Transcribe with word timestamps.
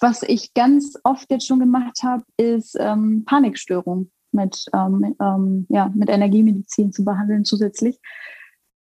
was 0.00 0.22
ich 0.22 0.52
ganz 0.54 0.94
oft 1.04 1.30
jetzt 1.30 1.46
schon 1.46 1.60
gemacht 1.60 2.02
habe, 2.02 2.24
ist 2.36 2.76
ähm, 2.78 3.24
Panikstörung 3.24 4.10
mit, 4.32 4.66
ähm, 4.74 5.14
ähm, 5.20 5.66
ja, 5.68 5.90
mit 5.94 6.08
Energiemedizin 6.08 6.92
zu 6.92 7.04
behandeln 7.04 7.44
zusätzlich. 7.44 7.98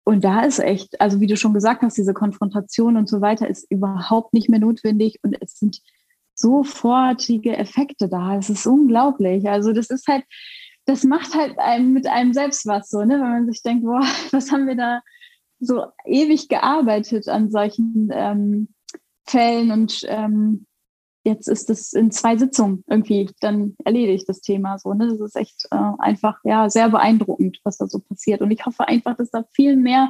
Und 0.04 0.24
da 0.24 0.42
ist 0.42 0.60
echt, 0.60 1.00
also 1.00 1.20
wie 1.20 1.28
du 1.28 1.38
schon 1.38 1.54
gesagt 1.54 1.84
hast, 1.84 1.98
diese 1.98 2.14
Konfrontation 2.14 2.98
und 2.98 3.08
so 3.08 3.22
weiter 3.22 3.48
ist 3.48 3.70
überhaupt 3.70 4.34
nicht 4.34 4.50
mehr 4.50 4.60
notwendig 4.60 5.20
und 5.22 5.38
es 5.40 5.60
sind 5.60 5.82
sofortige 6.34 7.56
Effekte 7.56 8.10
da. 8.10 8.38
Es 8.38 8.50
ist 8.50 8.66
unglaublich. 8.66 9.48
Also 9.48 9.72
das 9.72 9.90
ist 9.90 10.08
halt, 10.08 10.24
das 10.86 11.04
macht 11.04 11.36
halt 11.36 11.60
einem 11.60 11.94
mit 11.94 12.08
einem 12.08 12.34
selbst 12.34 12.66
was 12.66 12.90
so, 12.90 13.04
ne? 13.04 13.16
wenn 13.16 13.30
man 13.30 13.46
sich 13.48 13.62
denkt, 13.62 13.84
boah, 13.84 14.02
was 14.32 14.52
haben 14.52 14.68
wir 14.68 14.76
da 14.76 15.02
so 15.60 15.86
ewig 16.06 16.48
gearbeitet 16.48 17.28
an 17.28 17.52
solchen 17.52 18.10
ähm, 18.12 18.70
Fällen 19.28 19.72
und 19.72 20.06
ähm, 20.08 20.66
jetzt 21.24 21.48
ist 21.48 21.70
es 21.70 21.94
in 21.94 22.12
zwei 22.12 22.38
Sitzungen 22.38 22.84
irgendwie 22.88 23.30
dann 23.42 23.76
erledigt, 23.84 24.28
das 24.28 24.42
Thema 24.42 24.78
so. 24.78 24.94
Ne? 24.94 25.08
Das 25.08 25.20
ist 25.20 25.36
echt 25.36 25.68
äh, 25.72 25.92
einfach 26.00 26.40
ja 26.44 26.70
sehr 26.70 26.90
beeindruckend, 26.90 27.60
was 27.64 27.78
da 27.78 27.88
so 27.88 28.00
passiert. 28.00 28.42
Und 28.42 28.52
ich 28.52 28.66
hoffe 28.66 28.88
einfach, 28.88 29.16
dass 29.16 29.32
da 29.32 29.44
viel 29.54 29.76
mehr 29.76 30.10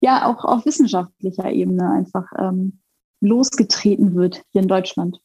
ja 0.00 0.26
auch 0.26 0.44
auf 0.44 0.66
wissenschaftlicher 0.66 1.50
Ebene 1.50 1.90
einfach 1.90 2.26
ähm, 2.38 2.80
losgetreten 3.20 4.14
wird 4.14 4.42
hier 4.52 4.62
in 4.62 4.68
Deutschland. 4.68 5.18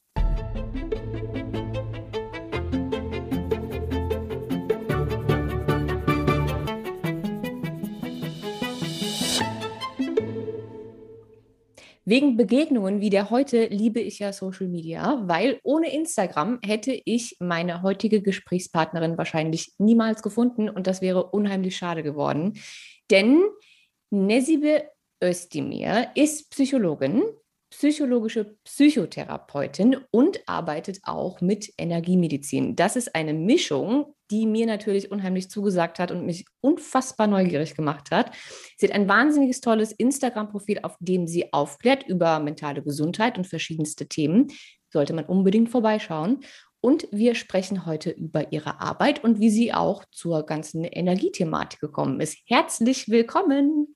Wegen 12.09 12.37
Begegnungen 12.37 13.01
wie 13.01 13.11
der 13.11 13.29
heute 13.29 13.67
liebe 13.67 13.99
ich 13.99 14.17
ja 14.17 14.33
Social 14.33 14.67
Media, 14.67 15.21
weil 15.27 15.59
ohne 15.61 15.93
Instagram 15.93 16.57
hätte 16.65 16.99
ich 17.05 17.37
meine 17.39 17.83
heutige 17.83 18.23
Gesprächspartnerin 18.23 19.15
wahrscheinlich 19.15 19.75
niemals 19.77 20.23
gefunden 20.23 20.71
und 20.71 20.87
das 20.87 21.03
wäre 21.03 21.25
unheimlich 21.25 21.77
schade 21.77 22.01
geworden. 22.01 22.53
Denn 23.11 23.43
Nesibe 24.09 24.85
Özdemir 25.23 26.07
ist 26.15 26.49
Psychologin, 26.49 27.21
psychologische 27.79 28.57
Psychotherapeutin 28.65 29.95
und 30.11 30.41
arbeitet 30.47 30.99
auch 31.03 31.39
mit 31.39 31.71
Energiemedizin. 31.77 32.75
Das 32.75 32.97
ist 32.97 33.15
eine 33.15 33.33
Mischung, 33.33 34.15
die 34.29 34.45
mir 34.45 34.65
natürlich 34.65 35.11
unheimlich 35.11 35.49
zugesagt 35.49 35.97
hat 35.97 36.11
und 36.11 36.25
mich 36.25 36.43
unfassbar 36.59 37.27
neugierig 37.27 37.75
gemacht 37.75 38.11
hat. 38.11 38.35
Sie 38.75 38.85
hat 38.85 38.93
ein 38.93 39.07
wahnsinniges 39.07 39.61
tolles 39.61 39.93
Instagram-Profil, 39.93 40.79
auf 40.83 40.97
dem 40.99 41.25
sie 41.25 41.53
aufklärt 41.53 42.05
über 42.05 42.41
mentale 42.41 42.83
Gesundheit 42.83 43.37
und 43.37 43.47
verschiedenste 43.47 44.07
Themen. 44.09 44.47
Sollte 44.91 45.13
man 45.13 45.23
unbedingt 45.23 45.69
vorbeischauen. 45.69 46.41
Und 46.81 47.07
wir 47.13 47.33
sprechen 47.33 47.85
heute 47.85 48.09
über 48.09 48.51
ihre 48.51 48.81
Arbeit 48.81 49.23
und 49.23 49.39
wie 49.39 49.49
sie 49.49 49.73
auch 49.73 50.03
zur 50.11 50.45
ganzen 50.45 50.83
Energiethematik 50.83 51.79
gekommen 51.79 52.19
ist. 52.19 52.39
Herzlich 52.45 53.07
willkommen! 53.07 53.95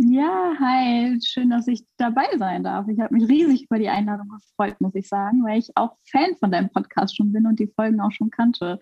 Ja, 0.00 0.54
hi, 0.60 1.18
schön, 1.26 1.50
dass 1.50 1.66
ich 1.66 1.82
dabei 1.96 2.26
sein 2.38 2.62
darf. 2.62 2.86
Ich 2.86 3.00
habe 3.00 3.12
mich 3.14 3.28
riesig 3.28 3.64
über 3.64 3.80
die 3.80 3.88
Einladung 3.88 4.28
gefreut, 4.28 4.80
muss 4.80 4.94
ich 4.94 5.08
sagen, 5.08 5.42
weil 5.44 5.58
ich 5.58 5.76
auch 5.76 5.96
Fan 6.08 6.36
von 6.38 6.52
deinem 6.52 6.70
Podcast 6.70 7.16
schon 7.16 7.32
bin 7.32 7.48
und 7.48 7.58
die 7.58 7.66
Folgen 7.66 8.00
auch 8.00 8.12
schon 8.12 8.30
kannte. 8.30 8.78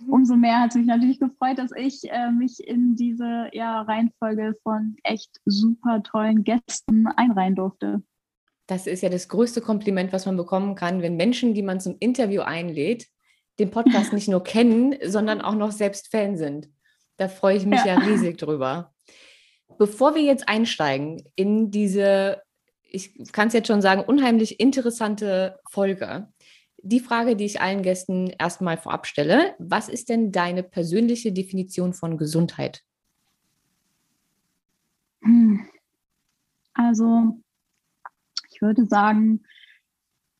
Mhm. 0.00 0.12
Umso 0.12 0.34
mehr 0.34 0.58
hat 0.58 0.70
es 0.70 0.74
mich 0.74 0.86
natürlich 0.86 1.20
gefreut, 1.20 1.58
dass 1.58 1.70
ich 1.76 2.10
äh, 2.10 2.32
mich 2.32 2.58
in 2.66 2.96
diese 2.96 3.48
ja, 3.52 3.82
Reihenfolge 3.82 4.56
von 4.64 4.96
echt 5.04 5.30
super 5.44 6.02
tollen 6.02 6.42
Gästen 6.42 7.06
einreihen 7.06 7.54
durfte. 7.54 8.02
Das 8.66 8.88
ist 8.88 9.04
ja 9.04 9.08
das 9.08 9.28
größte 9.28 9.60
Kompliment, 9.60 10.12
was 10.12 10.26
man 10.26 10.36
bekommen 10.36 10.74
kann, 10.74 11.00
wenn 11.00 11.14
Menschen, 11.14 11.54
die 11.54 11.62
man 11.62 11.78
zum 11.78 11.94
Interview 12.00 12.40
einlädt, 12.40 13.06
den 13.60 13.70
Podcast 13.70 14.12
nicht 14.12 14.26
nur 14.26 14.42
kennen, 14.42 14.96
sondern 15.04 15.40
auch 15.42 15.54
noch 15.54 15.70
selbst 15.70 16.10
Fan 16.10 16.36
sind. 16.36 16.68
Da 17.18 17.28
freue 17.28 17.56
ich 17.56 17.66
mich 17.66 17.84
ja, 17.84 17.94
ja 17.94 17.98
riesig 17.98 18.36
drüber. 18.38 18.92
Bevor 19.78 20.14
wir 20.14 20.22
jetzt 20.22 20.48
einsteigen 20.48 21.22
in 21.34 21.70
diese, 21.70 22.42
ich 22.82 23.32
kann 23.32 23.48
es 23.48 23.54
jetzt 23.54 23.68
schon 23.68 23.82
sagen, 23.82 24.02
unheimlich 24.02 24.60
interessante 24.60 25.58
Folge, 25.70 26.28
die 26.82 27.00
Frage, 27.00 27.36
die 27.36 27.44
ich 27.44 27.60
allen 27.60 27.82
Gästen 27.82 28.30
erstmal 28.38 28.76
vorab 28.76 29.06
stelle, 29.06 29.54
was 29.58 29.88
ist 29.88 30.08
denn 30.08 30.32
deine 30.32 30.62
persönliche 30.62 31.32
Definition 31.32 31.92
von 31.92 32.16
Gesundheit? 32.16 32.82
Hm. 35.22 35.66
Also, 36.74 37.40
ich 38.50 38.62
würde 38.62 38.86
sagen, 38.86 39.42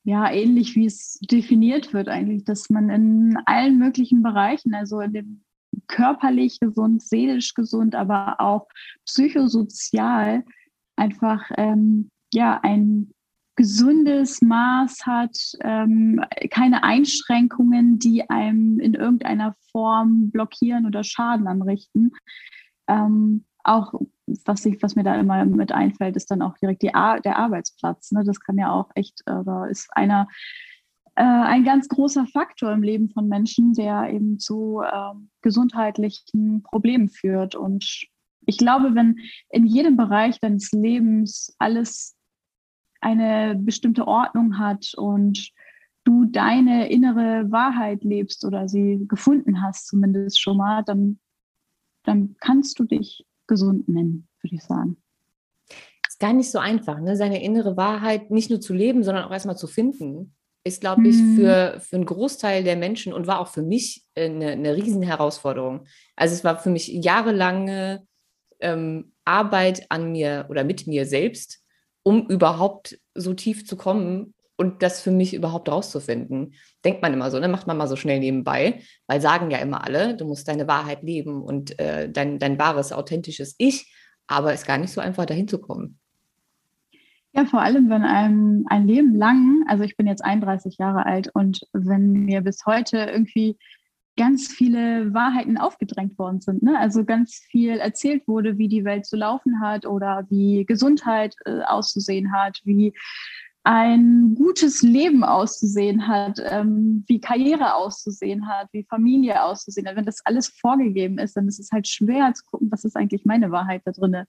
ja, 0.04 0.30
ähnlich 0.30 0.76
wie 0.76 0.86
es 0.86 1.18
definiert 1.20 1.92
wird 1.92 2.08
eigentlich, 2.08 2.44
dass 2.44 2.70
man 2.70 2.90
in 2.90 3.38
allen 3.46 3.78
möglichen 3.78 4.22
Bereichen, 4.22 4.72
also 4.74 5.00
in 5.00 5.12
dem 5.12 5.44
körperlich 5.88 6.60
gesund, 6.60 7.02
seelisch 7.02 7.54
gesund, 7.54 7.94
aber 7.94 8.40
auch 8.40 8.66
psychosozial 9.04 10.44
einfach 10.96 11.50
ähm, 11.56 12.10
ja 12.32 12.60
ein 12.62 13.10
gesundes 13.56 14.42
Maß 14.42 15.06
hat, 15.06 15.36
ähm, 15.62 16.20
keine 16.50 16.82
Einschränkungen, 16.82 17.98
die 17.98 18.28
einem 18.28 18.78
in 18.80 18.94
irgendeiner 18.94 19.54
Form 19.72 20.30
blockieren 20.30 20.86
oder 20.86 21.02
Schaden 21.04 21.46
anrichten. 21.46 22.12
Ähm, 22.86 23.46
auch 23.64 23.94
was, 24.44 24.64
ich, 24.66 24.82
was 24.82 24.94
mir 24.94 25.04
da 25.04 25.14
immer 25.14 25.44
mit 25.44 25.72
einfällt, 25.72 26.16
ist 26.16 26.30
dann 26.30 26.42
auch 26.42 26.56
direkt 26.58 26.82
die 26.82 26.94
Ar 26.94 27.20
der 27.20 27.38
Arbeitsplatz. 27.38 28.12
Ne? 28.12 28.24
Das 28.24 28.40
kann 28.40 28.58
ja 28.58 28.70
auch 28.70 28.90
echt, 28.94 29.22
da 29.24 29.66
ist 29.66 29.88
einer 29.96 30.28
äh, 31.16 31.22
ein 31.22 31.64
ganz 31.64 31.88
großer 31.88 32.26
Faktor 32.26 32.72
im 32.72 32.82
Leben 32.82 33.08
von 33.08 33.26
Menschen, 33.26 33.72
der 33.72 34.12
eben 34.12 34.38
zu 34.38 34.82
äh, 34.82 35.14
gesundheitlichen 35.40 36.62
Problemen 36.62 37.08
führt. 37.08 37.54
Und 37.54 38.06
ich 38.44 38.58
glaube, 38.58 38.94
wenn 38.94 39.18
in 39.48 39.64
jedem 39.66 39.96
Bereich 39.96 40.38
deines 40.40 40.72
Lebens 40.72 41.54
alles 41.58 42.16
eine 43.00 43.56
bestimmte 43.56 44.06
Ordnung 44.06 44.58
hat 44.58 44.92
und 44.94 45.52
du 46.04 46.26
deine 46.26 46.90
innere 46.90 47.50
Wahrheit 47.50 48.04
lebst 48.04 48.44
oder 48.44 48.68
sie 48.68 49.06
gefunden 49.08 49.62
hast, 49.62 49.86
zumindest 49.88 50.38
schon 50.40 50.58
mal, 50.58 50.84
dann, 50.84 51.18
dann 52.04 52.36
kannst 52.40 52.78
du 52.78 52.84
dich 52.84 53.24
gesund 53.46 53.88
nennen, 53.88 54.28
würde 54.42 54.56
ich 54.56 54.62
sagen. 54.62 54.98
Ist 56.06 56.20
gar 56.20 56.34
nicht 56.34 56.50
so 56.50 56.58
einfach, 56.58 57.00
ne? 57.00 57.16
seine 57.16 57.42
innere 57.42 57.78
Wahrheit 57.78 58.30
nicht 58.30 58.50
nur 58.50 58.60
zu 58.60 58.74
leben, 58.74 59.02
sondern 59.02 59.24
auch 59.24 59.32
erstmal 59.32 59.56
zu 59.56 59.66
finden 59.66 60.35
ist, 60.66 60.80
glaube 60.80 61.06
ich, 61.06 61.16
mhm. 61.16 61.36
für, 61.36 61.80
für 61.80 61.96
einen 61.96 62.06
Großteil 62.06 62.64
der 62.64 62.76
Menschen 62.76 63.12
und 63.12 63.28
war 63.28 63.38
auch 63.38 63.48
für 63.48 63.62
mich 63.62 64.04
eine, 64.16 64.50
eine 64.50 64.74
Riesenherausforderung. 64.74 65.86
Also 66.16 66.34
es 66.34 66.42
war 66.42 66.58
für 66.58 66.70
mich 66.70 66.88
jahrelange 66.88 68.04
ähm, 68.58 69.12
Arbeit 69.24 69.86
an 69.90 70.10
mir 70.10 70.46
oder 70.48 70.64
mit 70.64 70.88
mir 70.88 71.06
selbst, 71.06 71.60
um 72.02 72.26
überhaupt 72.28 72.98
so 73.14 73.32
tief 73.32 73.64
zu 73.64 73.76
kommen 73.76 74.34
und 74.56 74.82
das 74.82 75.00
für 75.00 75.12
mich 75.12 75.34
überhaupt 75.34 75.68
rauszufinden. 75.68 76.54
Denkt 76.84 77.00
man 77.00 77.12
immer 77.12 77.30
so, 77.30 77.38
ne? 77.38 77.46
macht 77.46 77.68
man 77.68 77.76
mal 77.76 77.86
so 77.86 77.96
schnell 77.96 78.18
nebenbei, 78.18 78.80
weil 79.06 79.20
sagen 79.20 79.52
ja 79.52 79.58
immer 79.58 79.84
alle, 79.84 80.16
du 80.16 80.24
musst 80.24 80.48
deine 80.48 80.66
Wahrheit 80.66 81.02
leben 81.04 81.42
und 81.42 81.78
äh, 81.78 82.10
dein, 82.10 82.40
dein 82.40 82.58
wahres, 82.58 82.92
authentisches 82.92 83.54
Ich, 83.58 83.94
aber 84.26 84.52
es 84.52 84.62
ist 84.62 84.66
gar 84.66 84.78
nicht 84.78 84.92
so 84.92 85.00
einfach, 85.00 85.26
dahin 85.26 85.46
zu 85.46 85.60
kommen. 85.60 86.00
Ja, 87.36 87.44
vor 87.44 87.60
allem, 87.60 87.90
wenn 87.90 88.02
einem 88.02 88.64
ein 88.70 88.86
Leben 88.86 89.14
lang, 89.14 89.62
also 89.68 89.84
ich 89.84 89.94
bin 89.98 90.06
jetzt 90.06 90.24
31 90.24 90.78
Jahre 90.78 91.04
alt 91.04 91.28
und 91.34 91.60
wenn 91.74 92.24
mir 92.24 92.40
bis 92.40 92.64
heute 92.64 92.96
irgendwie 92.96 93.58
ganz 94.16 94.48
viele 94.48 95.12
Wahrheiten 95.12 95.58
aufgedrängt 95.58 96.18
worden 96.18 96.40
sind, 96.40 96.62
ne? 96.62 96.78
also 96.78 97.04
ganz 97.04 97.42
viel 97.50 97.76
erzählt 97.76 98.26
wurde, 98.26 98.56
wie 98.56 98.68
die 98.68 98.86
Welt 98.86 99.04
zu 99.04 99.16
laufen 99.16 99.60
hat 99.60 99.84
oder 99.84 100.24
wie 100.30 100.64
Gesundheit 100.64 101.34
äh, 101.44 101.60
auszusehen 101.60 102.32
hat, 102.32 102.62
wie 102.64 102.94
ein 103.64 104.34
gutes 104.34 104.80
Leben 104.80 105.22
auszusehen 105.22 106.08
hat, 106.08 106.40
ähm, 106.42 107.04
wie 107.06 107.20
Karriere 107.20 107.74
auszusehen 107.74 108.48
hat, 108.48 108.68
wie 108.72 108.84
Familie 108.84 109.42
auszusehen 109.42 109.86
hat. 109.86 109.96
Wenn 109.96 110.06
das 110.06 110.24
alles 110.24 110.48
vorgegeben 110.48 111.18
ist, 111.18 111.36
dann 111.36 111.48
ist 111.48 111.58
es 111.58 111.70
halt 111.70 111.86
schwer 111.86 112.32
zu 112.32 112.44
gucken, 112.46 112.70
was 112.70 112.84
ist 112.84 112.96
eigentlich 112.96 113.26
meine 113.26 113.50
Wahrheit 113.50 113.82
da 113.84 113.92
drin. 113.92 114.24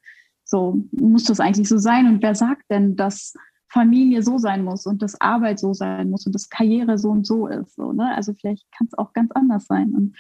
So 0.48 0.82
muss 0.92 1.26
das 1.26 1.40
eigentlich 1.40 1.68
so 1.68 1.78
sein. 1.78 2.08
Und 2.08 2.24
wer 2.24 2.34
sagt 2.34 2.64
denn, 2.70 2.96
dass 2.96 3.34
Familie 3.70 4.24
so 4.24 4.38
sein 4.38 4.64
muss 4.64 4.86
und 4.86 5.02
dass 5.02 5.20
Arbeit 5.20 5.60
so 5.60 5.74
sein 5.74 6.10
muss 6.10 6.26
und 6.26 6.34
dass 6.34 6.50
Karriere 6.50 6.98
so 6.98 7.10
und 7.10 7.28
so 7.28 7.48
ist? 7.48 7.76
So, 7.76 7.92
ne? 7.92 8.16
Also 8.16 8.34
vielleicht 8.34 8.66
kann 8.72 8.88
es 8.88 8.98
auch 8.98 9.12
ganz 9.14 9.32
anders 9.34 9.66
sein. 9.66 9.94
Und 9.94 10.16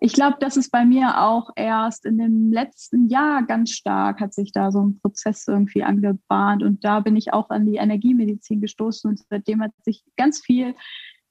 ich 0.00 0.12
glaube, 0.12 0.36
das 0.40 0.56
ist 0.56 0.70
bei 0.70 0.84
mir 0.84 1.20
auch 1.22 1.50
erst 1.54 2.04
in 2.06 2.18
dem 2.18 2.52
letzten 2.52 3.08
Jahr 3.08 3.44
ganz 3.44 3.70
stark, 3.70 4.20
hat 4.20 4.34
sich 4.34 4.52
da 4.52 4.72
so 4.72 4.84
ein 4.84 4.98
Prozess 5.00 5.46
irgendwie 5.46 5.84
angebahnt. 5.84 6.64
Und 6.64 6.84
da 6.84 6.98
bin 7.00 7.16
ich 7.16 7.32
auch 7.32 7.50
an 7.50 7.64
die 7.64 7.76
Energiemedizin 7.76 8.60
gestoßen 8.60 9.10
und 9.10 9.20
seitdem 9.30 9.62
hat 9.62 9.72
sich 9.82 10.04
ganz 10.16 10.40
viel 10.40 10.74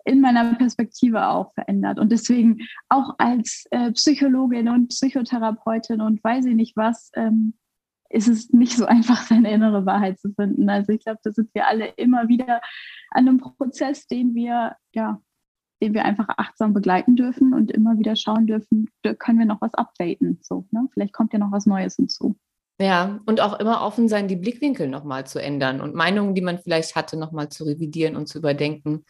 in 0.06 0.22
meiner 0.22 0.56
Perspektive 0.56 1.28
auch 1.28 1.54
verändert. 1.54 2.00
Und 2.00 2.14
deswegen 2.14 2.60
auch 2.88 3.16
als 3.18 3.66
äh, 3.72 3.92
Psychologin 3.92 4.70
und 4.70 4.88
Psychotherapeutin 4.88 6.00
und 6.00 6.24
weiß 6.24 6.46
ich 6.46 6.56
nicht 6.56 6.78
was, 6.78 7.12
ähm, 7.16 7.54
ist 8.10 8.28
es 8.28 8.52
nicht 8.52 8.76
so 8.76 8.86
einfach, 8.86 9.22
seine 9.28 9.52
innere 9.52 9.86
Wahrheit 9.86 10.20
zu 10.20 10.34
finden. 10.34 10.70
Also 10.70 10.94
ich 10.94 11.04
glaube, 11.04 11.20
da 11.24 11.32
sind 11.32 11.54
wir 11.54 11.68
alle 11.68 11.88
immer 11.98 12.28
wieder 12.28 12.62
an 13.12 13.28
einem 13.28 13.38
Prozess, 13.38 14.08
den 14.08 14.36
wir, 14.36 14.76
ja, 14.94 15.22
den 15.82 15.94
wir 15.94 16.06
einfach 16.06 16.28
achtsam 16.38 16.74
begleiten 16.74 17.16
dürfen 17.16 17.54
und 17.54 17.72
immer 17.72 18.00
wieder 18.00 18.16
schauen 18.16 18.48
dürfen, 18.48 18.90
können 19.20 19.40
wir 19.40 19.46
noch 19.46 19.62
was 19.62 19.74
updaten. 19.76 20.40
So, 20.42 20.68
ne? 20.72 20.88
Vielleicht 20.94 21.14
kommt 21.14 21.34
ja 21.34 21.40
noch 21.40 21.52
was 21.52 21.66
Neues 21.66 21.96
hinzu. 21.96 22.36
Ja, 22.80 23.20
und 23.26 23.42
auch 23.42 23.60
immer 23.60 23.82
offen 23.82 24.08
sein, 24.08 24.28
die 24.28 24.36
Blickwinkel 24.36 24.88
nochmal 24.88 25.26
zu 25.26 25.42
ändern 25.42 25.82
und 25.82 25.96
Meinungen, 25.96 26.36
die 26.36 26.42
man 26.42 26.60
vielleicht 26.60 26.96
hatte, 26.96 27.18
nochmal 27.18 27.50
zu 27.50 27.64
revidieren 27.64 28.16
und 28.16 28.28
zu 28.28 28.38
überdenken. 28.38 29.04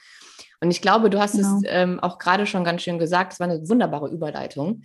Und 0.62 0.72
ich 0.72 0.82
glaube, 0.82 1.10
du 1.10 1.20
hast 1.20 1.34
genau. 1.34 1.58
es 1.58 1.64
ähm, 1.66 2.00
auch 2.00 2.18
gerade 2.18 2.46
schon 2.46 2.64
ganz 2.64 2.82
schön 2.82 2.98
gesagt, 2.98 3.34
es 3.34 3.40
war 3.40 3.50
eine 3.50 3.68
wunderbare 3.68 4.10
Überleitung. 4.10 4.84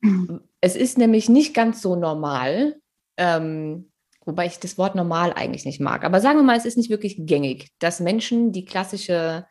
Mhm. 0.00 0.40
Es 0.60 0.76
ist 0.76 0.98
nämlich 0.98 1.28
nicht 1.28 1.52
ganz 1.52 1.82
so 1.82 1.96
normal, 1.96 2.76
ähm, 3.16 3.90
wobei 4.24 4.46
ich 4.46 4.58
das 4.58 4.78
Wort 4.78 4.94
normal 4.94 5.32
eigentlich 5.32 5.64
nicht 5.64 5.80
mag, 5.80 6.04
aber 6.04 6.20
sagen 6.20 6.38
wir 6.38 6.42
mal, 6.42 6.56
es 6.56 6.64
ist 6.64 6.76
nicht 6.76 6.90
wirklich 6.90 7.16
gängig, 7.18 7.70
dass 7.78 8.00
Menschen, 8.00 8.52
die 8.52 8.64
klassische 8.64 9.46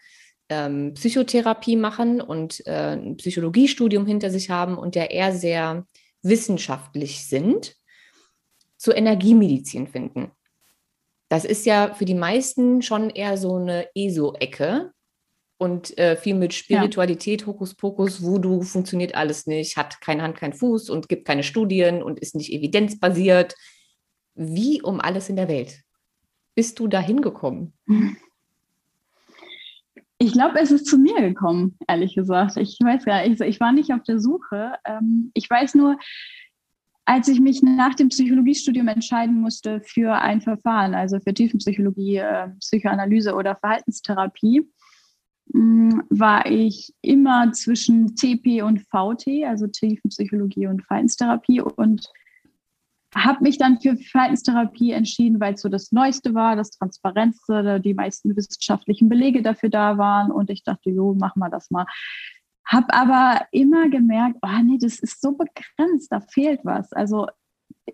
ähm, 0.49 0.93
Psychotherapie 0.93 1.75
machen 1.75 2.21
und 2.21 2.65
äh, 2.67 2.95
ein 2.95 3.17
Psychologiestudium 3.17 4.05
hinter 4.05 4.29
sich 4.29 4.49
haben 4.49 4.77
und 4.77 4.95
ja 4.95 5.03
eher 5.03 5.33
sehr 5.33 5.85
wissenschaftlich 6.21 7.25
sind, 7.25 7.75
zur 8.77 8.95
Energiemedizin 8.95 9.87
finden. 9.87 10.31
Das 11.29 11.45
ist 11.45 11.65
ja 11.65 11.93
für 11.93 12.05
die 12.05 12.13
meisten 12.13 12.81
schon 12.81 13.09
eher 13.09 13.37
so 13.37 13.55
eine 13.55 13.87
ESO-Ecke 13.95 14.91
und 15.57 15.97
äh, 15.97 16.17
viel 16.17 16.35
mit 16.35 16.53
Spiritualität, 16.53 17.41
ja. 17.41 17.47
Hokuspokus, 17.47 18.21
Voodoo 18.21 18.61
funktioniert 18.61 19.15
alles 19.15 19.47
nicht, 19.47 19.77
hat 19.77 20.01
keine 20.01 20.23
Hand, 20.23 20.35
kein 20.35 20.53
Fuß 20.53 20.89
und 20.89 21.07
gibt 21.07 21.25
keine 21.25 21.43
Studien 21.43 22.03
und 22.03 22.19
ist 22.19 22.35
nicht 22.35 22.51
evidenzbasiert. 22.51 23.55
Wie 24.33 24.81
um 24.81 24.99
alles 24.99 25.29
in 25.29 25.37
der 25.37 25.47
Welt 25.47 25.81
bist 26.55 26.79
du 26.79 26.87
da 26.87 26.99
hingekommen? 26.99 27.73
Ich 30.17 30.31
glaube, 30.31 30.59
es 30.59 30.71
ist 30.71 30.87
zu 30.87 30.97
mir 30.97 31.21
gekommen, 31.21 31.77
ehrlich 31.87 32.15
gesagt. 32.15 32.57
Ich 32.57 32.77
weiß 32.81 33.03
ja, 33.05 33.25
ich, 33.25 33.39
ich 33.41 33.59
war 33.59 33.73
nicht 33.73 33.91
auf 33.91 34.03
der 34.03 34.19
Suche. 34.19 34.73
Ähm, 34.85 35.31
ich 35.33 35.49
weiß 35.49 35.75
nur, 35.75 35.97
als 37.03 37.27
ich 37.27 37.39
mich 37.39 37.61
nach 37.61 37.93
dem 37.95 38.09
Psychologiestudium 38.09 38.87
entscheiden 38.87 39.39
musste 39.39 39.81
für 39.81 40.13
ein 40.13 40.41
Verfahren, 40.41 40.95
also 40.95 41.19
für 41.19 41.33
Tiefenpsychologie, 41.33 42.17
äh, 42.17 42.47
Psychoanalyse 42.59 43.35
oder 43.35 43.55
Verhaltenstherapie, 43.57 44.67
war 45.53 46.45
ich 46.47 46.93
immer 47.01 47.51
zwischen 47.53 48.15
TP 48.15 48.61
und 48.61 48.81
VT, 48.81 49.45
also 49.45 49.67
Tiefenpsychologie 49.67 50.67
und 50.67 50.83
Verhaltenstherapie 50.83 51.61
und 51.61 52.09
habe 53.15 53.43
mich 53.43 53.57
dann 53.57 53.79
für 53.79 53.95
Verhaltenstherapie 53.95 54.91
entschieden, 54.91 55.39
weil 55.39 55.53
es 55.53 55.61
so 55.61 55.69
das 55.69 55.91
Neueste 55.91 56.33
war, 56.33 56.55
das 56.55 56.71
Transparenzste, 56.71 57.79
die 57.79 57.93
meisten 57.93 58.35
wissenschaftlichen 58.35 59.07
Belege 59.07 59.41
dafür 59.41 59.69
da 59.69 59.97
waren 59.97 60.31
und 60.31 60.49
ich 60.49 60.63
dachte, 60.63 60.89
jo, 60.89 61.13
machen 61.13 61.39
wir 61.39 61.49
das 61.49 61.71
mal. 61.71 61.85
Habe 62.65 62.93
aber 62.93 63.45
immer 63.51 63.89
gemerkt, 63.89 64.39
oh 64.41 64.61
nee, 64.63 64.77
das 64.79 64.99
ist 64.99 65.21
so 65.21 65.31
begrenzt, 65.31 66.11
da 66.11 66.19
fehlt 66.19 66.61
was. 66.63 66.91
Also 66.91 67.27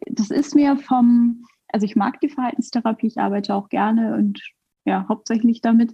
das 0.07 0.31
ist 0.31 0.55
mir 0.55 0.77
vom, 0.77 1.45
also 1.67 1.85
ich 1.85 1.95
mag 1.95 2.19
die 2.21 2.29
Verhaltenstherapie, 2.29 3.07
ich 3.07 3.19
arbeite 3.19 3.53
auch 3.53 3.69
gerne 3.69 4.15
und 4.15 4.41
ja, 4.85 5.05
hauptsächlich 5.07 5.61
damit. 5.61 5.93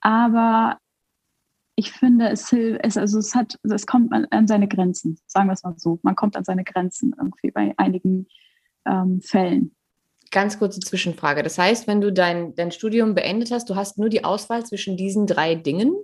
Aber 0.00 0.78
ich 1.76 1.92
finde, 1.92 2.28
es 2.28 2.48
hilft, 2.48 2.84
also 2.96 3.18
es 3.18 3.34
hat, 3.34 3.58
es 3.62 3.86
kommt 3.86 4.12
an 4.12 4.48
seine 4.48 4.66
Grenzen, 4.66 5.18
sagen 5.26 5.48
wir 5.48 5.52
es 5.52 5.62
mal 5.62 5.74
so. 5.76 5.98
Man 6.02 6.16
kommt 6.16 6.36
an 6.36 6.44
seine 6.44 6.64
Grenzen 6.64 7.14
irgendwie 7.16 7.50
bei 7.50 7.74
einigen 7.76 8.26
ähm, 8.86 9.20
Fällen. 9.20 9.74
Ganz 10.30 10.58
kurze 10.58 10.80
Zwischenfrage. 10.80 11.42
Das 11.42 11.58
heißt, 11.58 11.86
wenn 11.86 12.00
du 12.00 12.12
dein, 12.12 12.54
dein 12.56 12.72
Studium 12.72 13.14
beendet 13.14 13.50
hast, 13.50 13.70
du 13.70 13.76
hast 13.76 13.98
nur 13.98 14.08
die 14.08 14.24
Auswahl 14.24 14.64
zwischen 14.66 14.96
diesen 14.96 15.26
drei 15.26 15.54
Dingen 15.54 15.94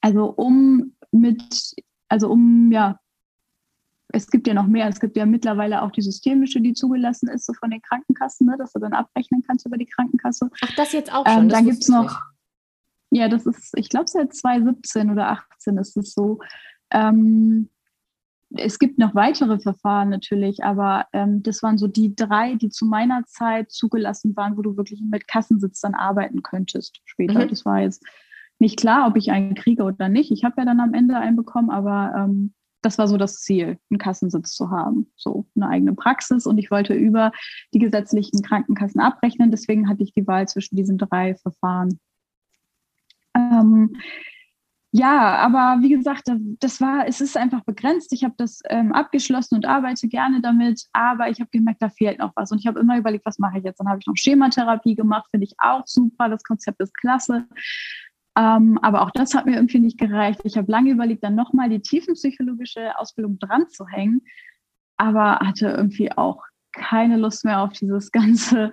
also 0.00 0.26
um 0.26 0.94
mit, 1.10 1.74
also 2.08 2.30
um, 2.30 2.70
ja, 2.72 2.98
es 4.10 4.28
gibt 4.28 4.46
ja 4.46 4.54
noch 4.54 4.66
mehr. 4.66 4.88
Es 4.88 5.00
gibt 5.00 5.16
ja 5.16 5.26
mittlerweile 5.26 5.82
auch 5.82 5.90
die 5.90 6.00
systemische, 6.00 6.60
die 6.60 6.72
zugelassen 6.72 7.28
ist, 7.28 7.44
so 7.46 7.52
von 7.52 7.70
den 7.70 7.82
Krankenkassen, 7.82 8.46
ne, 8.46 8.56
dass 8.58 8.72
du 8.72 8.80
dann 8.80 8.94
abrechnen 8.94 9.42
kannst 9.46 9.66
über 9.66 9.76
die 9.76 9.86
Krankenkasse. 9.86 10.48
Ach, 10.62 10.74
das 10.76 10.92
jetzt 10.92 11.12
auch 11.12 11.26
schon. 11.26 11.42
Ähm, 11.42 11.48
dann 11.48 11.66
gibt 11.66 11.82
es 11.82 11.88
noch, 11.88 12.04
nicht. 12.04 12.16
Ja, 13.10 13.28
das 13.28 13.46
ist, 13.46 13.72
ich 13.76 13.88
glaube, 13.88 14.08
seit 14.08 14.34
2017 14.34 15.10
oder 15.10 15.38
2018 15.58 15.78
ist 15.78 15.96
es 15.96 16.14
so. 16.14 16.40
Ähm, 16.90 17.68
es 18.50 18.78
gibt 18.78 18.98
noch 18.98 19.14
weitere 19.14 19.58
Verfahren 19.58 20.08
natürlich, 20.08 20.64
aber 20.64 21.06
ähm, 21.12 21.42
das 21.42 21.62
waren 21.62 21.76
so 21.76 21.86
die 21.86 22.14
drei, 22.16 22.54
die 22.54 22.70
zu 22.70 22.86
meiner 22.86 23.24
Zeit 23.26 23.70
zugelassen 23.70 24.34
waren, 24.36 24.56
wo 24.56 24.62
du 24.62 24.76
wirklich 24.76 25.02
mit 25.02 25.28
Kassensitz 25.28 25.80
dann 25.80 25.94
arbeiten 25.94 26.42
könntest 26.42 27.00
später. 27.04 27.44
Mhm. 27.44 27.48
Das 27.48 27.64
war 27.66 27.80
jetzt 27.80 28.02
nicht 28.58 28.78
klar, 28.78 29.06
ob 29.06 29.16
ich 29.16 29.30
einen 29.30 29.54
kriege 29.54 29.82
oder 29.82 30.08
nicht. 30.08 30.30
Ich 30.30 30.44
habe 30.44 30.54
ja 30.58 30.64
dann 30.64 30.80
am 30.80 30.94
Ende 30.94 31.16
einen 31.16 31.36
bekommen, 31.36 31.70
aber 31.70 32.12
ähm, 32.16 32.54
das 32.82 32.96
war 32.96 33.08
so 33.08 33.16
das 33.16 33.40
Ziel, 33.40 33.78
einen 33.90 33.98
Kassensitz 33.98 34.54
zu 34.54 34.70
haben, 34.70 35.10
so 35.16 35.46
eine 35.56 35.68
eigene 35.68 35.94
Praxis. 35.94 36.46
Und 36.46 36.58
ich 36.58 36.70
wollte 36.70 36.94
über 36.94 37.32
die 37.74 37.80
gesetzlichen 37.80 38.42
Krankenkassen 38.42 39.00
abrechnen. 39.00 39.50
Deswegen 39.50 39.88
hatte 39.88 40.02
ich 40.02 40.14
die 40.14 40.26
Wahl 40.26 40.48
zwischen 40.48 40.76
diesen 40.76 40.96
drei 40.96 41.34
Verfahren. 41.34 41.98
Ähm, 43.50 43.96
ja, 44.90 45.36
aber 45.36 45.82
wie 45.82 45.90
gesagt, 45.90 46.30
das 46.60 46.80
war, 46.80 47.06
es 47.06 47.20
ist 47.20 47.36
einfach 47.36 47.62
begrenzt. 47.64 48.12
Ich 48.12 48.24
habe 48.24 48.34
das 48.38 48.60
ähm, 48.70 48.92
abgeschlossen 48.92 49.56
und 49.56 49.66
arbeite 49.66 50.08
gerne 50.08 50.40
damit, 50.40 50.82
aber 50.94 51.28
ich 51.28 51.40
habe 51.40 51.50
gemerkt, 51.50 51.82
da 51.82 51.90
fehlt 51.90 52.18
noch 52.18 52.32
was. 52.36 52.50
Und 52.52 52.58
ich 52.58 52.66
habe 52.66 52.80
immer 52.80 52.96
überlegt, 52.96 53.26
was 53.26 53.38
mache 53.38 53.58
ich 53.58 53.64
jetzt? 53.64 53.80
Dann 53.80 53.88
habe 53.88 53.98
ich 54.00 54.06
noch 54.06 54.16
Schematherapie 54.16 54.94
gemacht, 54.94 55.28
finde 55.30 55.44
ich 55.44 55.54
auch 55.58 55.82
super. 55.86 56.30
Das 56.30 56.42
Konzept 56.42 56.80
ist 56.80 56.96
klasse. 56.96 57.46
Ähm, 58.38 58.78
aber 58.80 59.02
auch 59.02 59.10
das 59.10 59.34
hat 59.34 59.44
mir 59.44 59.56
irgendwie 59.56 59.80
nicht 59.80 59.98
gereicht. 59.98 60.40
Ich 60.44 60.56
habe 60.56 60.72
lange 60.72 60.90
überlegt, 60.90 61.22
dann 61.22 61.34
nochmal 61.34 61.68
die 61.68 61.80
tiefenpsychologische 61.80 62.96
Ausbildung 62.98 63.38
dran 63.38 63.68
zu 63.68 63.86
hängen, 63.86 64.22
aber 64.96 65.40
hatte 65.40 65.68
irgendwie 65.68 66.12
auch 66.12 66.44
keine 66.72 67.18
Lust 67.18 67.44
mehr 67.44 67.60
auf 67.60 67.72
dieses 67.72 68.10
ganze 68.12 68.72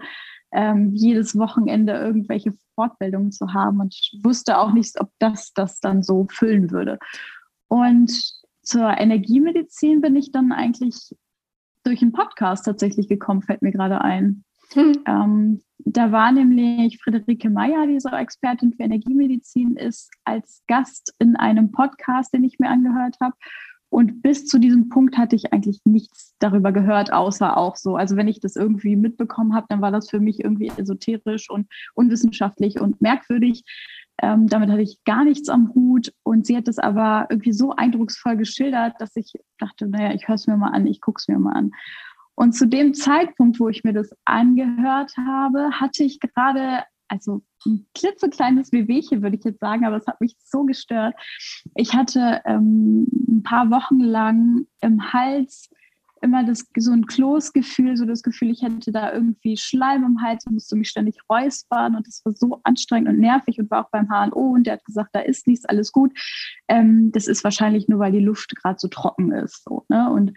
ähm, 0.52 0.94
jedes 0.94 1.38
Wochenende 1.38 1.94
irgendwelche 1.94 2.54
Fortbildungen 2.76 3.32
zu 3.32 3.54
haben 3.54 3.80
und 3.80 3.94
ich 3.94 4.20
wusste 4.24 4.58
auch 4.58 4.74
nicht, 4.74 5.00
ob 5.00 5.10
das 5.20 5.54
das 5.54 5.80
dann 5.80 6.04
so 6.04 6.28
füllen 6.32 6.72
würde. 6.72 7.00
Und 7.68 8.12
zur 8.62 8.98
Energiemedizin 8.98 10.02
bin 10.02 10.16
ich 10.16 10.32
dann 10.32 10.52
eigentlich 10.52 11.16
durch 11.84 12.02
einen 12.02 12.12
Podcast 12.12 12.66
tatsächlich 12.66 13.08
gekommen, 13.08 13.42
fällt 13.42 13.62
mir 13.62 13.72
gerade 13.72 14.02
ein. 14.02 14.44
Hm. 14.74 14.94
Ähm, 15.06 15.62
da 15.80 16.12
war 16.12 16.32
nämlich 16.32 17.00
Friederike 17.02 17.50
Meyer, 17.50 17.86
die 17.86 18.00
so 18.00 18.10
Expertin 18.10 18.74
für 18.74 18.84
Energiemedizin 18.84 19.76
ist, 19.76 20.10
als 20.24 20.64
Gast 20.68 21.14
in 21.20 21.36
einem 21.36 21.72
Podcast, 21.72 22.34
den 22.34 22.44
ich 22.44 22.58
mir 22.60 22.70
angehört 22.70 23.18
habe. 23.22 23.36
Und 23.90 24.22
bis 24.22 24.46
zu 24.46 24.60
diesem 24.60 24.90
Punkt 24.90 25.18
hatte 25.18 25.36
ich 25.36 25.54
eigentlich 25.54 25.80
nichts 25.86 26.36
darüber 26.40 26.72
gehört, 26.72 27.14
außer 27.14 27.56
auch 27.56 27.76
so. 27.76 27.96
Also 27.96 28.18
wenn 28.18 28.28
ich 28.28 28.40
das 28.40 28.56
irgendwie 28.56 28.96
mitbekommen 28.96 29.56
habe, 29.56 29.68
dann 29.70 29.82
war 29.82 29.92
das 29.92 30.10
für 30.10 30.20
mich 30.20 30.44
irgendwie 30.44 30.72
esoterisch 30.76 31.50
und 31.50 31.68
unwissenschaftlich 31.94 32.80
und 32.80 33.02
merkwürdig. 33.02 33.64
Ähm, 34.22 34.48
damit 34.48 34.70
hatte 34.70 34.82
ich 34.82 35.04
gar 35.06 35.24
nichts 35.24 35.50
am 35.50 35.74
Hut. 35.74 36.14
Und 36.24 36.46
sie 36.46 36.58
hat 36.58 36.68
es 36.68 36.80
aber 36.80 37.28
irgendwie 37.30 37.54
so 37.54 37.72
eindrucksvoll 37.72 38.38
geschildert, 38.38 38.94
dass 39.00 39.16
ich 39.16 39.34
dachte, 39.60 39.88
naja, 39.88 40.14
ich 40.14 40.28
höre 40.28 40.36
es 40.36 40.48
mir 40.48 40.58
mal 40.58 40.72
an, 40.72 40.88
ich 40.88 41.02
gucke 41.02 41.20
es 41.20 41.28
mir 41.28 41.40
mal 41.40 41.54
an. 41.54 41.72
Und 42.36 42.54
zu 42.54 42.68
dem 42.68 42.94
Zeitpunkt, 42.94 43.60
wo 43.60 43.70
ich 43.70 43.84
mir 43.84 43.94
das 43.94 44.10
angehört 44.26 45.14
habe, 45.18 45.72
hatte 45.72 46.04
ich 46.04 46.20
gerade, 46.20 46.84
also 47.08 47.42
ein 47.66 47.86
klitzekleines 47.96 48.72
Wehwehchen, 48.72 49.22
würde 49.22 49.38
ich 49.38 49.44
jetzt 49.44 49.60
sagen, 49.60 49.86
aber 49.86 49.98
es 49.98 50.08
hat 50.08 50.22
mich 50.22 50.36
so 50.44 50.64
gestört. 50.64 51.16
Ich 51.76 51.94
hatte 51.94 52.42
ähm, 52.46 53.08
ein 53.28 53.44
paar 53.44 53.70
Wochen 53.70 54.00
lang 54.00 54.68
im 54.82 55.14
Hals 55.14 55.70
immer 56.22 56.44
das, 56.44 56.66
so 56.78 56.92
ein 56.92 57.06
Kloßgefühl, 57.06 57.96
so 57.98 58.06
das 58.06 58.24
Gefühl, 58.24 58.50
ich 58.50 58.64
hätte 58.64 58.92
da 58.92 59.14
irgendwie 59.14 59.58
Schleim 59.58 60.04
im 60.04 60.22
Hals 60.22 60.46
und 60.46 60.54
musste 60.54 60.76
mich 60.76 60.90
ständig 60.90 61.18
räuspern 61.30 61.96
und 61.96 62.08
das 62.08 62.22
war 62.26 62.34
so 62.34 62.60
anstrengend 62.64 63.10
und 63.10 63.20
nervig 63.20 63.60
und 63.60 63.70
war 63.70 63.86
auch 63.86 63.92
beim 63.92 64.08
HNO 64.10 64.54
und 64.54 64.66
der 64.66 64.74
hat 64.74 64.86
gesagt, 64.86 65.10
da 65.14 65.20
ist 65.20 65.48
nichts, 65.48 65.66
alles 65.66 65.92
gut. 65.92 66.18
Ähm, 66.68 67.12
das 67.12 67.28
ist 67.28 67.44
wahrscheinlich 67.44 67.88
nur, 67.88 68.00
weil 68.00 68.12
die 68.12 68.20
Luft 68.20 68.56
gerade 68.56 68.80
so 68.80 68.88
trocken 68.88 69.32
ist. 69.32 69.64
So, 69.64 69.86
ne? 69.88 70.10
Und 70.12 70.34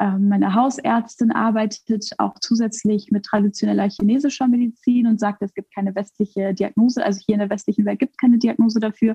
meine 0.00 0.54
Hausärztin 0.54 1.30
arbeitet 1.30 2.10
auch 2.18 2.34
zusätzlich 2.40 3.10
mit 3.10 3.24
traditioneller 3.24 3.88
chinesischer 3.88 4.48
Medizin 4.48 5.06
und 5.06 5.20
sagt, 5.20 5.42
es 5.42 5.54
gibt 5.54 5.74
keine 5.74 5.94
westliche 5.94 6.52
Diagnose. 6.52 7.04
Also 7.04 7.20
hier 7.24 7.34
in 7.34 7.40
der 7.40 7.50
westlichen 7.50 7.84
Welt 7.84 8.00
gibt 8.00 8.12
es 8.12 8.16
keine 8.16 8.38
Diagnose 8.38 8.80
dafür. 8.80 9.14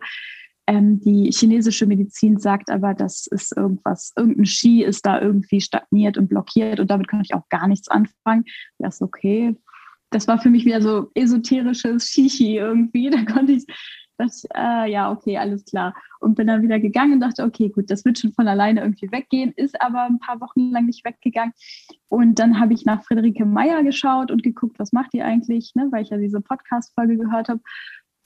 Ähm, 0.68 1.00
die 1.00 1.32
chinesische 1.32 1.88
Medizin 1.88 2.38
sagt 2.38 2.70
aber, 2.70 2.94
das 2.94 3.26
ist 3.26 3.58
irgendwas, 3.58 4.14
irgendein 4.16 4.46
Ski 4.46 4.84
ist 4.84 5.06
da 5.06 5.20
irgendwie 5.20 5.62
stagniert 5.62 6.18
und 6.18 6.30
blockiert 6.30 6.80
und 6.80 6.92
damit 6.92 7.08
kann 7.08 7.22
ich 7.22 7.34
auch 7.34 7.50
gar 7.50 7.68
nichts 7.68 7.88
anfangen. 7.88 8.46
Das 8.78 8.96
ist 8.96 9.02
okay. 9.02 9.56
Das 10.12 10.28
war 10.28 10.40
für 10.40 10.52
mich 10.52 10.66
wieder 10.66 10.82
so 10.82 11.10
esoterisches 11.16 12.06
Shishi 12.06 12.58
irgendwie. 12.58 13.10
Da 13.10 13.26
konnte 13.26 13.54
ich 13.54 13.66
Das, 14.20 14.44
äh, 14.54 14.92
ja, 14.92 15.12
okay, 15.14 15.38
alles 15.38 15.64
klar. 15.64 15.96
Und 16.20 16.36
bin 16.36 16.48
dann 16.48 16.62
wieder 16.62 16.78
gegangen 16.78 17.14
und 17.14 17.20
dachte, 17.22 17.46
okay, 17.46 17.70
gut, 17.70 17.90
das 17.90 18.04
wird 18.04 18.20
schon 18.20 18.34
von 18.34 18.50
alleine 18.50 18.82
irgendwie 18.82 19.10
weggehen, 19.10 19.54
ist 19.56 19.82
aber 19.82 20.04
ein 20.04 20.20
paar 20.20 20.42
Wochen 20.42 20.72
lang 20.72 20.88
nicht 20.88 21.06
weggegangen. 21.06 21.54
Und 22.10 22.38
dann 22.38 22.60
habe 22.60 22.74
ich 22.74 22.84
nach 22.84 23.02
Friederike 23.06 23.46
Meyer 23.46 23.82
geschaut 23.82 24.30
und 24.30 24.44
geguckt, 24.44 24.78
was 24.78 24.92
macht 24.92 25.14
die 25.14 25.24
eigentlich, 25.24 25.74
ne, 25.74 25.88
weil 25.92 26.04
ich 26.04 26.10
ja 26.10 26.18
diese 26.18 26.42
Podcast-Folge 26.42 27.18
gehört 27.18 27.48
habe. 27.48 27.62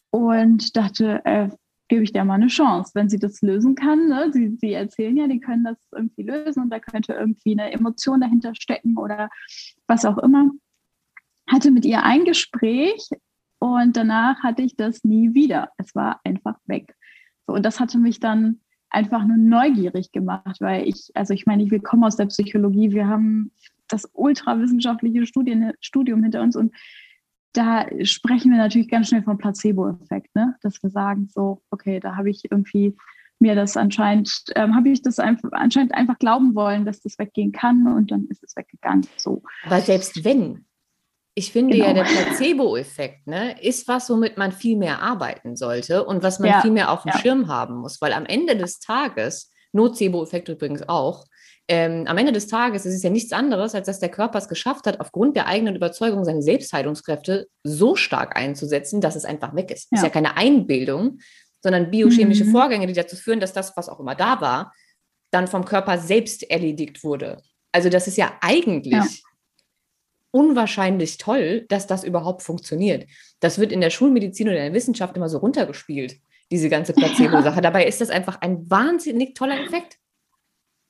Und 0.09 0.75
dachte, 0.75 1.23
äh, 1.25 1.49
gebe 1.89 2.03
ich 2.03 2.11
der 2.11 2.25
mal 2.25 2.35
eine 2.35 2.47
Chance, 2.47 2.93
wenn 2.95 3.07
sie 3.07 3.19
das 3.19 3.43
lösen 3.43 3.75
kann. 3.75 4.07
Ne? 4.07 4.31
Sie, 4.33 4.57
sie 4.59 4.73
erzählen 4.73 5.15
ja, 5.15 5.27
die 5.27 5.39
können 5.39 5.63
das 5.63 5.77
irgendwie 5.91 6.23
lösen 6.23 6.63
und 6.63 6.69
da 6.71 6.79
könnte 6.79 7.13
irgendwie 7.13 7.51
eine 7.51 7.71
Emotion 7.71 8.19
dahinter 8.19 8.55
stecken 8.55 8.97
oder 8.97 9.29
was 9.85 10.05
auch 10.05 10.17
immer. 10.17 10.49
Hatte 11.47 11.69
mit 11.69 11.85
ihr 11.85 12.01
ein 12.01 12.25
Gespräch 12.25 13.09
und 13.63 13.95
danach 13.95 14.43
hatte 14.43 14.61
ich 14.61 14.75
das 14.75 15.05
nie 15.05 15.33
wieder. 15.33 15.69
Es 15.77 15.95
war 15.95 16.19
einfach 16.25 16.57
weg. 16.65 16.97
So, 17.47 17.53
und 17.53 17.65
das 17.65 17.79
hatte 17.79 17.97
mich 17.97 18.19
dann 18.19 18.59
einfach 18.89 19.23
nur 19.23 19.37
neugierig 19.37 20.11
gemacht, 20.11 20.57
weil 20.59 20.85
ich, 20.85 21.11
also 21.13 21.33
ich 21.33 21.45
meine, 21.45 21.71
wir 21.71 21.81
kommen 21.81 22.03
aus 22.03 22.17
der 22.17 22.25
Psychologie, 22.25 22.91
wir 22.91 23.07
haben 23.07 23.53
das 23.87 24.09
ultrawissenschaftliche 24.11 25.25
Studien, 25.25 25.71
Studium 25.79 26.23
hinter 26.23 26.41
uns 26.41 26.57
und 26.57 26.75
da 27.53 27.85
sprechen 28.03 28.51
wir 28.51 28.57
natürlich 28.57 28.89
ganz 28.89 29.07
schnell 29.07 29.23
vom 29.23 29.37
Placebo-Effekt, 29.37 30.35
ne? 30.35 30.57
dass 30.61 30.83
wir 30.83 30.89
sagen, 30.89 31.29
so, 31.33 31.61
okay, 31.71 32.01
da 32.01 32.17
habe 32.17 32.29
ich 32.29 32.43
irgendwie 32.51 32.97
mir 33.39 33.55
das 33.55 33.77
anscheinend, 33.77 34.43
ähm, 34.55 34.75
habe 34.75 34.89
ich 34.89 35.03
das 35.03 35.19
einfach, 35.19 35.53
anscheinend 35.53 35.93
einfach 35.93 36.19
glauben 36.19 36.53
wollen, 36.53 36.83
dass 36.83 36.99
das 36.99 37.17
weggehen 37.17 37.53
kann 37.53 37.87
und 37.87 38.11
dann 38.11 38.27
ist 38.27 38.43
es 38.43 38.57
weggegangen. 38.57 39.07
So. 39.15 39.41
Aber 39.65 39.79
selbst 39.79 40.25
wenn, 40.25 40.65
ich 41.35 41.51
finde 41.51 41.75
genau. 41.75 41.87
ja, 41.87 41.93
der 41.93 42.03
Placebo-Effekt 42.03 43.27
ne, 43.27 43.59
ist 43.61 43.87
was, 43.87 44.09
womit 44.09 44.37
man 44.37 44.51
viel 44.51 44.77
mehr 44.77 45.01
arbeiten 45.01 45.55
sollte 45.55 46.05
und 46.05 46.21
was 46.21 46.39
man 46.39 46.49
ja. 46.49 46.61
viel 46.61 46.71
mehr 46.71 46.91
auf 46.91 47.03
dem 47.03 47.11
ja. 47.13 47.19
Schirm 47.19 47.47
haben 47.47 47.75
muss, 47.77 48.01
weil 48.01 48.13
am 48.13 48.25
Ende 48.25 48.55
des 48.55 48.79
Tages, 48.79 49.51
Nocebo-Effekt 49.71 50.49
übrigens 50.49 50.87
auch, 50.87 51.25
ähm, 51.67 52.05
am 52.07 52.17
Ende 52.17 52.33
des 52.33 52.47
Tages 52.47 52.85
ist 52.85 52.93
es 52.93 53.03
ja 53.03 53.09
nichts 53.09 53.31
anderes, 53.31 53.73
als 53.73 53.87
dass 53.87 53.99
der 53.99 54.09
Körper 54.09 54.37
es 54.37 54.49
geschafft 54.49 54.85
hat, 54.85 54.99
aufgrund 54.99 55.35
der 55.35 55.47
eigenen 55.47 55.75
Überzeugung 55.75 56.25
seine 56.25 56.41
Selbstheilungskräfte 56.41 57.47
so 57.63 57.95
stark 57.95 58.35
einzusetzen, 58.35 59.01
dass 59.01 59.15
es 59.15 59.25
einfach 59.25 59.55
weg 59.55 59.71
ist. 59.71 59.87
Ja. 59.91 59.97
ist 59.97 60.03
ja 60.03 60.09
keine 60.09 60.35
Einbildung, 60.35 61.19
sondern 61.61 61.89
biochemische 61.89 62.43
mhm. 62.43 62.51
Vorgänge, 62.51 62.87
die 62.87 62.93
dazu 62.93 63.15
führen, 63.15 63.39
dass 63.39 63.53
das, 63.53 63.75
was 63.77 63.87
auch 63.87 63.99
immer 63.99 64.15
da 64.15 64.41
war, 64.41 64.73
dann 65.31 65.47
vom 65.47 65.65
Körper 65.65 65.97
selbst 65.97 66.43
erledigt 66.51 67.03
wurde. 67.03 67.41
Also 67.71 67.89
das 67.89 68.07
ist 68.07 68.17
ja 68.17 68.33
eigentlich. 68.41 69.23
Unwahrscheinlich 70.33 71.17
toll, 71.19 71.65
dass 71.69 71.85
das 71.85 72.03
überhaupt 72.03 72.41
funktioniert. 72.41 73.07
Das 73.39 73.59
wird 73.59 73.71
in 73.71 73.81
der 73.81 73.91
Schulmedizin 73.91 74.47
oder 74.47 74.57
in 74.57 74.63
der 74.65 74.73
Wissenschaft 74.73 75.15
immer 75.15 75.29
so 75.29 75.37
runtergespielt, 75.37 76.17
diese 76.51 76.69
ganze 76.69 76.93
Placebo-Sache. 76.93 77.61
Dabei 77.61 77.85
ist 77.85 78.01
das 78.01 78.09
einfach 78.09 78.41
ein 78.41 78.69
wahnsinnig 78.69 79.35
toller 79.35 79.61
Effekt. 79.61 79.97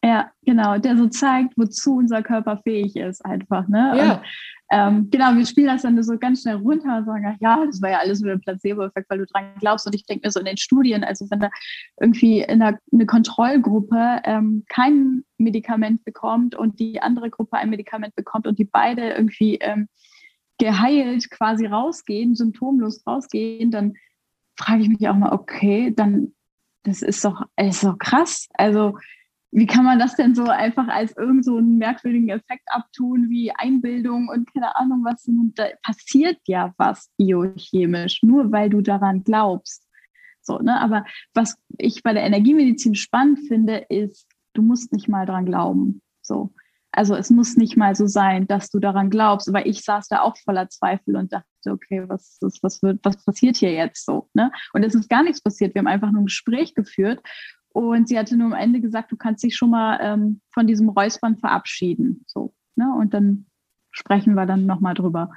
Ja, 0.03 0.31
genau, 0.43 0.77
der 0.77 0.97
so 0.97 1.07
zeigt, 1.07 1.53
wozu 1.57 1.97
unser 1.97 2.23
Körper 2.23 2.57
fähig 2.63 2.95
ist, 2.95 3.23
einfach. 3.23 3.67
Ne? 3.67 3.93
Ja. 3.97 4.13
Und, 4.13 4.21
ähm, 4.75 5.09
genau, 5.11 5.35
wir 5.35 5.45
spielen 5.45 5.67
das 5.67 5.83
dann 5.83 6.01
so 6.01 6.17
ganz 6.17 6.41
schnell 6.41 6.55
runter 6.55 6.97
und 6.97 7.05
sagen, 7.05 7.37
ja, 7.39 7.63
das 7.63 7.79
war 7.79 7.91
ja 7.91 7.99
alles 7.99 8.21
nur 8.21 8.31
ein 8.31 8.41
Placebo-Effekt, 8.41 9.07
weil 9.07 9.19
du 9.19 9.27
dran 9.27 9.53
glaubst. 9.59 9.85
Und 9.85 9.93
ich 9.93 10.03
denke 10.07 10.25
mir 10.25 10.31
so 10.31 10.39
in 10.39 10.47
den 10.47 10.57
Studien, 10.57 11.03
also 11.03 11.27
wenn 11.29 11.41
da 11.41 11.51
irgendwie 12.01 12.39
in 12.39 12.59
einer, 12.59 12.79
eine 12.91 13.05
Kontrollgruppe 13.05 14.21
ähm, 14.23 14.63
kein 14.69 15.25
Medikament 15.37 16.03
bekommt 16.03 16.55
und 16.55 16.79
die 16.79 16.99
andere 16.99 17.29
Gruppe 17.29 17.57
ein 17.57 17.69
Medikament 17.69 18.15
bekommt 18.15 18.47
und 18.47 18.57
die 18.57 18.65
beide 18.65 19.09
irgendwie 19.09 19.57
ähm, 19.57 19.89
geheilt 20.57 21.29
quasi 21.29 21.67
rausgehen, 21.67 22.33
symptomlos 22.33 23.05
rausgehen, 23.05 23.69
dann 23.69 23.93
frage 24.57 24.81
ich 24.81 24.89
mich 24.89 25.07
auch 25.07 25.15
mal, 25.15 25.33
okay, 25.33 25.93
dann 25.95 26.33
das 26.81 27.03
ist 27.03 27.23
doch, 27.23 27.43
ist 27.57 27.83
doch 27.83 27.99
krass. 27.99 28.49
Also 28.55 28.97
wie 29.55 29.67
kann 29.67 29.85
man 29.85 29.99
das 29.99 30.15
denn 30.15 30.33
so 30.33 30.45
einfach 30.45 30.87
als 30.87 31.15
irgend 31.15 31.45
so 31.45 31.57
einen 31.57 31.77
merkwürdigen 31.77 32.29
Effekt 32.29 32.63
abtun 32.67 33.29
wie 33.29 33.51
Einbildung 33.51 34.27
und 34.27 34.51
keine 34.51 34.75
Ahnung 34.75 35.05
was? 35.05 35.29
Da 35.55 35.67
passiert 35.83 36.39
ja 36.47 36.73
was 36.77 37.11
biochemisch, 37.17 38.23
nur 38.23 38.51
weil 38.51 38.71
du 38.71 38.81
daran 38.81 39.23
glaubst. 39.23 39.87
So, 40.41 40.57
ne? 40.57 40.79
Aber 40.81 41.05
was 41.35 41.55
ich 41.77 42.01
bei 42.01 42.13
der 42.13 42.23
Energiemedizin 42.23 42.95
spannend 42.95 43.47
finde, 43.47 43.85
ist, 43.89 44.27
du 44.53 44.63
musst 44.63 44.91
nicht 44.91 45.07
mal 45.07 45.27
daran 45.27 45.45
glauben. 45.45 46.01
So. 46.21 46.53
Also 46.91 47.15
es 47.15 47.29
muss 47.29 47.55
nicht 47.55 47.77
mal 47.77 47.95
so 47.95 48.07
sein, 48.07 48.47
dass 48.47 48.69
du 48.69 48.79
daran 48.79 49.11
glaubst. 49.11 49.47
Aber 49.47 49.67
ich 49.67 49.81
saß 49.81 50.07
da 50.07 50.21
auch 50.21 50.35
voller 50.37 50.69
Zweifel 50.69 51.15
und 51.15 51.31
dachte, 51.31 51.47
okay, 51.69 52.03
was, 52.07 52.39
ist, 52.41 52.63
was, 52.63 52.81
wird, 52.81 52.99
was 53.03 53.23
passiert 53.23 53.57
hier 53.57 53.71
jetzt 53.71 54.03
so? 54.05 54.29
Ne? 54.33 54.51
Und 54.73 54.83
es 54.83 54.95
ist 54.95 55.09
gar 55.09 55.23
nichts 55.23 55.41
passiert. 55.41 55.75
Wir 55.75 55.79
haben 55.79 55.87
einfach 55.87 56.11
nur 56.11 56.21
ein 56.21 56.25
Gespräch 56.25 56.73
geführt 56.73 57.21
und 57.73 58.07
sie 58.07 58.17
hatte 58.17 58.37
nur 58.37 58.47
am 58.47 58.53
Ende 58.53 58.79
gesagt, 58.79 59.11
du 59.11 59.17
kannst 59.17 59.43
dich 59.43 59.55
schon 59.55 59.71
mal 59.71 59.99
ähm, 60.01 60.41
von 60.51 60.67
diesem 60.67 60.89
Räuspern 60.89 61.37
verabschieden. 61.37 62.23
So, 62.27 62.53
ne? 62.75 62.93
Und 62.97 63.13
dann 63.13 63.47
sprechen 63.91 64.35
wir 64.35 64.45
dann 64.45 64.65
nochmal 64.65 64.93
drüber. 64.93 65.31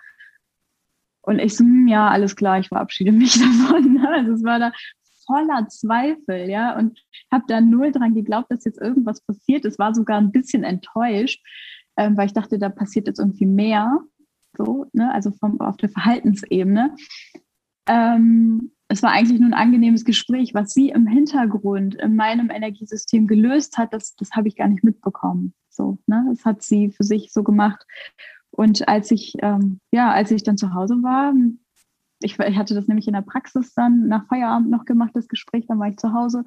Und 1.22 1.40
ich 1.40 1.56
so, 1.56 1.64
hm, 1.64 1.88
ja, 1.88 2.08
alles 2.08 2.36
klar, 2.36 2.58
ich 2.60 2.68
verabschiede 2.68 3.10
mich 3.10 3.34
davon. 3.40 3.94
Ne? 3.94 4.08
Also 4.08 4.32
es 4.32 4.44
war 4.44 4.58
da 4.58 4.72
voller 5.26 5.66
Zweifel, 5.68 6.48
ja, 6.48 6.78
und 6.78 7.02
habe 7.32 7.44
da 7.48 7.60
null 7.60 7.90
dran 7.90 8.14
geglaubt, 8.14 8.50
dass 8.50 8.64
jetzt 8.64 8.80
irgendwas 8.80 9.20
passiert 9.22 9.64
Es 9.64 9.78
War 9.78 9.92
sogar 9.92 10.18
ein 10.18 10.30
bisschen 10.30 10.62
enttäuscht, 10.62 11.42
ähm, 11.96 12.16
weil 12.16 12.26
ich 12.26 12.32
dachte, 12.32 12.58
da 12.58 12.68
passiert 12.68 13.08
jetzt 13.08 13.18
irgendwie 13.18 13.46
mehr, 13.46 13.98
so, 14.56 14.86
ne, 14.92 15.12
also 15.12 15.32
vom, 15.32 15.60
auf 15.60 15.76
der 15.78 15.88
Verhaltensebene. 15.88 16.94
Ähm, 17.88 18.72
es 18.88 19.02
war 19.02 19.10
eigentlich 19.10 19.40
nur 19.40 19.50
ein 19.50 19.54
angenehmes 19.54 20.04
Gespräch. 20.04 20.54
Was 20.54 20.72
sie 20.72 20.90
im 20.90 21.06
Hintergrund 21.06 21.96
in 21.96 22.14
meinem 22.14 22.50
Energiesystem 22.50 23.26
gelöst 23.26 23.78
hat, 23.78 23.92
das, 23.92 24.14
das 24.16 24.30
habe 24.32 24.48
ich 24.48 24.56
gar 24.56 24.68
nicht 24.68 24.84
mitbekommen. 24.84 25.54
So, 25.68 25.98
ne? 26.06 26.24
Das 26.28 26.44
hat 26.44 26.62
sie 26.62 26.90
für 26.90 27.04
sich 27.04 27.32
so 27.32 27.42
gemacht. 27.42 27.84
Und 28.50 28.88
als 28.88 29.10
ich, 29.10 29.34
ähm, 29.42 29.80
ja, 29.92 30.12
als 30.12 30.30
ich 30.30 30.42
dann 30.42 30.56
zu 30.56 30.72
Hause 30.72 31.02
war, 31.02 31.34
ich, 32.22 32.38
ich, 32.38 32.56
hatte 32.56 32.74
das 32.74 32.86
nämlich 32.86 33.06
in 33.06 33.12
der 33.12 33.22
Praxis 33.22 33.74
dann 33.74 34.08
nach 34.08 34.26
Feierabend 34.28 34.70
noch 34.70 34.84
gemacht, 34.84 35.10
das 35.14 35.28
Gespräch, 35.28 35.66
dann 35.66 35.78
war 35.78 35.88
ich 35.88 35.98
zu 35.98 36.12
Hause. 36.12 36.44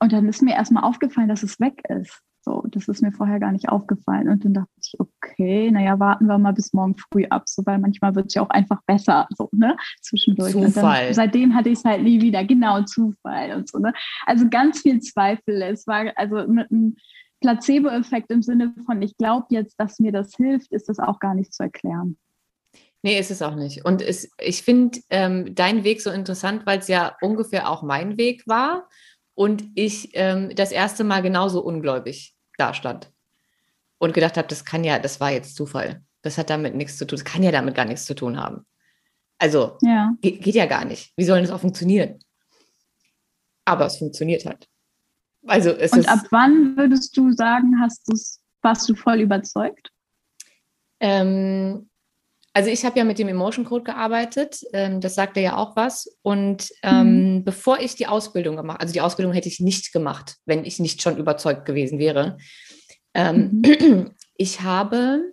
Und 0.00 0.12
dann 0.12 0.28
ist 0.28 0.42
mir 0.42 0.54
erstmal 0.54 0.82
aufgefallen, 0.82 1.28
dass 1.28 1.42
es 1.42 1.60
weg 1.60 1.82
ist. 1.88 2.20
So, 2.44 2.62
das 2.66 2.88
ist 2.88 3.00
mir 3.00 3.10
vorher 3.10 3.40
gar 3.40 3.52
nicht 3.52 3.70
aufgefallen. 3.70 4.28
Und 4.28 4.44
dann 4.44 4.52
dachte 4.52 4.70
ich, 4.82 4.94
okay, 4.98 5.70
naja, 5.70 5.98
warten 5.98 6.26
wir 6.26 6.36
mal 6.36 6.52
bis 6.52 6.74
morgen 6.74 6.94
früh 6.94 7.24
ab, 7.30 7.44
so, 7.46 7.64
weil 7.64 7.78
manchmal 7.78 8.14
wird 8.14 8.26
es 8.26 8.34
ja 8.34 8.42
auch 8.42 8.50
einfach 8.50 8.82
besser, 8.86 9.26
so, 9.36 9.48
ne, 9.52 9.76
zwischendurch. 10.02 10.52
Zufall. 10.52 11.06
Dann, 11.06 11.14
seitdem 11.14 11.54
hatte 11.54 11.70
ich 11.70 11.78
es 11.78 11.84
halt 11.84 12.02
nie 12.02 12.20
wieder, 12.20 12.44
genau, 12.44 12.82
Zufall 12.82 13.56
und 13.56 13.70
so, 13.70 13.78
ne. 13.78 13.94
Also 14.26 14.46
ganz 14.50 14.82
viel 14.82 15.00
Zweifel. 15.00 15.62
Es 15.62 15.86
war 15.86 16.12
also 16.16 16.46
mit 16.46 16.70
einem 16.70 16.96
Placebo-Effekt 17.40 18.30
im 18.30 18.42
Sinne 18.42 18.74
von, 18.84 19.00
ich 19.00 19.16
glaube 19.16 19.46
jetzt, 19.48 19.80
dass 19.80 19.98
mir 19.98 20.12
das 20.12 20.34
hilft, 20.36 20.70
ist 20.70 20.90
das 20.90 20.98
auch 20.98 21.20
gar 21.20 21.34
nicht 21.34 21.54
zu 21.54 21.62
erklären. 21.62 22.18
Nee, 23.02 23.18
ist 23.18 23.30
es 23.30 23.40
auch 23.40 23.54
nicht. 23.54 23.86
Und 23.86 24.02
es, 24.02 24.30
ich 24.38 24.62
finde 24.62 24.98
ähm, 25.08 25.54
deinen 25.54 25.84
Weg 25.84 26.02
so 26.02 26.10
interessant, 26.10 26.66
weil 26.66 26.78
es 26.78 26.88
ja 26.88 27.16
ungefähr 27.22 27.70
auch 27.70 27.82
mein 27.82 28.18
Weg 28.18 28.46
war 28.46 28.86
und 29.34 29.64
ich 29.74 30.10
ähm, 30.12 30.54
das 30.54 30.72
erste 30.72 31.04
Mal 31.04 31.22
genauso 31.22 31.62
ungläubig 31.62 32.33
da 32.58 32.74
stand 32.74 33.10
und 33.98 34.14
gedacht 34.14 34.36
habe, 34.36 34.48
das 34.48 34.64
kann 34.64 34.84
ja, 34.84 34.98
das 34.98 35.20
war 35.20 35.30
jetzt 35.30 35.56
Zufall. 35.56 36.02
Das 36.22 36.38
hat 36.38 36.50
damit 36.50 36.74
nichts 36.74 36.96
zu 36.96 37.06
tun. 37.06 37.18
Das 37.18 37.24
kann 37.24 37.42
ja 37.42 37.52
damit 37.52 37.74
gar 37.74 37.84
nichts 37.84 38.06
zu 38.06 38.14
tun 38.14 38.40
haben. 38.40 38.66
Also 39.38 39.76
ja. 39.82 40.12
Geht, 40.20 40.42
geht, 40.42 40.54
ja 40.54 40.66
gar 40.66 40.84
nicht. 40.84 41.12
Wie 41.16 41.24
soll 41.24 41.40
das 41.40 41.50
auch 41.50 41.60
funktionieren? 41.60 42.18
Aber 43.64 43.86
es 43.86 43.98
funktioniert 43.98 44.44
halt. 44.46 44.68
Also 45.46 45.70
es 45.70 45.92
und 45.92 46.08
ab 46.08 46.20
wann 46.30 46.76
würdest 46.76 47.16
du 47.16 47.32
sagen, 47.32 47.78
hast 47.80 48.08
du's, 48.08 48.40
warst 48.62 48.88
du 48.88 48.94
voll 48.94 49.20
überzeugt? 49.20 49.90
Ähm, 51.00 51.90
also 52.56 52.70
ich 52.70 52.84
habe 52.84 52.96
ja 52.96 53.04
mit 53.04 53.18
dem 53.18 53.26
Emotion 53.26 53.64
Code 53.64 53.82
gearbeitet, 53.82 54.60
ähm, 54.72 55.00
das 55.00 55.16
sagte 55.16 55.40
ja 55.40 55.56
auch 55.56 55.74
was. 55.74 56.16
Und 56.22 56.70
ähm, 56.84 57.34
mhm. 57.34 57.44
bevor 57.44 57.80
ich 57.80 57.96
die 57.96 58.06
Ausbildung 58.06 58.56
gemacht, 58.56 58.80
also 58.80 58.92
die 58.92 59.00
Ausbildung 59.00 59.34
hätte 59.34 59.48
ich 59.48 59.58
nicht 59.58 59.92
gemacht, 59.92 60.36
wenn 60.46 60.64
ich 60.64 60.78
nicht 60.78 61.02
schon 61.02 61.18
überzeugt 61.18 61.64
gewesen 61.66 61.98
wäre. 61.98 62.38
Ähm, 63.12 63.62
mhm. 63.64 64.10
Ich 64.36 64.62
habe, 64.62 65.32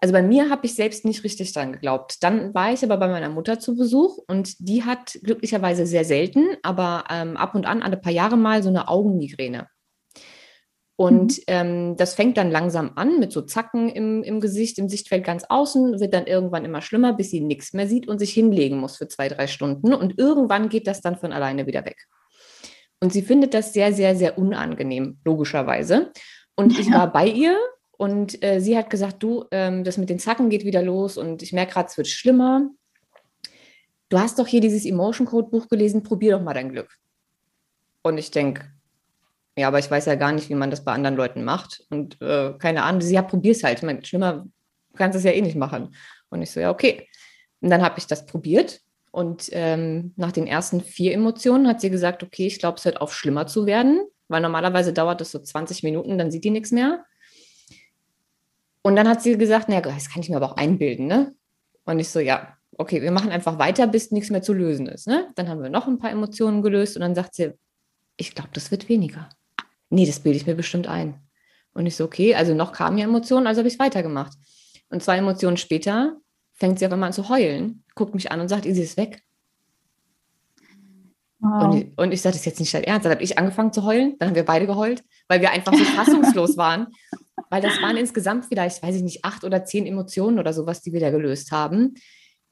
also 0.00 0.14
bei 0.14 0.22
mir 0.22 0.48
habe 0.48 0.64
ich 0.64 0.74
selbst 0.74 1.04
nicht 1.04 1.24
richtig 1.24 1.52
dran 1.52 1.74
geglaubt. 1.74 2.22
Dann 2.22 2.54
war 2.54 2.72
ich 2.72 2.82
aber 2.82 2.96
bei 2.96 3.06
meiner 3.06 3.28
Mutter 3.28 3.60
zu 3.60 3.76
Besuch 3.76 4.16
und 4.26 4.54
die 4.66 4.82
hat 4.82 5.18
glücklicherweise 5.22 5.86
sehr 5.86 6.06
selten, 6.06 6.56
aber 6.62 7.04
ähm, 7.10 7.36
ab 7.36 7.54
und 7.54 7.66
an 7.66 7.82
alle 7.82 7.98
paar 7.98 8.12
Jahre 8.12 8.38
mal 8.38 8.62
so 8.62 8.70
eine 8.70 8.88
Augenmigräne. 8.88 9.68
Und 10.96 11.38
mhm. 11.38 11.44
ähm, 11.48 11.96
das 11.96 12.14
fängt 12.14 12.36
dann 12.36 12.50
langsam 12.50 12.92
an 12.94 13.18
mit 13.18 13.32
so 13.32 13.42
Zacken 13.42 13.88
im, 13.88 14.22
im 14.22 14.40
Gesicht, 14.40 14.78
im 14.78 14.88
Sichtfeld 14.88 15.24
ganz 15.24 15.44
außen, 15.48 15.98
wird 15.98 16.14
dann 16.14 16.26
irgendwann 16.26 16.64
immer 16.64 16.82
schlimmer, 16.82 17.12
bis 17.12 17.30
sie 17.30 17.40
nichts 17.40 17.72
mehr 17.72 17.88
sieht 17.88 18.06
und 18.06 18.18
sich 18.18 18.32
hinlegen 18.32 18.78
muss 18.78 18.96
für 18.96 19.08
zwei, 19.08 19.28
drei 19.28 19.46
Stunden. 19.48 19.92
Und 19.92 20.18
irgendwann 20.18 20.68
geht 20.68 20.86
das 20.86 21.00
dann 21.00 21.16
von 21.16 21.32
alleine 21.32 21.66
wieder 21.66 21.84
weg. 21.84 22.06
Und 23.00 23.12
sie 23.12 23.22
findet 23.22 23.54
das 23.54 23.72
sehr, 23.72 23.92
sehr, 23.92 24.14
sehr 24.14 24.38
unangenehm, 24.38 25.18
logischerweise. 25.24 26.12
Und 26.54 26.72
ja. 26.74 26.78
ich 26.80 26.92
war 26.92 27.12
bei 27.12 27.26
ihr 27.26 27.58
und 27.96 28.42
äh, 28.44 28.60
sie 28.60 28.76
hat 28.78 28.88
gesagt, 28.88 29.22
du, 29.22 29.46
ähm, 29.50 29.82
das 29.82 29.98
mit 29.98 30.10
den 30.10 30.20
Zacken 30.20 30.48
geht 30.48 30.64
wieder 30.64 30.82
los 30.82 31.16
und 31.18 31.42
ich 31.42 31.52
merke 31.52 31.72
gerade, 31.72 31.88
es 31.88 31.96
wird 31.96 32.06
schlimmer. 32.06 32.70
du 34.10 34.18
hast 34.18 34.38
doch 34.38 34.46
hier 34.46 34.60
dieses 34.60 34.84
Emotion 34.84 35.26
Code 35.26 35.48
Buch 35.48 35.68
gelesen, 35.68 36.04
probier 36.04 36.36
doch 36.36 36.42
mal 36.42 36.54
dein 36.54 36.70
Glück. 36.70 36.88
Und 38.02 38.18
ich 38.18 38.30
denke, 38.30 38.73
ja, 39.56 39.68
aber 39.68 39.78
ich 39.78 39.90
weiß 39.90 40.06
ja 40.06 40.16
gar 40.16 40.32
nicht, 40.32 40.48
wie 40.48 40.54
man 40.54 40.70
das 40.70 40.84
bei 40.84 40.92
anderen 40.92 41.16
Leuten 41.16 41.44
macht. 41.44 41.84
Und 41.90 42.20
äh, 42.20 42.54
keine 42.58 42.82
Ahnung, 42.82 43.00
sie 43.00 43.14
ja, 43.14 43.22
probier's 43.22 43.62
halt. 43.62 43.78
Ich 43.78 43.84
meine, 43.84 44.04
schlimmer 44.04 44.46
kannst 44.96 45.14
du 45.14 45.18
es 45.18 45.24
ja 45.24 45.30
eh 45.30 45.42
nicht 45.42 45.56
machen. 45.56 45.94
Und 46.28 46.42
ich 46.42 46.50
so, 46.50 46.60
ja, 46.60 46.70
okay. 46.70 47.08
Und 47.60 47.70
dann 47.70 47.82
habe 47.82 47.98
ich 47.98 48.06
das 48.06 48.26
probiert. 48.26 48.80
Und 49.12 49.48
ähm, 49.52 50.12
nach 50.16 50.32
den 50.32 50.48
ersten 50.48 50.80
vier 50.80 51.12
Emotionen 51.12 51.68
hat 51.68 51.80
sie 51.80 51.90
gesagt, 51.90 52.24
okay, 52.24 52.46
ich 52.48 52.58
glaube, 52.58 52.78
es 52.78 52.84
hört 52.84 53.00
auf, 53.00 53.14
schlimmer 53.14 53.46
zu 53.46 53.64
werden, 53.64 54.00
weil 54.26 54.40
normalerweise 54.40 54.92
dauert 54.92 55.20
es 55.20 55.30
so 55.30 55.38
20 55.38 55.84
Minuten, 55.84 56.18
dann 56.18 56.32
sieht 56.32 56.42
die 56.42 56.50
nichts 56.50 56.72
mehr. 56.72 57.04
Und 58.82 58.96
dann 58.96 59.08
hat 59.08 59.22
sie 59.22 59.38
gesagt, 59.38 59.68
naja, 59.68 59.82
das 59.82 60.10
kann 60.10 60.20
ich 60.20 60.30
mir 60.30 60.36
aber 60.36 60.50
auch 60.50 60.56
einbilden, 60.56 61.06
ne? 61.06 61.32
Und 61.84 62.00
ich 62.00 62.08
so, 62.08 62.18
ja, 62.18 62.56
okay, 62.76 63.02
wir 63.02 63.12
machen 63.12 63.30
einfach 63.30 63.58
weiter, 63.58 63.86
bis 63.86 64.10
nichts 64.10 64.30
mehr 64.30 64.42
zu 64.42 64.52
lösen 64.52 64.88
ist, 64.88 65.06
ne? 65.06 65.30
Dann 65.36 65.48
haben 65.48 65.62
wir 65.62 65.70
noch 65.70 65.86
ein 65.86 65.98
paar 65.98 66.10
Emotionen 66.10 66.60
gelöst 66.60 66.96
und 66.96 67.02
dann 67.02 67.14
sagt 67.14 67.36
sie, 67.36 67.52
ich 68.16 68.34
glaube, 68.34 68.50
das 68.52 68.72
wird 68.72 68.88
weniger. 68.88 69.28
Nee, 69.94 70.06
das 70.06 70.18
bilde 70.18 70.36
ich 70.36 70.46
mir 70.46 70.56
bestimmt 70.56 70.88
ein. 70.88 71.20
Und 71.72 71.86
ich 71.86 71.94
so, 71.94 72.04
okay, 72.04 72.34
also 72.34 72.52
noch 72.52 72.72
kamen 72.72 72.98
ja 72.98 73.04
Emotionen, 73.04 73.46
also 73.46 73.60
habe 73.60 73.68
ich 73.68 73.74
es 73.74 73.80
weitergemacht. 73.80 74.36
Und 74.88 75.04
zwei 75.04 75.18
Emotionen 75.18 75.56
später 75.56 76.16
fängt 76.52 76.80
sie 76.80 76.86
auf 76.86 76.92
einmal 76.92 77.08
an 77.08 77.12
zu 77.12 77.28
heulen, 77.28 77.84
guckt 77.94 78.12
mich 78.12 78.32
an 78.32 78.40
und 78.40 78.48
sagt, 78.48 78.66
Isi 78.66 78.82
ist 78.82 78.96
weg. 78.96 79.22
Wow. 81.38 81.64
Und, 81.64 81.76
ich, 81.76 81.98
und 81.98 82.12
ich 82.12 82.22
sage, 82.22 82.32
das 82.32 82.40
ist 82.40 82.46
jetzt 82.46 82.58
nicht 82.58 82.74
dein 82.74 82.82
Ernst. 82.82 83.04
Dann 83.04 83.12
habe 83.12 83.22
ich 83.22 83.38
angefangen 83.38 83.72
zu 83.72 83.84
heulen, 83.84 84.16
dann 84.18 84.30
haben 84.30 84.36
wir 84.36 84.44
beide 84.44 84.66
geheult, 84.66 85.04
weil 85.28 85.40
wir 85.40 85.52
einfach 85.52 85.72
so 85.72 85.84
fassungslos 85.96 86.56
waren. 86.56 86.88
Weil 87.50 87.62
das 87.62 87.80
waren 87.80 87.96
insgesamt 87.96 88.46
vielleicht, 88.46 88.82
weiß 88.82 88.96
ich 88.96 89.02
nicht, 89.02 89.24
acht 89.24 89.44
oder 89.44 89.64
zehn 89.64 89.86
Emotionen 89.86 90.40
oder 90.40 90.52
sowas, 90.52 90.80
die 90.80 90.92
wir 90.92 91.00
da 91.00 91.10
gelöst 91.10 91.52
haben. 91.52 91.94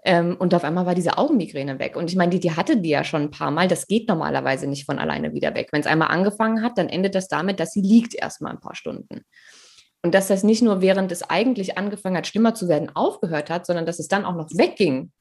Ähm, 0.05 0.37
und 0.39 0.55
auf 0.55 0.65
einmal 0.65 0.87
war 0.87 0.95
diese 0.95 1.17
Augenmigräne 1.17 1.79
weg. 1.79 1.97
Und 1.97 2.11
ich 2.11 2.17
meine, 2.17 2.31
die, 2.31 2.41
die 2.41 2.57
hatte 2.57 2.77
die 2.77 2.89
ja 2.91 3.05
schon 3.05 3.23
ein 3.23 3.31
paar 3.31 3.51
Mal. 3.51 3.69
Das 3.69 3.87
geht 3.87 4.09
normalerweise 4.09 4.67
nicht 4.67 4.85
von 4.85 4.99
alleine 4.99 5.33
wieder 5.33 5.55
weg. 5.55 5.69
Wenn 5.71 5.81
es 5.81 5.87
einmal 5.87 6.09
angefangen 6.09 6.63
hat, 6.63 6.77
dann 6.77 6.89
endet 6.89 7.15
das 7.15 7.29
damit, 7.29 7.61
dass 7.61 7.73
sie 7.73 7.83
liegt 7.83 8.15
erstmal 8.15 8.53
ein 8.53 8.61
paar 8.61 8.75
Stunden. 8.75 9.25
Und 10.05 10.15
dass 10.15 10.27
das 10.27 10.43
nicht 10.43 10.63
nur 10.63 10.81
während 10.81 11.13
es 11.13 11.23
eigentlich 11.23 11.79
angefangen 11.79 12.17
hat, 12.17 12.27
schlimmer 12.27 12.55
zu 12.55 12.69
werden, 12.69 12.91
aufgehört 12.95 13.51
hat, 13.51 13.65
sondern 13.67 13.87
dass 13.87 14.01
es 14.01 14.09
dann 14.09 14.25
auch 14.25 14.35
noch 14.35 14.51
wegging 14.51 15.13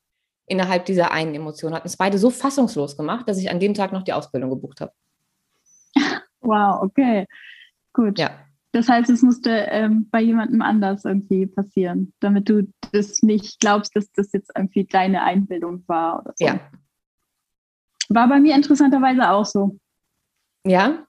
innerhalb 0.47 0.85
dieser 0.85 1.11
einen 1.11 1.35
Emotion, 1.35 1.73
hat 1.73 1.83
uns 1.83 1.97
beide 1.97 2.17
so 2.17 2.31
fassungslos 2.31 2.97
gemacht, 2.97 3.29
dass 3.29 3.37
ich 3.37 3.51
an 3.51 3.59
dem 3.59 3.75
Tag 3.75 3.93
noch 3.93 4.03
die 4.03 4.13
Ausbildung 4.13 4.49
gebucht 4.49 4.81
habe. 4.81 4.91
Wow, 6.43 6.81
okay. 6.81 7.27
Gut. 7.93 8.17
Ja. 8.17 8.31
Das 8.73 8.87
heißt, 8.87 9.09
es 9.09 9.21
musste 9.21 9.49
ähm, 9.49 10.07
bei 10.09 10.21
jemandem 10.21 10.61
anders 10.61 11.03
irgendwie 11.03 11.45
passieren, 11.45 12.13
damit 12.21 12.47
du 12.47 12.71
das 12.93 13.21
nicht 13.21 13.59
glaubst, 13.59 13.95
dass 13.95 14.11
das 14.13 14.31
jetzt 14.31 14.51
irgendwie 14.55 14.85
deine 14.85 15.23
Einbildung 15.23 15.83
war 15.87 16.21
oder 16.21 16.33
so. 16.35 16.45
Ja. 16.45 16.59
War 18.09 18.27
bei 18.29 18.39
mir 18.39 18.55
interessanterweise 18.55 19.29
auch 19.29 19.45
so. 19.45 19.77
Ja? 20.65 21.05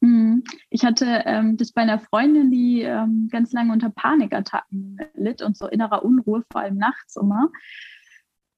Mhm. 0.00 0.42
Ich 0.68 0.84
hatte 0.84 1.22
ähm, 1.24 1.56
das 1.56 1.72
bei 1.72 1.82
einer 1.82 2.00
Freundin, 2.00 2.50
die 2.50 2.82
ähm, 2.82 3.28
ganz 3.30 3.52
lange 3.52 3.72
unter 3.72 3.90
Panikattacken 3.90 4.98
litt 5.14 5.42
und 5.42 5.56
so 5.56 5.66
innerer 5.68 6.04
Unruhe, 6.04 6.42
vor 6.50 6.60
allem 6.60 6.76
nachts 6.76 7.16
immer, 7.16 7.50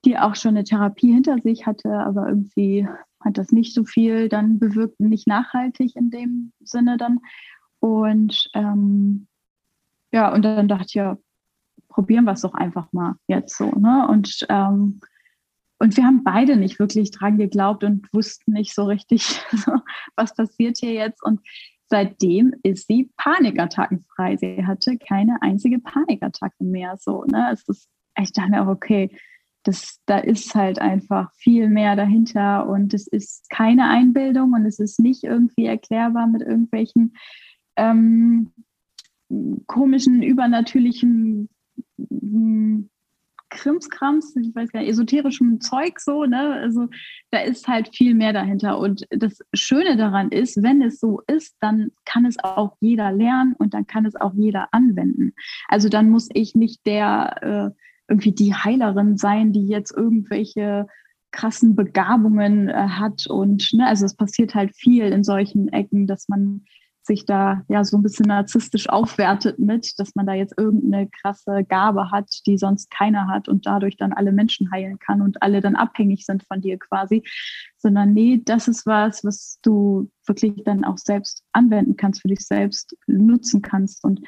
die 0.05 0.19
auch 0.19 0.35
schon 0.35 0.57
eine 0.57 0.65
Therapie 0.65 1.13
hinter 1.13 1.39
sich 1.39 1.67
hatte, 1.67 1.91
aber 1.91 2.29
irgendwie 2.29 2.89
hat 3.21 3.39
das 3.39 3.53
nicht 3.53 3.75
so 3.75 3.85
viel 3.85 4.29
dann 4.29 4.59
bewirkt, 4.59 5.01
nicht 5.01 5.27
nachhaltig 5.27 5.97
in 5.97 6.11
dem 6.11 6.53
Sinne 6.61 6.97
dann. 6.97 7.21
Und 7.85 8.49
ähm, 8.55 9.27
ja, 10.11 10.33
und 10.33 10.41
dann 10.41 10.69
dachte 10.69 10.87
ich, 10.89 10.95
ja, 10.95 11.19
probieren 11.89 12.25
wir 12.25 12.33
es 12.33 12.41
doch 12.41 12.55
einfach 12.55 12.91
mal 12.95 13.17
jetzt 13.27 13.59
so. 13.59 13.73
Ne? 13.73 14.09
Und, 14.09 14.47
ähm, 14.49 15.01
und 15.79 15.95
wir 15.95 16.05
haben 16.05 16.25
beide 16.25 16.57
nicht 16.57 16.79
wirklich 16.79 17.11
dran 17.11 17.37
geglaubt 17.37 17.85
und 17.85 18.11
wussten 18.15 18.53
nicht 18.53 18.75
so 18.75 18.85
richtig, 18.85 19.39
was 20.17 20.35
passiert 20.35 20.79
hier 20.79 20.95
jetzt. 20.95 21.23
Und 21.23 21.41
seitdem 21.91 22.55
ist 22.63 22.87
sie 22.87 23.11
panikattackenfrei. 23.19 24.39
Sie 24.39 24.65
hatte 24.67 24.97
keine 24.97 25.37
einzige 25.43 25.79
Panikattacke 25.79 26.65
mehr. 26.65 26.97
So, 26.99 27.25
ne? 27.25 27.51
Es 27.53 27.69
ist, 27.69 27.91
ich 28.19 28.33
dachte 28.33 28.51
mir 28.51 28.63
auch, 28.63 28.69
okay, 28.69 29.15
das, 29.65 30.01
da 30.07 30.21
ist 30.21 30.55
halt 30.55 30.79
einfach 30.79 31.31
viel 31.35 31.69
mehr 31.69 31.97
dahinter 31.97 32.67
und 32.67 32.95
es 32.95 33.07
ist 33.07 33.51
keine 33.51 33.91
Einbildung 33.91 34.55
und 34.55 34.65
es 34.65 34.79
ist 34.79 35.01
nicht 35.01 35.23
irgendwie 35.23 35.67
erklärbar 35.67 36.27
mit 36.27 36.41
irgendwelchen 36.41 37.15
ähm, 37.77 38.53
komischen, 39.67 40.23
übernatürlichen 40.23 41.49
hm, 41.99 42.91
Krimskrams, 43.55 44.35
ich 44.37 44.55
weiß 44.55 44.73
gar 44.73 44.81
nicht, 44.81 44.91
esoterischem 44.91 45.61
Zeug 45.61 46.01
so, 46.01 46.25
ne? 46.25 46.55
Also 46.55 46.89
da 47.31 47.39
ist 47.41 47.69
halt 47.69 47.95
viel 47.95 48.15
mehr 48.15 48.33
dahinter. 48.33 48.79
Und 48.79 49.07
das 49.11 49.39
Schöne 49.55 49.97
daran 49.97 50.31
ist, 50.31 50.63
wenn 50.63 50.83
es 50.83 50.99
so 50.99 51.21
ist, 51.29 51.57
dann 51.61 51.93
kann 52.05 52.27
es 52.27 52.37
auch 52.43 52.77
jeder 52.81 53.13
lernen 53.13 53.55
und 53.57 53.73
dann 53.73 53.87
kann 53.87 54.07
es 54.07 54.17
auch 54.17 54.35
jeder 54.35 54.69
anwenden. 54.73 55.35
Also 55.69 55.89
dann 55.89 56.11
muss 56.11 56.29
ich 56.33 56.55
nicht 56.55 56.85
der 56.85 57.73
äh, 57.75 57.81
irgendwie 58.09 58.33
die 58.33 58.55
Heilerin 58.55 59.17
sein, 59.17 59.53
die 59.53 59.67
jetzt 59.67 59.97
irgendwelche 59.97 60.87
krassen 61.31 61.75
Begabungen 61.75 62.69
äh, 62.69 62.75
hat. 62.75 63.27
Und 63.27 63.73
ne, 63.73 63.87
also 63.87 64.05
es 64.05 64.17
passiert 64.17 64.55
halt 64.55 64.75
viel 64.77 65.05
in 65.05 65.25
solchen 65.25 65.69
Ecken, 65.73 66.07
dass 66.07 66.29
man 66.29 66.65
sich 67.05 67.27
da 67.27 67.63
ja 67.69 67.85
so 67.85 67.99
ein 67.99 68.03
bisschen 68.03 68.27
narzisstisch 68.27 68.89
aufwertet 68.89 69.59
mit, 69.59 69.99
dass 69.99 70.15
man 70.15 70.27
da 70.27 70.33
jetzt 70.33 70.59
irgendeine 70.59 71.09
krasse 71.09 71.65
Gabe 71.69 72.11
hat, 72.11 72.29
die 72.47 72.57
sonst 72.57 72.91
keiner 72.91 73.29
hat 73.29 73.49
und 73.49 73.67
dadurch 73.67 73.97
dann 73.97 74.15
alle 74.15 74.33
Menschen 74.33 74.71
heilen 74.73 74.99
kann 74.99 75.21
und 75.21 75.43
alle 75.43 75.61
dann 75.61 75.77
abhängig 75.77 76.25
sind 76.25 76.45
von 76.45 76.63
dir 76.63 76.79
quasi, 76.79 77.23
sondern 77.77 78.15
nee, 78.15 78.41
das 78.43 78.69
ist 78.69 78.87
was, 78.87 79.23
was 79.23 79.59
du 79.63 80.11
wirklich 80.27 80.65
dann 80.65 80.85
auch 80.85 80.99
selbst 80.99 81.45
anwenden 81.53 81.97
kannst, 81.97 82.23
für 82.23 82.29
dich 82.29 82.41
selbst 82.41 82.97
nutzen 83.07 83.61
kannst 83.61 84.03
und 84.05 84.21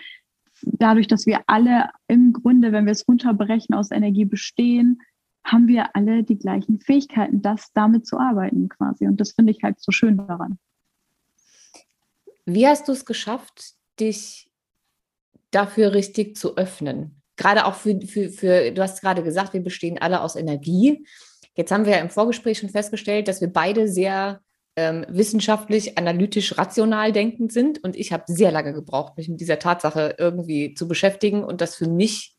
dadurch, 0.63 1.09
dass 1.09 1.27
wir 1.27 1.41
alle 1.47 1.91
im 2.09 2.33
Grunde, 2.33 2.73
wenn 2.73 2.85
wir 2.85 2.93
es 2.93 3.09
runterbrechen, 3.09 3.75
aus 3.75 3.91
Energie 3.91 4.27
bestehen, 4.27 5.01
haben 5.45 5.69
wir 5.69 5.95
alle 5.95 6.25
die 6.25 6.39
gleichen 6.39 6.81
Fähigkeiten, 6.81 7.41
das 7.41 7.73
damit 7.73 8.07
zu 8.07 8.19
arbeiten 8.19 8.69
quasi. 8.69 9.07
Und 9.07 9.21
das 9.21 9.33
finde 9.33 9.53
ich 9.53 9.63
halt 9.63 9.81
so 9.81 9.93
schön 9.93 10.17
daran. 10.17 10.59
Wie 12.47 12.67
hast 12.67 12.89
du 12.89 12.93
es 12.93 13.05
geschafft, 13.05 13.73
dich 14.01 14.51
dafür 15.51 15.93
richtig 15.93 16.37
zu 16.37 16.57
öffnen? 16.57 17.23
Gerade 17.37 17.67
auch 17.67 17.75
für, 17.75 18.01
für, 18.01 18.31
für, 18.31 18.73
du 18.73 18.83
hast 18.83 19.03
gerade 19.03 19.23
gesagt, 19.23 19.53
wir 19.53 19.63
bestehen 19.63 19.99
alle 19.99 20.23
aus 20.23 20.37
Energie. 20.37 21.07
Jetzt 21.55 21.73
haben 21.73 21.85
wir 21.85 21.93
ja 21.93 21.99
im 21.99 22.09
Vorgespräch 22.09 22.59
schon 22.59 22.71
festgestellt, 22.71 23.29
dass 23.29 23.41
wir 23.41 23.53
beide 23.53 23.89
sehr 23.89 24.41
ähm, 24.77 25.05
wissenschaftlich, 25.09 25.99
analytisch, 25.99 26.57
rational 26.57 27.13
denkend 27.13 27.53
sind. 27.53 27.83
Und 27.83 27.97
ich 27.97 28.13
habe 28.13 28.25
sehr 28.27 28.53
lange 28.53 28.73
gebraucht, 28.73 29.17
mich 29.17 29.29
mit 29.29 29.41
dieser 29.41 29.59
Tatsache 29.59 30.15
irgendwie 30.19 30.75
zu 30.75 30.87
beschäftigen 30.87 31.43
und 31.43 31.61
das 31.61 31.75
für 31.75 31.89
mich 31.89 32.37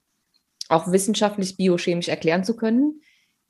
auch 0.70 0.92
wissenschaftlich, 0.92 1.58
biochemisch 1.58 2.08
erklären 2.08 2.44
zu 2.44 2.56
können. 2.56 3.02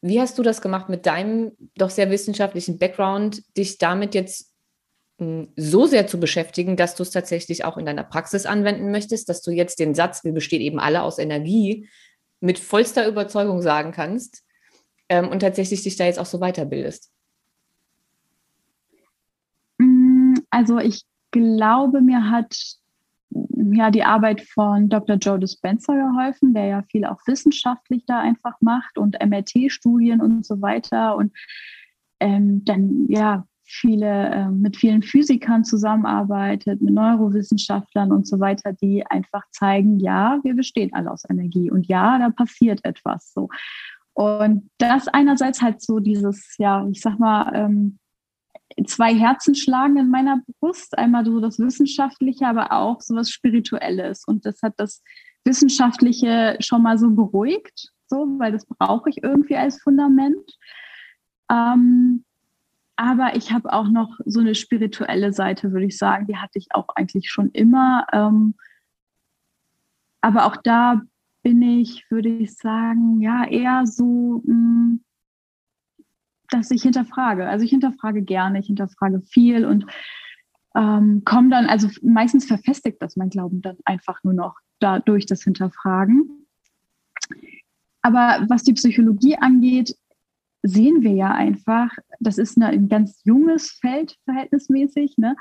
Wie 0.01 0.19
hast 0.19 0.37
du 0.37 0.43
das 0.43 0.61
gemacht 0.61 0.89
mit 0.89 1.05
deinem 1.05 1.51
doch 1.75 1.89
sehr 1.89 2.09
wissenschaftlichen 2.09 2.77
Background, 2.77 3.43
dich 3.57 3.77
damit 3.77 4.15
jetzt 4.15 4.53
so 5.19 5.87
sehr 5.87 6.05
zu 6.05 6.19
beschäftigen, 6.19 6.75
dass 6.75 6.95
du 6.95 7.03
es 7.03 7.09
tatsächlich 7.09 7.65
auch 7.65 7.77
in 7.77 7.85
deiner 7.85 8.03
Praxis 8.03 8.45
anwenden 8.45 8.91
möchtest, 8.91 9.29
dass 9.29 9.41
du 9.41 9.51
jetzt 9.51 9.79
den 9.79 9.95
Satz, 9.95 10.23
wir 10.23 10.31
bestehen 10.31 10.61
eben 10.61 10.79
alle 10.79 11.01
aus 11.01 11.17
Energie, 11.17 11.89
mit 12.39 12.59
vollster 12.59 13.07
Überzeugung 13.07 13.61
sagen 13.61 13.91
kannst 13.91 14.43
ähm, 15.09 15.29
und 15.29 15.39
tatsächlich 15.39 15.81
dich 15.81 15.95
da 15.95 16.05
jetzt 16.05 16.19
auch 16.19 16.27
so 16.27 16.39
weiterbildest? 16.39 17.11
Mm, 19.79 20.35
also 20.51 20.77
ich 20.77 21.03
glaube, 21.31 22.01
mir 22.01 22.29
hat 22.29 22.55
ja 23.29 23.89
die 23.89 24.03
Arbeit 24.03 24.41
von 24.41 24.87
Dr. 24.87 25.17
Joe 25.17 25.39
Dispenza 25.39 25.93
geholfen, 25.95 26.53
der 26.53 26.65
ja 26.65 26.83
viel 26.91 27.05
auch 27.05 27.19
wissenschaftlich 27.25 28.05
da 28.05 28.19
einfach 28.19 28.53
macht 28.61 28.99
und 28.99 29.17
MRT-Studien 29.19 30.21
und 30.21 30.45
so 30.45 30.61
weiter 30.61 31.15
und 31.15 31.33
ähm, 32.19 32.63
dann 32.65 33.07
ja 33.09 33.45
viele, 33.67 34.29
äh, 34.29 34.49
mit 34.49 34.77
vielen 34.77 35.03
Physikern 35.03 35.63
zusammenarbeitet, 35.63 36.81
mit 36.81 36.93
Neurowissenschaftlern 36.93 38.11
und 38.11 38.27
so 38.27 38.39
weiter, 38.39 38.73
die 38.73 39.05
einfach 39.05 39.43
zeigen, 39.51 39.99
ja, 39.99 40.39
wir 40.43 40.55
bestehen 40.55 40.93
alle 40.93 41.11
aus 41.11 41.23
Energie 41.29 41.69
und 41.69 41.87
ja, 41.87 42.17
da 42.17 42.29
passiert 42.29 42.83
etwas 42.83 43.33
so. 43.33 43.49
Und 44.13 44.69
das 44.79 45.07
einerseits 45.07 45.61
halt 45.61 45.81
so 45.81 45.99
dieses, 45.99 46.55
ja, 46.57 46.87
ich 46.89 47.01
sag 47.01 47.19
mal, 47.19 47.51
ähm, 47.53 47.99
zwei 48.85 49.13
Herzen 49.13 49.55
schlagen 49.55 49.97
in 49.97 50.09
meiner 50.09 50.41
Brust. 50.59 50.97
Einmal 50.97 51.25
so 51.25 51.39
das 51.39 51.59
Wissenschaftliche, 51.59 52.47
aber 52.47 52.71
auch 52.71 53.01
so 53.01 53.15
was 53.15 53.29
Spirituelles. 53.29 54.23
Und 54.25 54.45
das 54.45 54.61
hat 54.61 54.73
das 54.77 55.03
Wissenschaftliche 55.45 56.57
schon 56.59 56.83
mal 56.83 56.97
so 56.97 57.09
beruhigt, 57.09 57.91
so, 58.07 58.27
weil 58.37 58.51
das 58.51 58.65
brauche 58.65 59.09
ich 59.09 59.23
irgendwie 59.23 59.55
als 59.55 59.81
Fundament. 59.81 60.57
Ähm, 61.51 62.25
aber 62.97 63.35
ich 63.35 63.51
habe 63.53 63.71
auch 63.71 63.87
noch 63.87 64.19
so 64.25 64.39
eine 64.39 64.55
spirituelle 64.55 65.31
Seite, 65.31 65.71
würde 65.71 65.85
ich 65.85 65.97
sagen. 65.97 66.25
Die 66.27 66.37
hatte 66.37 66.57
ich 66.57 66.73
auch 66.73 66.89
eigentlich 66.95 67.29
schon 67.29 67.51
immer. 67.51 68.07
Ähm, 68.11 68.55
aber 70.21 70.45
auch 70.45 70.57
da 70.57 71.01
bin 71.43 71.61
ich, 71.61 72.09
würde 72.09 72.29
ich 72.29 72.55
sagen, 72.55 73.21
ja, 73.21 73.45
eher 73.45 73.85
so 73.85 74.41
mh, 74.45 74.53
hm, 74.53 75.03
dass 76.49 76.71
ich 76.71 76.81
hinterfrage. 76.81 77.47
Also 77.47 77.63
ich 77.63 77.71
hinterfrage 77.71 78.23
gerne, 78.23 78.59
ich 78.59 78.67
hinterfrage 78.67 79.21
viel 79.21 79.65
und 79.65 79.85
ähm, 80.75 81.23
komme 81.23 81.49
dann, 81.49 81.67
also 81.67 81.89
meistens 82.01 82.45
verfestigt 82.45 83.01
das 83.01 83.15
mein 83.15 83.29
Glauben 83.29 83.61
dann 83.61 83.77
einfach 83.85 84.23
nur 84.23 84.33
noch 84.33 84.55
dadurch 84.79 85.25
das 85.25 85.43
Hinterfragen. 85.43 86.47
Aber 88.01 88.45
was 88.47 88.63
die 88.63 88.73
Psychologie 88.73 89.37
angeht, 89.37 89.95
sehen 90.63 91.01
wir 91.01 91.13
ja 91.13 91.31
einfach, 91.31 91.91
das 92.19 92.37
ist 92.37 92.57
ein 92.57 92.89
ganz 92.89 93.21
junges 93.23 93.71
Feld 93.71 94.15
verhältnismäßig. 94.25 95.17
Ne? 95.17 95.35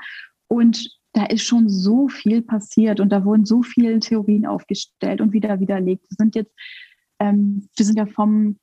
Und 0.47 0.97
da 1.13 1.25
ist 1.25 1.43
schon 1.43 1.69
so 1.69 2.07
viel 2.07 2.41
passiert 2.41 2.99
und 2.99 3.09
da 3.09 3.25
wurden 3.25 3.45
so 3.45 3.63
viele 3.63 3.99
Theorien 3.99 4.45
aufgestellt 4.45 5.19
und 5.19 5.33
wieder 5.33 5.59
widerlegt. 5.59 6.03
Wir 6.09 6.15
sind 6.17 6.35
jetzt, 6.35 6.53
ähm, 7.19 7.67
wir 7.75 7.85
sind 7.85 7.97
ja 7.97 8.05
vom, 8.05 8.57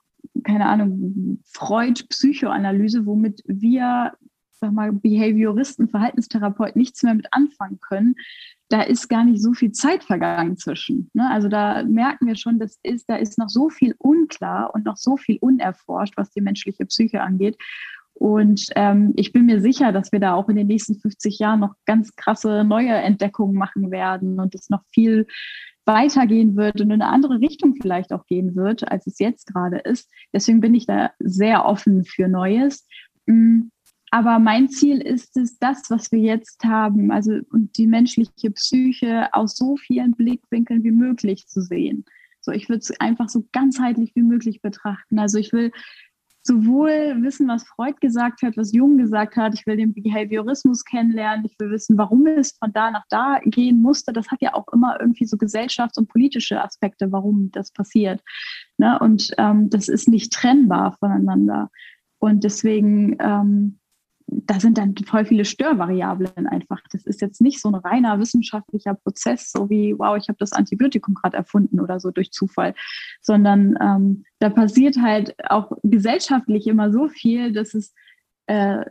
keine 0.44 0.66
Ahnung, 0.66 1.42
Freud-Psychoanalyse, 1.52 3.06
womit 3.06 3.42
wir 3.46 4.12
sag 4.64 4.72
mal, 4.72 4.92
Behavioristen, 4.92 5.88
Verhaltenstherapeuten 5.88 6.78
nichts 6.78 7.02
mehr 7.02 7.14
mit 7.14 7.26
anfangen 7.32 7.78
können, 7.80 8.16
da 8.68 8.82
ist 8.82 9.08
gar 9.08 9.24
nicht 9.24 9.42
so 9.42 9.52
viel 9.52 9.72
Zeit 9.72 10.04
vergangen 10.04 10.56
zwischen. 10.56 11.10
Ne? 11.12 11.28
Also 11.30 11.48
da 11.48 11.82
merken 11.84 12.26
wir 12.26 12.36
schon, 12.36 12.58
das 12.58 12.78
ist, 12.82 13.08
da 13.08 13.16
ist 13.16 13.38
noch 13.38 13.50
so 13.50 13.68
viel 13.68 13.94
unklar 13.98 14.74
und 14.74 14.84
noch 14.84 14.96
so 14.96 15.16
viel 15.16 15.38
unerforscht, 15.40 16.16
was 16.16 16.30
die 16.30 16.40
menschliche 16.40 16.86
Psyche 16.86 17.20
angeht. 17.20 17.56
Und 18.14 18.66
ähm, 18.76 19.12
ich 19.16 19.32
bin 19.32 19.44
mir 19.44 19.60
sicher, 19.60 19.92
dass 19.92 20.12
wir 20.12 20.20
da 20.20 20.34
auch 20.34 20.48
in 20.48 20.56
den 20.56 20.68
nächsten 20.68 20.98
50 20.98 21.38
Jahren 21.38 21.60
noch 21.60 21.74
ganz 21.84 22.14
krasse 22.16 22.64
neue 22.64 22.94
Entdeckungen 22.94 23.56
machen 23.56 23.90
werden 23.90 24.40
und 24.40 24.54
es 24.54 24.70
noch 24.70 24.82
viel 24.92 25.26
weitergehen 25.84 26.56
wird 26.56 26.80
und 26.80 26.86
in 26.86 27.02
eine 27.02 27.08
andere 27.08 27.40
Richtung 27.40 27.74
vielleicht 27.80 28.12
auch 28.12 28.24
gehen 28.26 28.56
wird, 28.56 28.90
als 28.90 29.06
es 29.06 29.18
jetzt 29.18 29.52
gerade 29.52 29.78
ist. 29.78 30.10
Deswegen 30.32 30.60
bin 30.60 30.74
ich 30.74 30.86
da 30.86 31.10
sehr 31.18 31.66
offen 31.66 32.04
für 32.04 32.28
Neues. 32.28 32.86
Mm, 33.26 33.64
aber 34.14 34.38
mein 34.38 34.68
Ziel 34.68 35.00
ist 35.00 35.36
es, 35.36 35.58
das, 35.58 35.90
was 35.90 36.12
wir 36.12 36.20
jetzt 36.20 36.62
haben, 36.62 37.10
also 37.10 37.32
und 37.50 37.76
die 37.76 37.88
menschliche 37.88 38.52
Psyche 38.52 39.26
aus 39.34 39.56
so 39.56 39.76
vielen 39.76 40.12
Blickwinkeln 40.12 40.84
wie 40.84 40.92
möglich 40.92 41.48
zu 41.48 41.60
sehen. 41.60 42.04
So, 42.40 42.52
ich 42.52 42.68
würde 42.68 42.78
es 42.78 43.00
einfach 43.00 43.28
so 43.28 43.44
ganzheitlich 43.50 44.12
wie 44.14 44.22
möglich 44.22 44.62
betrachten. 44.62 45.18
Also 45.18 45.38
ich 45.38 45.52
will 45.52 45.72
sowohl 46.44 47.22
wissen, 47.22 47.48
was 47.48 47.64
Freud 47.64 47.96
gesagt 48.00 48.42
hat, 48.42 48.56
was 48.56 48.72
Jung 48.72 48.98
gesagt 48.98 49.34
hat. 49.34 49.52
Ich 49.54 49.66
will 49.66 49.78
den 49.78 49.92
Behaviorismus 49.92 50.84
kennenlernen. 50.84 51.44
Ich 51.46 51.58
will 51.58 51.72
wissen, 51.72 51.98
warum 51.98 52.24
es 52.28 52.52
von 52.52 52.72
da 52.72 52.92
nach 52.92 53.06
da 53.08 53.40
gehen 53.44 53.82
musste. 53.82 54.12
Das 54.12 54.28
hat 54.28 54.40
ja 54.40 54.54
auch 54.54 54.68
immer 54.72 54.96
irgendwie 55.00 55.24
so 55.24 55.36
gesellschafts- 55.36 55.98
und 55.98 56.06
politische 56.06 56.62
Aspekte, 56.62 57.10
warum 57.10 57.50
das 57.50 57.72
passiert. 57.72 58.22
Ne? 58.78 58.96
Und 58.96 59.32
ähm, 59.38 59.70
das 59.70 59.88
ist 59.88 60.06
nicht 60.06 60.32
trennbar 60.32 60.96
voneinander. 61.00 61.68
Und 62.20 62.44
deswegen 62.44 63.16
ähm, 63.18 63.80
da 64.26 64.58
sind 64.58 64.78
dann 64.78 64.94
voll 65.06 65.24
viele 65.24 65.44
Störvariablen 65.44 66.46
einfach. 66.46 66.80
Das 66.90 67.04
ist 67.04 67.20
jetzt 67.20 67.40
nicht 67.40 67.60
so 67.60 67.68
ein 67.68 67.74
reiner 67.74 68.18
wissenschaftlicher 68.18 68.94
Prozess, 68.94 69.50
so 69.52 69.68
wie, 69.70 69.94
wow, 69.98 70.16
ich 70.16 70.28
habe 70.28 70.38
das 70.38 70.52
Antibiotikum 70.52 71.14
gerade 71.14 71.36
erfunden 71.36 71.80
oder 71.80 72.00
so 72.00 72.10
durch 72.10 72.32
Zufall, 72.32 72.74
sondern 73.20 73.76
ähm, 73.80 74.24
da 74.38 74.50
passiert 74.50 74.96
halt 75.00 75.34
auch 75.50 75.72
gesellschaftlich 75.82 76.66
immer 76.66 76.90
so 76.90 77.08
viel, 77.08 77.52
dass 77.52 77.74
es 77.74 77.94
äh, 78.46 78.84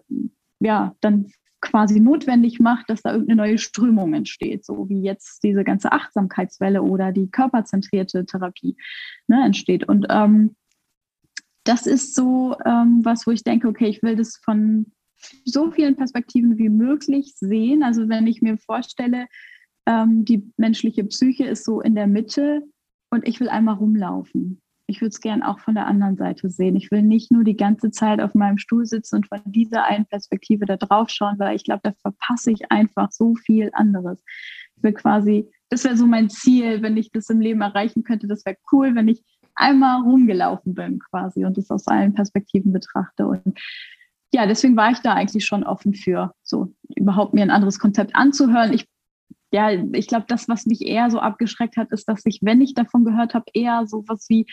ja 0.60 0.96
dann 1.02 1.32
quasi 1.62 2.00
notwendig 2.00 2.60
macht, 2.60 2.90
dass 2.90 3.02
da 3.02 3.14
irgendeine 3.14 3.42
neue 3.42 3.58
Strömung 3.58 4.14
entsteht, 4.14 4.66
so 4.66 4.90
wie 4.90 5.02
jetzt 5.02 5.44
diese 5.44 5.64
ganze 5.64 5.94
Achtsamkeitswelle 5.94 6.82
oder 6.82 7.12
die 7.12 7.32
körperzentrierte 7.32 8.26
Therapie 8.26 8.76
ne, 9.28 9.44
entsteht. 9.46 9.88
Und 9.88 10.06
ähm, 10.10 10.56
das 11.64 11.88
ist 11.88 12.16
so 12.16 12.58
ähm, 12.66 13.00
was, 13.04 13.26
wo 13.26 13.32
ich 13.32 13.44
denke, 13.44 13.70
okay, 13.70 13.88
ich 13.88 14.04
will 14.04 14.18
das 14.18 14.38
von 14.44 14.92
so 15.46 15.72
vielen 15.72 15.96
Perspektiven 15.96 16.58
wie 16.58 16.70
möglich 16.70 17.34
sehen. 17.36 17.84
Also 17.84 18.10
wenn 18.10 18.28
ich 18.28 18.42
mir 18.42 18.58
vorstelle, 18.58 19.28
ähm, 19.86 20.26
die 20.26 20.52
menschliche 20.58 21.04
Psyche 21.06 21.46
ist 21.46 21.66
so 21.66 21.82
in 21.82 21.96
der 21.96 22.08
Mitte 22.08 22.62
und 23.10 23.28
ich 23.28 23.40
will 23.40 23.50
einmal 23.50 23.76
rumlaufen. 23.76 24.62
Ich 24.86 25.00
würde 25.00 25.10
es 25.10 25.22
gern 25.22 25.44
auch 25.44 25.60
von 25.60 25.76
der 25.76 25.88
anderen 25.88 26.18
Seite 26.18 26.50
sehen. 26.50 26.76
Ich 26.76 26.92
will 26.92 27.04
nicht 27.04 27.32
nur 27.32 27.44
die 27.44 27.56
ganze 27.56 27.90
Zeit 27.90 28.20
auf 28.20 28.36
meinem 28.36 28.58
Stuhl 28.58 28.86
sitzen 28.86 29.18
und 29.18 29.28
von 29.28 29.42
dieser 29.46 29.86
einen 29.86 30.06
Perspektive 30.06 30.66
da 30.66 30.76
drauf 30.76 31.10
schauen, 31.10 31.40
weil 31.40 31.56
ich 31.56 31.64
glaube, 31.64 31.82
da 31.84 31.94
verpasse 31.94 32.52
ich 32.52 32.70
einfach 32.72 33.12
so 33.12 33.36
viel 33.36 33.70
anderes. 33.74 34.22
Ich 34.76 34.84
will 34.84 34.94
quasi, 34.94 35.50
das 35.70 35.86
wäre 35.86 35.96
so 35.96 36.06
mein 36.06 36.30
Ziel, 36.30 36.82
wenn 36.82 36.98
ich 36.98 37.12
das 37.12 37.30
im 37.30 37.40
Leben 37.40 37.62
erreichen 37.62 38.04
könnte. 38.04 38.28
Das 38.28 38.46
wäre 38.46 38.58
cool, 38.72 38.94
wenn 38.94 39.08
ich 39.08 39.24
einmal 39.56 40.02
rumgelaufen 40.02 40.74
bin 40.74 41.00
quasi 41.00 41.46
und 41.46 41.58
das 41.58 41.70
aus 41.70 41.88
allen 41.88 42.14
Perspektiven 42.14 42.74
betrachte. 42.74 43.28
Und 43.28 43.58
ja, 44.34 44.48
deswegen 44.48 44.76
war 44.76 44.92
ich 44.92 45.00
da 45.00 45.14
eigentlich 45.14 45.46
schon 45.46 45.64
offen 45.64 45.94
für, 45.94 46.34
so 46.42 46.74
überhaupt 46.96 47.36
mir 47.36 47.44
ein 47.44 47.52
anderes 47.52 47.78
Konzept 47.78 48.16
anzuhören. 48.16 48.74
Ich, 48.74 48.88
ja, 49.52 49.70
ich 49.72 50.08
glaube, 50.08 50.26
das, 50.28 50.50
was 50.50 50.66
mich 50.66 50.82
eher 50.82 51.12
so 51.12 51.20
abgeschreckt 51.20 51.78
hat, 51.78 51.92
ist, 51.92 52.10
dass 52.10 52.26
ich, 52.26 52.40
wenn 52.42 52.60
ich 52.60 52.74
davon 52.74 53.06
gehört 53.06 53.36
habe, 53.36 53.46
eher 53.54 53.86
so 53.86 54.04
was 54.08 54.28
wie, 54.30 54.48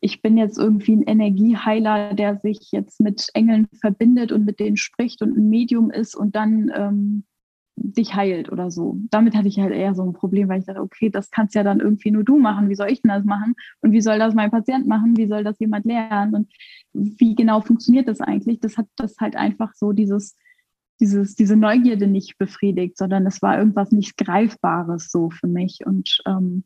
ich 0.00 0.20
bin 0.20 0.36
jetzt 0.36 0.58
irgendwie 0.58 0.96
ein 0.96 1.02
Energieheiler, 1.04 2.14
der 2.14 2.38
sich 2.38 2.72
jetzt 2.72 3.00
mit 3.00 3.26
Engeln 3.34 3.68
verbindet 3.80 4.32
und 4.32 4.44
mit 4.44 4.58
denen 4.58 4.76
spricht 4.76 5.22
und 5.22 5.36
ein 5.36 5.48
Medium 5.48 5.90
ist 5.90 6.16
und 6.16 6.34
dann 6.34 6.70
ähm, 6.74 7.24
dich 7.76 8.14
heilt 8.14 8.50
oder 8.50 8.70
so. 8.70 8.98
Damit 9.10 9.36
hatte 9.36 9.48
ich 9.48 9.58
halt 9.58 9.72
eher 9.72 9.94
so 9.94 10.02
ein 10.02 10.12
Problem, 10.12 10.48
weil 10.48 10.60
ich 10.60 10.66
dachte, 10.66 10.80
okay, 10.80 11.10
das 11.10 11.30
kannst 11.30 11.54
ja 11.54 11.62
dann 11.62 11.80
irgendwie 11.80 12.10
nur 12.10 12.24
du 12.24 12.38
machen. 12.38 12.68
Wie 12.68 12.74
soll 12.74 12.90
ich 12.90 13.02
denn 13.02 13.10
das 13.10 13.24
machen? 13.24 13.54
Und 13.80 13.92
wie 13.92 14.00
soll 14.00 14.18
das 14.18 14.34
mein 14.34 14.50
Patient 14.50 14.86
machen? 14.86 15.16
Wie 15.16 15.28
soll 15.28 15.44
das 15.44 15.58
jemand 15.58 15.84
lernen? 15.84 16.34
Und 16.34 16.52
wie 16.92 17.34
genau 17.34 17.60
funktioniert 17.60 18.08
das 18.08 18.20
eigentlich? 18.20 18.60
Das 18.60 18.76
hat 18.76 18.86
das 18.96 19.16
halt 19.18 19.36
einfach 19.36 19.74
so 19.74 19.92
dieses, 19.92 20.36
dieses, 21.00 21.34
diese 21.34 21.56
Neugierde 21.56 22.06
nicht 22.06 22.38
befriedigt, 22.38 22.96
sondern 22.96 23.26
es 23.26 23.42
war 23.42 23.58
irgendwas 23.58 23.92
nicht 23.92 24.16
Greifbares 24.16 25.10
so 25.10 25.30
für 25.30 25.46
mich. 25.46 25.86
Und 25.86 26.20
ähm, 26.26 26.64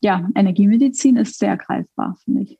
ja, 0.00 0.28
Energiemedizin 0.34 1.16
ist 1.16 1.38
sehr 1.38 1.56
greifbar, 1.56 2.16
finde 2.24 2.42
ich. 2.42 2.58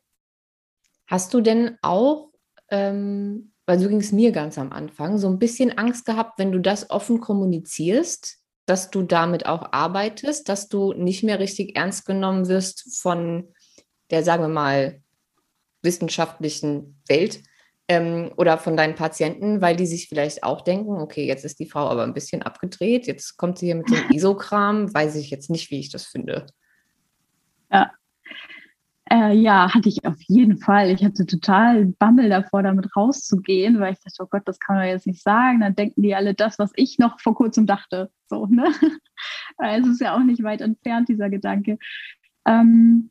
Hast 1.07 1.33
du 1.33 1.41
denn 1.41 1.77
auch 1.81 2.29
ähm 2.69 3.51
weil 3.71 3.79
so 3.79 3.87
ging 3.87 3.99
es 3.99 4.11
mir 4.11 4.33
ganz 4.33 4.57
am 4.57 4.73
Anfang, 4.73 5.17
so 5.17 5.29
ein 5.29 5.39
bisschen 5.39 5.77
Angst 5.77 6.05
gehabt, 6.05 6.37
wenn 6.39 6.51
du 6.51 6.59
das 6.59 6.89
offen 6.89 7.21
kommunizierst, 7.21 8.39
dass 8.65 8.91
du 8.91 9.01
damit 9.01 9.45
auch 9.45 9.71
arbeitest, 9.71 10.49
dass 10.49 10.67
du 10.67 10.93
nicht 10.93 11.23
mehr 11.23 11.39
richtig 11.39 11.77
ernst 11.77 12.05
genommen 12.05 12.47
wirst 12.49 12.99
von 13.01 13.53
der, 14.09 14.23
sagen 14.23 14.43
wir 14.43 14.49
mal, 14.49 15.00
wissenschaftlichen 15.83 17.01
Welt 17.07 17.41
ähm, 17.87 18.31
oder 18.37 18.57
von 18.57 18.77
deinen 18.77 18.95
Patienten, 18.95 19.61
weil 19.61 19.75
die 19.75 19.85
sich 19.85 20.07
vielleicht 20.07 20.43
auch 20.43 20.61
denken, 20.61 20.99
okay, 20.99 21.25
jetzt 21.25 21.45
ist 21.45 21.59
die 21.59 21.65
Frau 21.65 21.87
aber 21.87 22.03
ein 22.03 22.13
bisschen 22.13 22.41
abgedreht, 22.41 23.07
jetzt 23.07 23.37
kommt 23.37 23.57
sie 23.57 23.67
hier 23.67 23.75
mit 23.75 23.89
dem 23.89 24.09
Isokram, 24.11 24.93
weiß 24.93 25.15
ich 25.15 25.29
jetzt 25.29 25.49
nicht, 25.49 25.71
wie 25.71 25.79
ich 25.79 25.91
das 25.91 26.05
finde. 26.05 26.45
Ja, 27.71 27.91
äh, 29.11 29.33
ja, 29.33 29.73
hatte 29.73 29.89
ich 29.89 30.05
auf 30.05 30.15
jeden 30.27 30.57
Fall. 30.57 30.89
Ich 30.89 31.03
hatte 31.03 31.25
total 31.25 31.87
Bammel 31.99 32.29
davor, 32.29 32.63
damit 32.63 32.95
rauszugehen, 32.95 33.77
weil 33.81 33.91
ich 33.91 33.99
dachte, 33.99 34.23
oh 34.23 34.27
Gott, 34.29 34.43
das 34.45 34.57
kann 34.57 34.77
man 34.77 34.87
jetzt 34.87 35.05
nicht 35.05 35.21
sagen. 35.21 35.59
Dann 35.59 35.75
denken 35.75 36.01
die 36.01 36.15
alle 36.15 36.33
das, 36.33 36.57
was 36.59 36.71
ich 36.75 36.97
noch 36.97 37.19
vor 37.19 37.35
kurzem 37.35 37.65
dachte. 37.67 38.09
So, 38.29 38.45
ne? 38.45 38.71
es 39.57 39.85
ist 39.85 39.99
ja 39.99 40.15
auch 40.15 40.23
nicht 40.23 40.43
weit 40.43 40.61
entfernt, 40.61 41.09
dieser 41.09 41.29
Gedanke. 41.29 41.77
Ähm, 42.45 43.10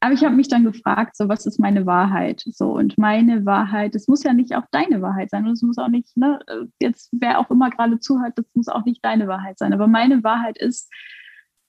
aber 0.00 0.14
ich 0.14 0.24
habe 0.24 0.34
mich 0.34 0.48
dann 0.48 0.64
gefragt, 0.64 1.16
so, 1.16 1.28
was 1.28 1.46
ist 1.46 1.58
meine 1.58 1.86
Wahrheit? 1.86 2.42
So, 2.46 2.72
und 2.72 2.96
meine 2.96 3.44
Wahrheit, 3.44 3.94
es 3.94 4.08
muss 4.08 4.22
ja 4.22 4.32
nicht 4.32 4.54
auch 4.54 4.64
deine 4.70 5.02
Wahrheit 5.02 5.30
sein. 5.30 5.44
Und 5.46 5.52
es 5.52 5.62
muss 5.62 5.78
auch 5.78 5.88
nicht, 5.88 6.16
ne, 6.16 6.40
jetzt 6.80 7.10
wer 7.12 7.38
auch 7.38 7.50
immer 7.50 7.70
gerade 7.70 8.00
zuhört, 8.00 8.32
das 8.36 8.46
muss 8.54 8.68
auch 8.68 8.84
nicht 8.84 9.04
deine 9.04 9.28
Wahrheit 9.28 9.58
sein. 9.58 9.74
Aber 9.74 9.86
meine 9.86 10.24
Wahrheit 10.24 10.58
ist, 10.58 10.90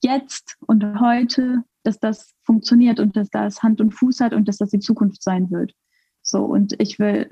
jetzt 0.02 0.56
und 0.66 1.00
heute 1.00 1.64
dass 1.84 2.00
das 2.00 2.34
funktioniert 2.44 3.00
und 3.00 3.16
dass 3.16 3.30
das 3.30 3.64
Hand 3.64 3.82
und 3.82 3.92
Fuß 3.92 4.20
hat 4.20 4.34
und 4.34 4.48
dass 4.48 4.58
das 4.58 4.70
die 4.70 4.80
Zukunft 4.80 5.24
sein 5.24 5.50
wird. 5.52 5.74
So, 6.22 6.46
und 6.46 6.80
ich 6.80 7.00
will 7.00 7.30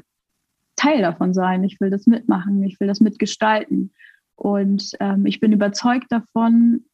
Teil 0.76 1.02
davon 1.02 1.34
sein, 1.34 1.64
ich 1.64 1.80
will 1.80 1.90
das 1.90 2.08
mitmachen, 2.08 2.64
ich 2.64 2.80
will 2.80 2.88
das 2.88 3.02
mitgestalten. 3.02 3.94
Und 4.36 4.92
ähm, 5.00 5.26
ich 5.26 5.40
bin 5.40 5.52
überzeugt 5.52 6.08
davon, 6.10 6.86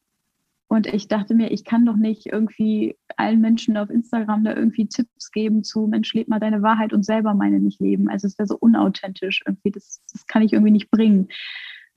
und 0.68 0.86
ich 0.88 1.06
dachte 1.06 1.34
mir, 1.34 1.52
ich 1.52 1.64
kann 1.64 1.86
doch 1.86 1.94
nicht 1.96 2.26
irgendwie 2.26 2.96
allen 3.16 3.40
Menschen 3.40 3.76
auf 3.76 3.88
Instagram 3.88 4.44
da 4.44 4.54
irgendwie 4.54 4.88
Tipps 4.88 5.30
geben 5.30 5.62
zu, 5.62 5.86
Mensch, 5.86 6.12
leb 6.12 6.28
mal 6.28 6.40
deine 6.40 6.62
Wahrheit 6.62 6.92
und 6.92 7.04
selber 7.04 7.34
meine 7.34 7.60
nicht 7.60 7.80
leben. 7.80 8.08
Also 8.08 8.26
es 8.26 8.36
wäre 8.38 8.48
so 8.48 8.56
unauthentisch 8.58 9.42
irgendwie, 9.46 9.70
das, 9.70 10.02
das 10.12 10.26
kann 10.26 10.42
ich 10.42 10.52
irgendwie 10.52 10.72
nicht 10.72 10.90
bringen. 10.90 11.28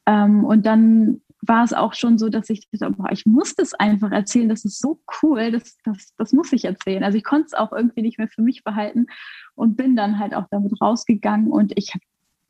Ähm, 0.06 0.46
und 0.46 0.68
dann 0.68 1.22
war 1.42 1.64
es 1.64 1.74
auch 1.74 1.94
schon 1.94 2.20
so, 2.20 2.30
dass 2.30 2.50
ich 2.50 2.70
dachte, 2.70 2.96
boah, 2.96 3.12
ich 3.12 3.26
muss 3.26 3.56
das 3.56 3.74
einfach 3.74 4.12
erzählen, 4.12 4.50
das 4.50 4.66
ist 4.66 4.80
so 4.80 5.02
cool, 5.24 5.52
das, 5.52 5.78
das, 5.84 6.14
das 6.18 6.34
muss 6.34 6.54
ich 6.54 6.66
erzählen. 6.66 7.04
Also 7.04 7.18
ich 7.18 7.24
konnte 7.24 7.48
es 7.48 7.54
auch 7.56 7.72
irgendwie 7.72 8.04
nicht 8.04 8.20
mehr 8.20 8.28
für 8.28 8.44
mich 8.44 8.64
behalten 8.64 9.08
und 9.56 9.78
bin 9.78 9.96
dann 9.96 10.20
halt 10.20 10.36
auch 10.36 10.46
damit 10.52 10.80
rausgegangen 10.80 11.48
und 11.48 11.74
ich 11.76 11.94
habe 11.96 12.04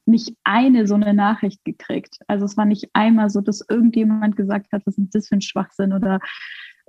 nicht 0.09 0.35
eine 0.43 0.87
so 0.87 0.95
eine 0.95 1.13
Nachricht 1.13 1.63
gekriegt. 1.63 2.17
Also 2.27 2.45
es 2.45 2.57
war 2.57 2.65
nicht 2.65 2.89
einmal 2.93 3.29
so, 3.29 3.41
dass 3.41 3.65
irgendjemand 3.69 4.35
gesagt 4.35 4.71
hat, 4.71 4.81
was 4.85 4.97
ist 4.97 5.15
das 5.15 5.27
für 5.27 5.35
ein 5.35 5.41
Schwachsinn 5.41 5.93
oder 5.93 6.19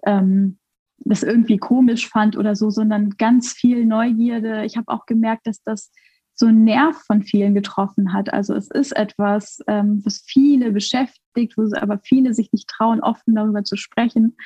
ähm, 0.05 0.59
das 0.99 1.23
irgendwie 1.23 1.59
komisch 1.59 2.09
fand 2.09 2.37
oder 2.37 2.57
so, 2.57 2.71
sondern 2.71 3.11
ganz 3.11 3.53
viel 3.53 3.87
Neugierde. 3.87 4.65
Ich 4.65 4.77
habe 4.77 4.89
auch 4.89 5.07
gemerkt, 5.07 5.47
dass 5.47 5.63
das 5.63 5.93
so 6.35 6.47
einen 6.47 6.65
Nerv 6.65 6.97
von 7.07 7.23
vielen 7.23 7.55
getroffen 7.55 8.13
hat. 8.13 8.33
Also 8.33 8.55
es 8.55 8.71
ist 8.71 8.97
etwas, 8.97 9.61
ähm, 9.67 10.01
was 10.05 10.23
viele 10.27 10.73
beschäftigt, 10.73 11.57
wo 11.57 11.71
aber 11.77 11.99
viele 12.03 12.35
sich 12.35 12.53
nicht 12.53 12.69
trauen, 12.69 13.01
offen 13.01 13.35
darüber 13.35 13.63
zu 13.63 13.77
sprechen. 13.77 14.37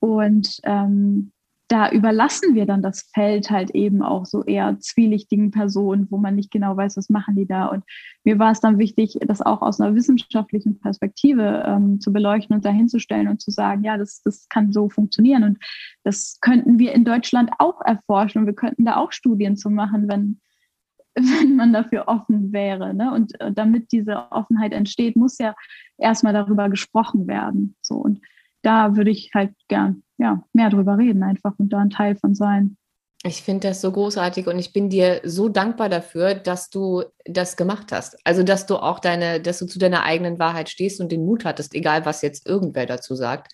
Und 0.00 0.58
ähm, 0.64 1.32
da 1.68 1.90
überlassen 1.90 2.54
wir 2.54 2.64
dann 2.64 2.80
das 2.80 3.10
Feld 3.12 3.50
halt 3.50 3.70
eben 3.72 4.02
auch 4.02 4.24
so 4.24 4.42
eher 4.42 4.78
zwielichtigen 4.80 5.50
Personen, 5.50 6.06
wo 6.10 6.16
man 6.16 6.34
nicht 6.34 6.50
genau 6.50 6.74
weiß, 6.74 6.96
was 6.96 7.10
machen 7.10 7.36
die 7.36 7.46
da. 7.46 7.66
Und 7.66 7.84
mir 8.24 8.38
war 8.38 8.52
es 8.52 8.60
dann 8.60 8.78
wichtig, 8.78 9.18
das 9.20 9.42
auch 9.42 9.60
aus 9.60 9.78
einer 9.78 9.94
wissenschaftlichen 9.94 10.80
Perspektive 10.80 11.62
ähm, 11.66 12.00
zu 12.00 12.10
beleuchten 12.10 12.56
und 12.56 12.64
dahinzustellen 12.64 13.28
und 13.28 13.42
zu 13.42 13.50
sagen, 13.50 13.84
ja, 13.84 13.98
das, 13.98 14.22
das 14.22 14.48
kann 14.48 14.72
so 14.72 14.88
funktionieren. 14.88 15.44
Und 15.44 15.58
das 16.04 16.38
könnten 16.40 16.78
wir 16.78 16.92
in 16.94 17.04
Deutschland 17.04 17.50
auch 17.58 17.82
erforschen 17.82 18.40
und 18.40 18.46
wir 18.46 18.54
könnten 18.54 18.86
da 18.86 18.96
auch 18.96 19.12
Studien 19.12 19.58
zu 19.58 19.68
machen, 19.68 20.08
wenn, 20.08 20.40
wenn 21.14 21.54
man 21.54 21.74
dafür 21.74 22.08
offen 22.08 22.50
wäre. 22.50 22.94
Ne? 22.94 23.12
Und 23.12 23.38
äh, 23.42 23.52
damit 23.52 23.92
diese 23.92 24.32
Offenheit 24.32 24.72
entsteht, 24.72 25.16
muss 25.16 25.36
ja 25.36 25.54
erstmal 25.98 26.32
darüber 26.32 26.70
gesprochen 26.70 27.26
werden. 27.26 27.76
So 27.82 27.96
und 27.96 28.20
da 28.68 28.96
würde 28.96 29.10
ich 29.10 29.30
halt 29.34 29.52
gern 29.68 30.02
ja, 30.18 30.42
mehr 30.52 30.68
drüber 30.68 30.98
reden 30.98 31.22
einfach 31.22 31.54
und 31.58 31.70
da 31.70 31.78
ein 31.78 31.90
Teil 31.90 32.16
von 32.16 32.34
sein. 32.34 32.76
Ich 33.24 33.42
finde 33.42 33.68
das 33.68 33.80
so 33.80 33.90
großartig 33.90 34.46
und 34.46 34.58
ich 34.58 34.72
bin 34.72 34.90
dir 34.90 35.20
so 35.24 35.48
dankbar 35.48 35.88
dafür, 35.88 36.34
dass 36.34 36.70
du 36.70 37.02
das 37.24 37.56
gemacht 37.56 37.90
hast. 37.90 38.16
Also, 38.24 38.42
dass 38.42 38.66
du 38.66 38.76
auch 38.76 39.00
deine, 39.00 39.40
dass 39.40 39.58
du 39.58 39.66
zu 39.66 39.78
deiner 39.78 40.04
eigenen 40.04 40.38
Wahrheit 40.38 40.68
stehst 40.68 41.00
und 41.00 41.10
den 41.10 41.24
Mut 41.24 41.44
hattest, 41.44 41.74
egal 41.74 42.04
was 42.04 42.22
jetzt 42.22 42.46
irgendwer 42.46 42.86
dazu 42.86 43.16
sagt, 43.16 43.52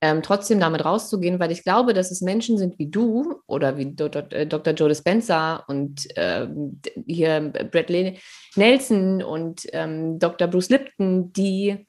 ähm, 0.00 0.22
trotzdem 0.22 0.60
damit 0.60 0.84
rauszugehen, 0.84 1.38
weil 1.38 1.50
ich 1.50 1.64
glaube, 1.64 1.92
dass 1.92 2.10
es 2.10 2.22
Menschen 2.22 2.56
sind 2.56 2.78
wie 2.78 2.88
du 2.88 3.40
oder 3.46 3.76
wie 3.76 3.94
Dr. 3.94 4.32
Äh, 4.32 4.46
Joe 4.46 4.88
Dispenza 4.88 5.56
und 5.66 6.08
ähm, 6.16 6.80
hier 7.06 7.52
Bradley 7.70 8.18
Nelson 8.56 9.22
und 9.22 9.66
ähm, 9.72 10.18
Dr. 10.18 10.48
Bruce 10.48 10.70
Lipton, 10.70 11.32
die 11.32 11.86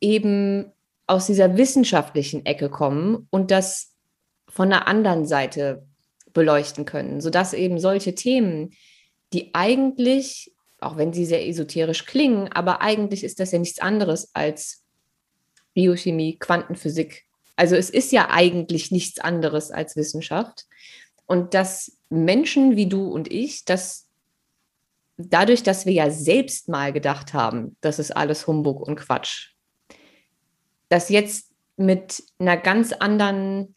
eben 0.00 0.72
aus 1.10 1.26
dieser 1.26 1.56
wissenschaftlichen 1.56 2.46
Ecke 2.46 2.70
kommen 2.70 3.26
und 3.30 3.50
das 3.50 3.96
von 4.48 4.70
der 4.70 4.86
anderen 4.86 5.26
Seite 5.26 5.84
beleuchten 6.32 6.84
können, 6.84 7.20
sodass 7.20 7.52
eben 7.52 7.80
solche 7.80 8.14
Themen, 8.14 8.70
die 9.32 9.52
eigentlich, 9.52 10.52
auch 10.78 10.96
wenn 10.96 11.12
sie 11.12 11.26
sehr 11.26 11.46
esoterisch 11.48 12.06
klingen, 12.06 12.46
aber 12.52 12.80
eigentlich 12.80 13.24
ist 13.24 13.40
das 13.40 13.50
ja 13.50 13.58
nichts 13.58 13.80
anderes 13.80 14.30
als 14.34 14.84
Biochemie, 15.74 16.38
Quantenphysik. 16.38 17.24
Also 17.56 17.74
es 17.74 17.90
ist 17.90 18.12
ja 18.12 18.30
eigentlich 18.30 18.92
nichts 18.92 19.18
anderes 19.18 19.72
als 19.72 19.96
Wissenschaft. 19.96 20.66
Und 21.26 21.54
dass 21.54 21.98
Menschen 22.08 22.76
wie 22.76 22.86
du 22.86 23.08
und 23.08 23.30
ich, 23.32 23.64
dass 23.64 24.08
dadurch, 25.16 25.64
dass 25.64 25.86
wir 25.86 25.92
ja 25.92 26.10
selbst 26.10 26.68
mal 26.68 26.92
gedacht 26.92 27.34
haben, 27.34 27.76
das 27.80 27.98
ist 27.98 28.16
alles 28.16 28.46
Humbug 28.46 28.80
und 28.80 28.94
Quatsch, 28.94 29.54
das 30.90 31.08
jetzt 31.08 31.50
mit 31.76 32.22
einer 32.38 32.58
ganz 32.58 32.92
anderen 32.92 33.74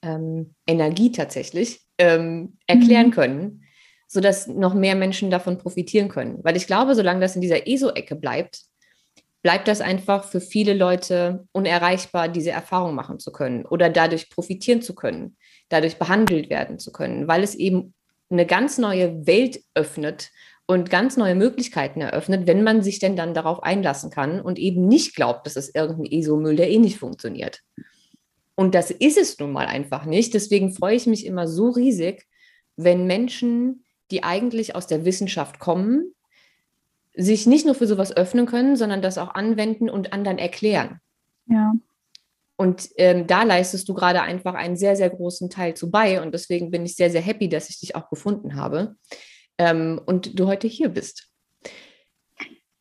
ähm, 0.00 0.54
Energie 0.66 1.12
tatsächlich 1.12 1.82
ähm, 1.98 2.56
erklären 2.66 3.08
mhm. 3.08 3.12
können, 3.12 3.64
sodass 4.06 4.46
noch 4.46 4.72
mehr 4.72 4.94
Menschen 4.94 5.30
davon 5.30 5.58
profitieren 5.58 6.08
können. 6.08 6.38
Weil 6.42 6.56
ich 6.56 6.66
glaube, 6.66 6.94
solange 6.94 7.20
das 7.20 7.34
in 7.34 7.42
dieser 7.42 7.66
ESO-Ecke 7.66 8.16
bleibt, 8.16 8.62
bleibt 9.42 9.68
das 9.68 9.80
einfach 9.80 10.24
für 10.24 10.40
viele 10.40 10.74
Leute 10.74 11.46
unerreichbar, 11.52 12.28
diese 12.28 12.50
Erfahrung 12.50 12.94
machen 12.94 13.18
zu 13.18 13.30
können 13.30 13.64
oder 13.66 13.90
dadurch 13.90 14.30
profitieren 14.30 14.80
zu 14.82 14.94
können, 14.94 15.36
dadurch 15.68 15.98
behandelt 15.98 16.50
werden 16.50 16.78
zu 16.78 16.92
können, 16.92 17.28
weil 17.28 17.42
es 17.42 17.54
eben 17.54 17.94
eine 18.30 18.46
ganz 18.46 18.78
neue 18.78 19.26
Welt 19.26 19.60
öffnet, 19.74 20.30
und 20.66 20.90
ganz 20.90 21.16
neue 21.16 21.36
Möglichkeiten 21.36 22.00
eröffnet, 22.00 22.46
wenn 22.46 22.64
man 22.64 22.82
sich 22.82 22.98
denn 22.98 23.16
dann 23.16 23.34
darauf 23.34 23.62
einlassen 23.62 24.10
kann 24.10 24.40
und 24.40 24.58
eben 24.58 24.86
nicht 24.88 25.14
glaubt, 25.14 25.46
dass 25.46 25.56
es 25.56 25.74
irgendein 25.74 26.10
ESO-Müll, 26.10 26.56
der 26.56 26.70
eh 26.70 26.78
nicht 26.78 26.98
funktioniert. 26.98 27.62
Und 28.56 28.74
das 28.74 28.90
ist 28.90 29.16
es 29.16 29.38
nun 29.38 29.52
mal 29.52 29.66
einfach 29.66 30.06
nicht. 30.06 30.34
Deswegen 30.34 30.72
freue 30.72 30.96
ich 30.96 31.06
mich 31.06 31.24
immer 31.24 31.46
so 31.46 31.70
riesig, 31.70 32.26
wenn 32.76 33.06
Menschen, 33.06 33.84
die 34.10 34.24
eigentlich 34.24 34.74
aus 34.74 34.86
der 34.86 35.04
Wissenschaft 35.04 35.58
kommen, 35.60 36.14
sich 37.14 37.46
nicht 37.46 37.64
nur 37.64 37.74
für 37.74 37.86
sowas 37.86 38.16
öffnen 38.16 38.46
können, 38.46 38.76
sondern 38.76 39.02
das 39.02 39.18
auch 39.18 39.34
anwenden 39.34 39.88
und 39.88 40.12
anderen 40.12 40.38
erklären. 40.38 41.00
Ja. 41.46 41.74
Und 42.56 42.88
ähm, 42.96 43.26
da 43.26 43.42
leistest 43.42 43.88
du 43.88 43.94
gerade 43.94 44.22
einfach 44.22 44.54
einen 44.54 44.76
sehr, 44.76 44.96
sehr 44.96 45.10
großen 45.10 45.48
Teil 45.48 45.74
zu 45.74 45.90
bei. 45.90 46.20
Und 46.22 46.32
deswegen 46.34 46.70
bin 46.70 46.84
ich 46.84 46.96
sehr, 46.96 47.10
sehr 47.10 47.20
happy, 47.20 47.48
dass 47.48 47.70
ich 47.70 47.78
dich 47.78 47.94
auch 47.94 48.08
gefunden 48.08 48.56
habe 48.56 48.96
ähm, 49.58 50.00
und 50.06 50.38
du 50.38 50.46
heute 50.46 50.66
hier 50.66 50.88
bist. 50.88 51.30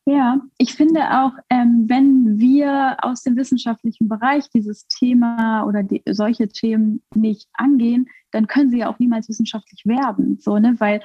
Ja, 0.08 0.40
ich 0.60 0.76
finde 0.76 1.02
auch, 1.02 1.32
ähm, 1.50 1.86
wenn 1.88 2.38
wir 2.38 2.98
aus 3.02 3.24
dem 3.24 3.36
wissenschaftlichen 3.38 4.08
Bereich 4.08 4.48
dieses 4.52 4.88
Thema 4.88 5.66
oder 5.66 5.82
die, 5.82 6.04
solche 6.08 6.48
Themen 6.48 7.02
nicht 7.16 7.50
angehen, 7.54 8.08
dann 8.32 8.46
können 8.46 8.70
sie 8.70 8.80
ja 8.80 8.90
auch 8.90 9.00
niemals 9.00 9.28
wissenschaftlich 9.30 9.82
werden. 9.86 10.38
So, 10.40 10.60
ne? 10.60 10.76
Weil 10.78 11.02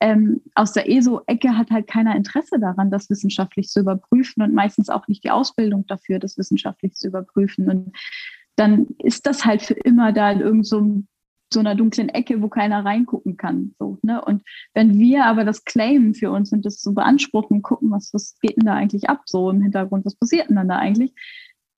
ähm, 0.00 0.40
aus 0.54 0.72
der 0.72 0.88
ESO-Ecke 0.88 1.56
hat 1.56 1.70
halt 1.72 1.88
keiner 1.88 2.14
Interesse 2.14 2.60
daran, 2.60 2.92
das 2.92 3.10
wissenschaftlich 3.10 3.68
zu 3.68 3.80
überprüfen 3.80 4.42
und 4.42 4.54
meistens 4.54 4.88
auch 4.88 5.08
nicht 5.08 5.24
die 5.24 5.30
Ausbildung 5.32 5.86
dafür, 5.88 6.20
das 6.20 6.38
wissenschaftlich 6.38 6.94
zu 6.94 7.08
überprüfen. 7.08 7.68
Und 7.68 7.96
dann 8.54 8.86
ist 8.98 9.26
das 9.26 9.44
halt 9.44 9.62
für 9.62 9.74
immer 9.74 10.12
da 10.12 10.30
in 10.30 10.40
irgendeinem 10.40 10.64
so 10.64 11.02
so 11.54 11.60
einer 11.60 11.74
dunklen 11.74 12.08
Ecke, 12.10 12.42
wo 12.42 12.48
keiner 12.48 12.84
reingucken 12.84 13.36
kann. 13.36 13.74
So, 13.78 13.98
ne? 14.02 14.22
Und 14.22 14.42
wenn 14.74 14.98
wir 14.98 15.24
aber 15.24 15.44
das 15.44 15.64
claimen 15.64 16.14
für 16.14 16.30
uns 16.30 16.52
und 16.52 16.64
das 16.66 16.80
so 16.80 16.92
beanspruchen, 16.92 17.62
gucken, 17.62 17.90
was, 17.90 18.12
was 18.12 18.36
geht 18.40 18.56
denn 18.56 18.66
da 18.66 18.74
eigentlich 18.74 19.08
ab, 19.08 19.22
so 19.24 19.50
im 19.50 19.62
Hintergrund, 19.62 20.04
was 20.04 20.16
passiert 20.16 20.48
denn 20.48 20.56
dann 20.56 20.68
da 20.68 20.76
eigentlich, 20.76 21.14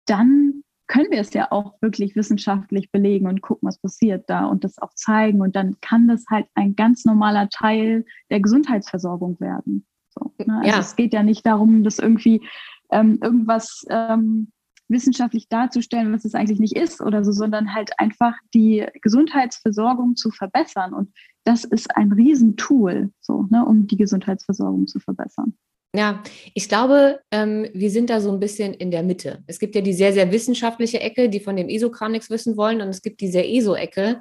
dann 0.07 0.63
können 0.89 1.11
wir 1.11 1.21
es 1.21 1.33
ja 1.35 1.51
auch 1.51 1.81
wirklich 1.81 2.15
wissenschaftlich 2.17 2.91
belegen 2.91 3.27
und 3.27 3.43
gucken, 3.43 3.67
was 3.67 3.79
passiert 3.79 4.29
da 4.29 4.47
und 4.47 4.65
das 4.65 4.79
auch 4.79 4.95
zeigen. 4.95 5.41
Und 5.41 5.57
dann 5.57 5.77
kann 5.81 6.09
das 6.09 6.25
halt 6.31 6.47
ein 6.55 6.77
ganz 6.77 7.05
normaler 7.05 7.49
Teil 7.49 8.05
der 8.31 8.41
Gesundheitsversorgung 8.41 9.41
werden. 9.41 9.87
So, 10.11 10.33
ne? 10.45 10.59
Also 10.59 10.69
ja. 10.69 10.79
es 10.79 10.97
geht 10.97 11.13
ja 11.13 11.23
nicht 11.23 11.45
darum, 11.45 11.83
dass 11.83 11.99
irgendwie 11.99 12.43
ähm, 12.91 13.19
irgendwas 13.23 13.85
ähm, 13.91 14.53
wissenschaftlich 14.89 15.49
darzustellen, 15.49 16.13
was 16.13 16.25
es 16.25 16.35
eigentlich 16.35 16.61
nicht 16.61 16.77
ist 16.77 17.01
oder 17.01 17.25
so, 17.25 17.33
sondern 17.33 17.75
halt 17.75 17.99
einfach 17.99 18.35
die 18.55 18.87
Gesundheitsversorgung 19.03 20.17
zu 20.17 20.31
verbessern. 20.31 20.95
Und 20.95 21.13
das 21.45 21.65
ist 21.65 21.97
ein 21.97 22.13
Riesentool, 22.13 23.11
so, 23.21 23.47
ne, 23.51 23.65
um 23.65 23.87
die 23.87 23.97
Gesundheitsversorgung 23.97 24.87
zu 24.87 25.01
verbessern. 25.01 25.55
Ja, 25.95 26.23
ich 26.53 26.69
glaube, 26.69 27.21
ähm, 27.31 27.69
wir 27.73 27.91
sind 27.91 28.11
da 28.11 28.21
so 28.21 28.31
ein 28.31 28.41
bisschen 28.41 28.75
in 28.75 28.91
der 28.91 29.03
Mitte. 29.03 29.43
Es 29.47 29.59
gibt 29.59 29.75
ja 29.75 29.81
die 29.81 29.95
sehr, 29.95 30.13
sehr 30.13 30.31
wissenschaftliche 30.31 31.01
Ecke, 31.01 31.31
die 31.31 31.41
von 31.41 31.57
dem 31.57 31.69
ESO-Kram 31.69 32.13
nichts 32.13 32.29
wissen 32.29 32.57
wollen, 32.57 32.83
und 32.83 32.89
es 32.89 33.01
gibt 33.01 33.21
die 33.21 33.29
sehr 33.29 33.49
ESO-Ecke, 33.49 34.21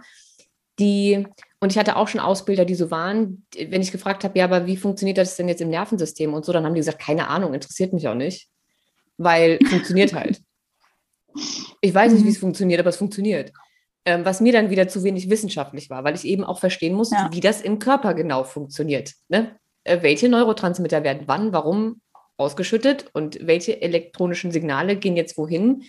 die, 0.80 1.26
und 1.60 1.72
ich 1.72 1.78
hatte 1.78 1.98
auch 1.98 2.08
schon 2.08 2.22
Ausbilder, 2.22 2.64
die 2.64 2.76
so 2.76 2.92
waren, 2.92 3.46
wenn 3.58 3.82
ich 3.82 3.92
gefragt 3.92 4.24
habe, 4.24 4.38
ja, 4.40 4.46
aber 4.46 4.68
wie 4.68 4.78
funktioniert 4.78 5.18
das 5.18 5.36
denn 5.36 5.50
jetzt 5.50 5.62
im 5.62 5.70
Nervensystem 5.70 6.34
und 6.34 6.46
so, 6.46 6.54
dann 6.54 6.66
haben 6.66 6.76
die 6.76 6.80
gesagt, 6.80 7.00
keine 7.00 7.28
Ahnung, 7.28 7.54
interessiert 7.54 7.92
mich 7.92 8.08
auch 8.08 8.16
nicht, 8.16 8.48
weil 9.18 9.60
funktioniert 9.68 10.14
halt. 10.14 10.42
Ich 11.86 11.94
weiß 11.94 12.14
nicht, 12.14 12.26
wie 12.26 12.30
es 12.30 12.38
mhm. 12.38 12.42
funktioniert, 12.42 12.80
aber 12.80 12.90
es 12.90 12.98
funktioniert. 12.98 13.54
Ähm, 14.06 14.26
was 14.26 14.42
mir 14.42 14.52
dann 14.52 14.72
wieder 14.72 14.88
zu 14.88 15.04
wenig 15.04 15.30
wissenschaftlich 15.30 15.90
war, 15.90 16.04
weil 16.04 16.16
ich 16.16 16.26
eben 16.26 16.44
auch 16.44 16.60
verstehen 16.60 16.96
muss, 16.96 17.12
ja. 17.12 17.30
wie 17.32 17.40
das 17.40 17.62
im 17.62 17.78
Körper 17.78 18.14
genau 18.16 18.44
funktioniert. 18.44 19.14
Ne? 19.30 19.52
Äh, 19.84 20.02
welche 20.02 20.28
Neurotransmitter 20.30 21.04
werden 21.04 21.24
wann, 21.28 21.54
warum 21.54 22.02
ausgeschüttet 22.38 23.06
und 23.14 23.40
welche 23.46 23.82
elektronischen 23.82 24.52
Signale 24.52 24.96
gehen 24.96 25.16
jetzt 25.16 25.38
wohin? 25.38 25.84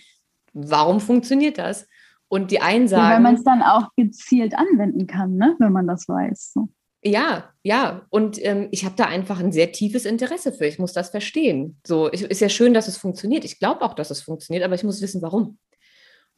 Warum 0.53 0.99
funktioniert 0.99 1.57
das? 1.57 1.87
Und 2.27 2.51
die 2.51 2.61
einen 2.61 2.87
sagen. 2.87 3.03
Ja, 3.03 3.13
weil 3.15 3.21
man 3.21 3.35
es 3.35 3.43
dann 3.43 3.63
auch 3.63 3.89
gezielt 3.95 4.53
anwenden 4.55 5.07
kann, 5.07 5.35
ne? 5.35 5.55
wenn 5.59 5.71
man 5.71 5.87
das 5.87 6.07
weiß. 6.07 6.53
So. 6.53 6.69
Ja, 7.03 7.53
ja. 7.63 8.05
Und 8.09 8.43
ähm, 8.43 8.67
ich 8.71 8.85
habe 8.85 8.95
da 8.95 9.05
einfach 9.05 9.39
ein 9.39 9.51
sehr 9.51 9.71
tiefes 9.71 10.05
Interesse 10.05 10.51
für. 10.51 10.65
Ich 10.65 10.79
muss 10.79 10.93
das 10.93 11.09
verstehen. 11.09 11.79
So, 11.85 12.11
ich, 12.11 12.23
ist 12.23 12.41
ja 12.41 12.49
schön, 12.49 12.73
dass 12.73 12.87
es 12.87 12.97
funktioniert. 12.97 13.45
Ich 13.45 13.59
glaube 13.59 13.81
auch, 13.81 13.93
dass 13.93 14.11
es 14.11 14.21
funktioniert, 14.21 14.63
aber 14.63 14.75
ich 14.75 14.83
muss 14.83 15.01
wissen, 15.01 15.21
warum. 15.21 15.57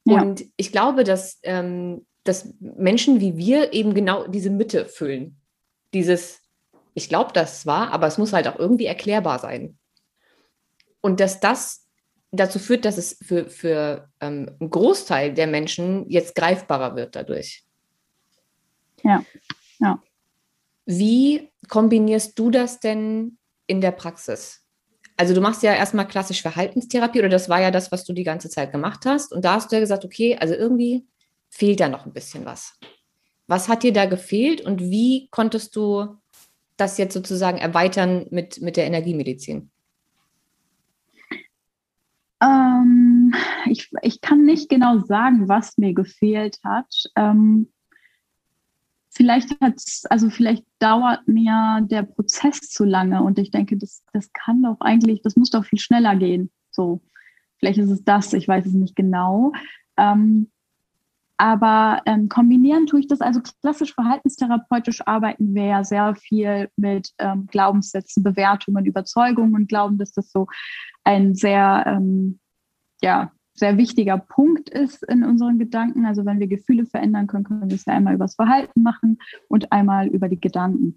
Ja. 0.05 0.21
Und 0.21 0.45
ich 0.57 0.71
glaube, 0.71 1.03
dass, 1.03 1.39
ähm, 1.43 2.05
dass 2.23 2.53
Menschen 2.59 3.19
wie 3.19 3.37
wir 3.37 3.73
eben 3.73 3.93
genau 3.93 4.27
diese 4.27 4.49
Mitte 4.49 4.85
füllen. 4.85 5.37
Dieses, 5.93 6.41
ich 6.93 7.09
glaube 7.09 7.31
das 7.33 7.61
zwar, 7.61 7.91
aber 7.91 8.07
es 8.07 8.17
muss 8.17 8.33
halt 8.33 8.47
auch 8.47 8.57
irgendwie 8.57 8.85
erklärbar 8.85 9.39
sein. 9.39 9.77
Und 11.01 11.19
dass 11.19 11.39
das 11.39 11.85
dazu 12.31 12.59
führt, 12.59 12.85
dass 12.85 12.97
es 12.97 13.17
für, 13.21 13.49
für 13.49 14.09
ähm, 14.19 14.55
einen 14.59 14.69
Großteil 14.69 15.33
der 15.33 15.47
Menschen 15.47 16.09
jetzt 16.09 16.35
greifbarer 16.35 16.95
wird 16.95 17.15
dadurch. 17.15 17.63
Ja, 19.03 19.23
ja. 19.79 20.01
Wie 20.85 21.51
kombinierst 21.67 22.37
du 22.37 22.49
das 22.49 22.79
denn 22.79 23.37
in 23.67 23.81
der 23.81 23.91
Praxis? 23.91 24.63
Also 25.19 25.33
du 25.33 25.41
machst 25.41 25.63
ja 25.63 25.73
erstmal 25.73 26.07
klassisch 26.07 26.41
Verhaltenstherapie 26.41 27.19
oder 27.19 27.27
das 27.27 27.49
war 27.49 27.59
ja 27.59 27.71
das, 27.71 27.91
was 27.91 28.05
du 28.05 28.13
die 28.13 28.23
ganze 28.23 28.49
Zeit 28.49 28.71
gemacht 28.71 29.05
hast. 29.05 29.33
Und 29.33 29.43
da 29.43 29.55
hast 29.55 29.69
du 29.69 29.75
ja 29.75 29.81
gesagt, 29.81 30.05
okay, 30.05 30.37
also 30.39 30.53
irgendwie 30.53 31.05
fehlt 31.49 31.81
da 31.81 31.89
noch 31.89 32.05
ein 32.05 32.13
bisschen 32.13 32.45
was. 32.45 32.79
Was 33.45 33.67
hat 33.67 33.83
dir 33.83 33.91
da 33.91 34.05
gefehlt 34.05 34.61
und 34.61 34.79
wie 34.79 35.27
konntest 35.29 35.75
du 35.75 36.15
das 36.77 36.97
jetzt 36.97 37.13
sozusagen 37.13 37.57
erweitern 37.57 38.27
mit, 38.29 38.61
mit 38.61 38.77
der 38.77 38.85
Energiemedizin? 38.85 39.69
Ähm, 42.41 43.35
ich, 43.65 43.91
ich 44.01 44.21
kann 44.21 44.45
nicht 44.45 44.69
genau 44.69 44.99
sagen, 44.99 45.49
was 45.49 45.77
mir 45.77 45.93
gefehlt 45.93 46.59
hat. 46.63 46.93
Ähm, 47.17 47.69
vielleicht 49.19 49.59
hat's, 49.59 50.05
also 50.05 50.29
vielleicht 50.29 50.63
dauert 50.79 51.27
mir 51.27 51.81
der 51.81 52.03
Prozess 52.03 52.61
zu 52.61 52.85
lange 52.85 53.21
und 53.21 53.37
ich 53.37 53.51
denke, 53.51 53.75
das, 53.75 54.01
das 54.13 54.31
kann 54.31 54.63
doch 54.63 54.77
eigentlich, 54.79 55.21
das 55.21 55.35
muss 55.35 55.49
doch 55.49 55.65
viel 55.65 55.77
schneller 55.77 56.15
gehen. 56.15 56.49
So, 56.71 57.01
vielleicht 57.57 57.79
ist 57.79 57.89
es 57.89 58.01
das, 58.05 58.31
ich 58.31 58.47
weiß 58.47 58.65
es 58.65 58.71
nicht 58.71 58.95
genau. 58.95 59.51
Ähm, 59.97 60.49
aber 61.35 62.01
ähm, 62.05 62.29
kombinieren 62.29 62.85
tue 62.85 63.01
ich 63.01 63.07
das, 63.07 63.19
also 63.19 63.41
klassisch 63.61 63.93
verhaltenstherapeutisch 63.93 65.05
arbeiten 65.05 65.53
wir 65.53 65.65
ja 65.65 65.83
sehr 65.83 66.15
viel 66.15 66.69
mit 66.77 67.11
ähm, 67.17 67.47
Glaubenssätzen, 67.47 68.23
Bewertungen, 68.23 68.85
Überzeugungen 68.85 69.53
und 69.53 69.67
glauben, 69.67 69.97
dass 69.97 70.13
das 70.13 70.31
so 70.31 70.47
ein 71.03 71.35
sehr, 71.35 71.83
ähm, 71.87 72.39
ja, 73.01 73.33
sehr 73.59 73.77
wichtiger 73.77 74.17
Punkt 74.17 74.69
ist 74.69 75.03
in 75.03 75.23
unseren 75.23 75.59
Gedanken. 75.59 76.05
Also 76.05 76.25
wenn 76.25 76.39
wir 76.39 76.47
Gefühle 76.47 76.85
verändern 76.85 77.27
können, 77.27 77.43
können 77.43 77.69
wir 77.69 77.75
es 77.75 77.85
ja 77.85 77.93
einmal 77.93 78.15
über 78.15 78.25
das 78.25 78.35
Verhalten 78.35 78.81
machen 78.81 79.19
und 79.47 79.71
einmal 79.71 80.07
über 80.07 80.29
die 80.29 80.39
Gedanken. 80.39 80.95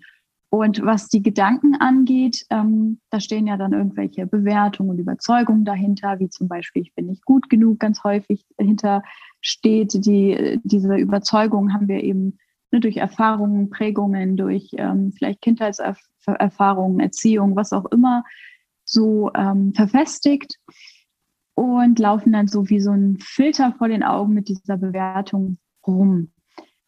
Und 0.49 0.85
was 0.85 1.09
die 1.09 1.23
Gedanken 1.23 1.77
angeht, 1.77 2.45
ähm, 2.51 3.01
da 3.09 3.21
stehen 3.21 3.47
ja 3.47 3.57
dann 3.57 3.73
irgendwelche 3.73 4.27
Bewertungen 4.27 4.91
und 4.91 4.99
Überzeugungen 4.99 5.65
dahinter, 5.65 6.19
wie 6.19 6.29
zum 6.29 6.47
Beispiel, 6.47 6.83
ich 6.83 6.95
bin 6.95 7.07
nicht 7.07 7.25
gut 7.25 7.49
genug, 7.49 7.81
ganz 7.81 8.05
häufig 8.05 8.45
dahinter 8.59 9.03
steht. 9.41 10.05
Die, 10.05 10.61
diese 10.63 10.95
Überzeugung 10.97 11.73
haben 11.73 11.89
wir 11.89 12.05
eben 12.05 12.37
ne, 12.71 12.81
durch 12.81 12.99
Erfahrungen, 12.99 13.71
Prägungen, 13.71 14.37
durch 14.37 14.73
ähm, 14.77 15.13
vielleicht 15.13 15.41
Kindheitserfahrungen, 15.41 17.01
Erziehung, 17.01 17.57
was 17.57 17.73
auch 17.73 17.87
immer, 17.87 18.23
so 18.85 19.31
ähm, 19.35 19.73
verfestigt 19.75 20.59
und 21.55 21.99
laufen 21.99 22.33
dann 22.33 22.49
so 22.49 22.69
wie 22.69 22.81
so 22.81 22.91
ein 22.91 23.19
Filter 23.21 23.73
vor 23.73 23.89
den 23.89 24.03
Augen 24.03 24.35
mit 24.35 24.49
dieser 24.49 24.77
Bewertung 24.77 25.59
rum. 25.87 26.33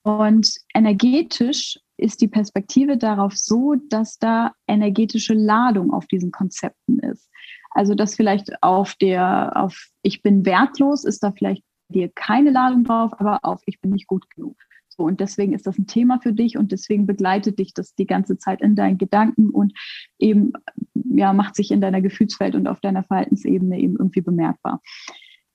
Und 0.02 0.54
energetisch 0.74 1.78
ist 1.96 2.20
die 2.20 2.28
Perspektive 2.28 2.96
darauf 2.96 3.36
so, 3.36 3.74
dass 3.88 4.18
da 4.18 4.52
energetische 4.66 5.34
Ladung 5.34 5.92
auf 5.92 6.06
diesen 6.06 6.30
Konzepten 6.30 6.98
ist. 6.98 7.30
Also 7.70 7.94
dass 7.94 8.14
vielleicht 8.14 8.62
auf 8.62 8.94
der, 8.94 9.52
auf 9.56 9.88
ich 10.02 10.22
bin 10.22 10.44
wertlos, 10.44 11.04
ist 11.04 11.22
da 11.22 11.32
vielleicht 11.32 11.62
dir 11.88 12.10
keine 12.14 12.50
Ladung 12.50 12.84
drauf, 12.84 13.12
aber 13.18 13.40
auf 13.42 13.62
ich 13.66 13.80
bin 13.80 13.92
nicht 13.92 14.06
gut 14.06 14.28
genug. 14.30 14.56
So, 14.96 15.04
und 15.04 15.20
deswegen 15.20 15.52
ist 15.52 15.66
das 15.66 15.78
ein 15.78 15.86
Thema 15.86 16.20
für 16.20 16.32
dich 16.32 16.56
und 16.56 16.70
deswegen 16.70 17.06
begleitet 17.06 17.58
dich 17.58 17.74
das 17.74 17.94
die 17.94 18.06
ganze 18.06 18.38
Zeit 18.38 18.60
in 18.60 18.76
deinen 18.76 18.98
Gedanken 18.98 19.50
und 19.50 19.72
eben 20.18 20.52
ja, 20.94 21.32
macht 21.32 21.56
sich 21.56 21.70
in 21.70 21.80
deiner 21.80 22.00
Gefühlswelt 22.00 22.54
und 22.54 22.68
auf 22.68 22.80
deiner 22.80 23.02
Verhaltensebene 23.02 23.78
eben 23.78 23.96
irgendwie 23.96 24.20
bemerkbar. 24.20 24.80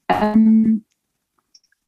Ähm, 0.10 0.86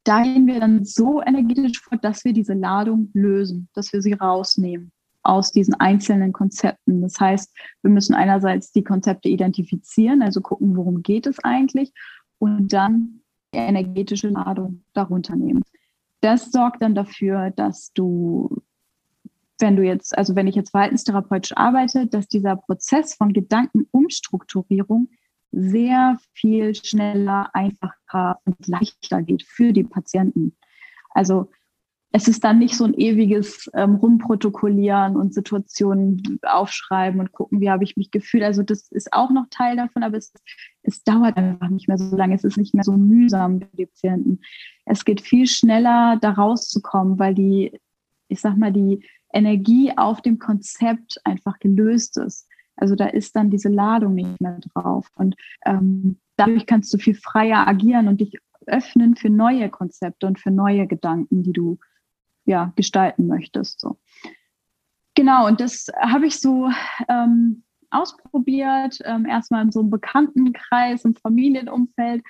da 0.04 0.24
gehen 0.24 0.48
wir 0.48 0.60
dann 0.60 0.84
so 0.84 1.22
energetisch 1.22 1.82
vor, 1.82 1.98
dass 1.98 2.26
wir 2.26 2.34
diese 2.34 2.54
Ladung 2.54 3.10
lösen, 3.14 3.70
dass 3.74 3.94
wir 3.94 4.02
sie 4.02 4.14
rausnehmen 4.14 4.92
aus 5.24 5.52
diesen 5.52 5.76
einzelnen 5.76 6.34
Konzepten. 6.34 7.02
Das 7.02 7.20
heißt, 7.20 7.56
wir 7.84 7.92
müssen 7.92 8.16
einerseits 8.16 8.72
die 8.72 8.84
Konzepte 8.84 9.30
identifizieren, 9.30 10.22
also 10.22 10.42
gucken, 10.42 10.76
worum 10.76 11.04
geht 11.04 11.28
es 11.28 11.38
eigentlich, 11.40 11.92
und 12.40 12.74
dann 12.74 13.22
die 13.54 13.60
energetische 13.60 14.30
Ladung 14.30 14.84
darunter 14.94 15.36
nehmen. 15.36 15.62
Das 16.22 16.52
sorgt 16.52 16.82
dann 16.82 16.96
dafür, 16.96 17.52
dass 17.52 17.92
du, 17.94 18.62
wenn 19.60 19.76
du 19.76 19.84
jetzt, 19.84 20.18
also 20.18 20.36
wenn 20.36 20.48
ich 20.48 20.56
jetzt 20.56 20.72
verhaltenstherapeutisch 20.72 21.56
arbeite, 21.58 22.08
dass 22.08 22.28
dieser 22.28 22.56
Prozess 22.56 23.16
von 23.16 23.34
Gedankenumstrukturierung 23.34 25.10
sehr 25.52 26.18
viel 26.34 26.76
schneller, 26.76 27.50
einfacher 27.54 28.40
und 28.46 28.68
leichter 28.68 29.22
geht 29.22 29.44
für 29.44 29.74
die 29.74 29.84
Patienten. 29.84 30.56
Also 31.10 31.50
es 32.14 32.28
ist 32.28 32.44
dann 32.44 32.60
nicht 32.60 32.76
so 32.76 32.84
ein 32.84 32.94
ewiges 32.94 33.70
ähm, 33.74 33.96
Rumprotokollieren 33.96 35.16
und 35.16 35.34
Situationen 35.34 36.40
aufschreiben 36.44 37.22
und 37.22 37.32
gucken, 37.32 37.62
wie 37.62 37.70
habe 37.70 37.86
ich 37.86 37.96
mich 37.96 38.12
gefühlt. 38.12 38.44
Also 38.44 38.64
das 38.64 38.92
ist 38.92 39.14
auch 39.14 39.32
noch 39.32 39.46
Teil 39.50 39.78
davon, 39.78 40.04
aber 40.04 40.18
es, 40.18 40.34
es 40.84 41.04
dauert 41.04 41.38
einfach 41.38 41.70
nicht 41.70 41.88
mehr 41.88 41.98
so 41.98 42.16
lange. 42.16 42.36
Es 42.36 42.44
ist 42.44 42.58
nicht 42.58 42.74
mehr 42.74 42.84
so 42.84 42.98
mühsam 42.98 43.62
für 43.62 43.78
die 43.78 43.86
Patienten. 43.86 44.40
Es 44.86 45.06
geht 45.06 45.22
viel 45.22 45.48
schneller, 45.48 46.18
da 46.22 46.32
rauszukommen, 46.32 47.18
weil 47.18 47.34
die, 47.34 47.80
ich 48.28 48.42
sag 48.42 48.58
mal, 48.58 48.74
die 48.74 49.06
Energie 49.32 49.94
auf 49.96 50.22
dem 50.22 50.38
Konzept 50.38 51.22
einfach 51.24 51.60
gelöst 51.60 52.18
ist. 52.18 52.46
Also 52.76 52.96
da 52.96 53.06
ist 53.06 53.38
dann 53.38 53.50
diese 53.50 53.70
Ladung 53.70 54.16
nicht 54.16 54.42
mehr 54.42 54.60
drauf. 54.74 55.08
Und 55.16 55.36
ähm, 55.66 56.18
dadurch 56.36 56.66
kannst 56.66 56.94
du 56.94 56.98
viel 56.98 57.16
freier 57.16 57.68
agieren 57.68 58.10
und 58.10 58.20
dich 58.20 58.38
öffnen 58.66 59.16
für 59.16 59.30
neue 59.30 59.70
Konzepte 59.70 60.28
und 60.28 60.40
für 60.40 60.52
neue 60.52 60.88
Gedanken, 60.88 61.44
die 61.44 61.54
du 61.54 61.80
ja 62.46 62.74
gestalten 62.76 63.28
möchtest. 63.28 63.80
So. 63.80 63.98
Genau, 65.16 65.48
und 65.48 65.60
das 65.60 65.88
habe 66.00 66.28
ich 66.28 66.40
so 66.40 66.70
ähm, 67.08 67.64
ausprobiert, 67.90 69.00
ähm, 69.04 69.26
erstmal 69.26 69.64
in 69.64 69.72
so 69.72 69.82
einem 69.82 69.90
Bekanntenkreis, 69.90 71.06
im 71.06 71.16
Familienumfeld 71.16 72.24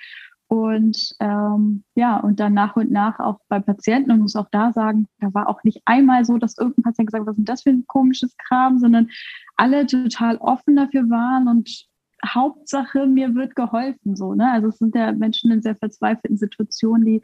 und 0.52 1.14
ähm, 1.20 1.82
ja, 1.94 2.18
und 2.18 2.38
dann 2.38 2.52
nach 2.52 2.76
und 2.76 2.90
nach 2.90 3.18
auch 3.20 3.38
bei 3.48 3.58
Patienten 3.58 4.10
und 4.10 4.20
muss 4.20 4.36
auch 4.36 4.50
da 4.50 4.70
sagen, 4.72 5.08
da 5.18 5.32
war 5.32 5.48
auch 5.48 5.64
nicht 5.64 5.80
einmal 5.86 6.26
so, 6.26 6.36
dass 6.36 6.58
irgendein 6.58 6.82
Patient 6.82 7.06
gesagt 7.06 7.22
hat, 7.22 7.28
was 7.28 7.38
ist 7.38 7.48
das 7.48 7.62
für 7.62 7.70
ein 7.70 7.86
komisches 7.86 8.36
Kram, 8.36 8.78
sondern 8.78 9.08
alle 9.56 9.86
total 9.86 10.36
offen 10.36 10.76
dafür 10.76 11.08
waren 11.08 11.48
und 11.48 11.86
Hauptsache, 12.26 13.06
mir 13.06 13.34
wird 13.34 13.56
geholfen. 13.56 14.14
So, 14.14 14.34
ne? 14.34 14.52
Also 14.52 14.68
es 14.68 14.76
sind 14.76 14.94
ja 14.94 15.12
Menschen 15.12 15.50
in 15.50 15.62
sehr 15.62 15.76
verzweifelten 15.76 16.36
Situationen, 16.36 17.06
die 17.06 17.22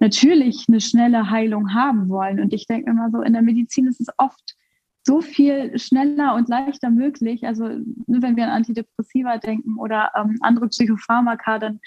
natürlich 0.00 0.64
eine 0.68 0.80
schnelle 0.80 1.30
Heilung 1.30 1.74
haben 1.74 2.08
wollen. 2.08 2.40
Und 2.40 2.52
ich 2.52 2.66
denke 2.66 2.90
immer 2.90 3.10
so, 3.10 3.22
in 3.22 3.32
der 3.32 3.42
Medizin 3.42 3.86
ist 3.86 4.00
es 4.00 4.08
oft 4.18 4.56
so 5.06 5.20
viel 5.20 5.78
schneller 5.78 6.34
und 6.34 6.48
leichter 6.48 6.90
möglich. 6.90 7.46
Also 7.46 7.64
wenn 8.06 8.36
wir 8.36 8.44
an 8.44 8.50
Antidepressiva 8.50 9.38
denken 9.38 9.76
oder 9.78 10.10
ähm, 10.16 10.38
andere 10.40 10.68
Psychopharmaka, 10.68 11.58
dann 11.58 11.80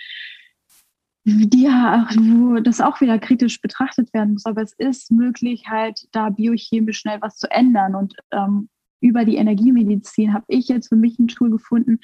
die 1.25 1.63
ja, 1.63 2.07
wo 2.15 2.59
das 2.59 2.79
auch 2.79 3.01
wieder 3.01 3.19
kritisch 3.19 3.59
betrachtet 3.59 4.13
werden 4.13 4.33
muss. 4.33 4.45
Aber 4.45 4.61
es 4.61 4.73
ist 4.77 5.11
möglich, 5.11 5.65
halt 5.67 6.07
da 6.13 6.29
biochemisch 6.29 6.99
schnell 6.99 7.19
was 7.21 7.37
zu 7.37 7.51
ändern. 7.51 7.95
Und 7.95 8.15
ähm, 8.31 8.69
über 9.01 9.25
die 9.25 9.35
Energiemedizin 9.35 10.33
habe 10.33 10.45
ich 10.47 10.69
jetzt 10.69 10.87
für 10.87 10.95
mich 10.95 11.19
ein 11.19 11.27
Tool 11.27 11.51
gefunden, 11.51 11.99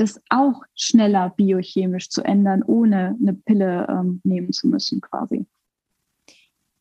das 0.00 0.20
auch 0.30 0.62
schneller 0.74 1.30
biochemisch 1.36 2.08
zu 2.08 2.22
ändern, 2.22 2.62
ohne 2.62 3.16
eine 3.20 3.34
Pille 3.34 3.86
ähm, 3.88 4.20
nehmen 4.24 4.52
zu 4.52 4.68
müssen, 4.68 5.00
quasi. 5.00 5.46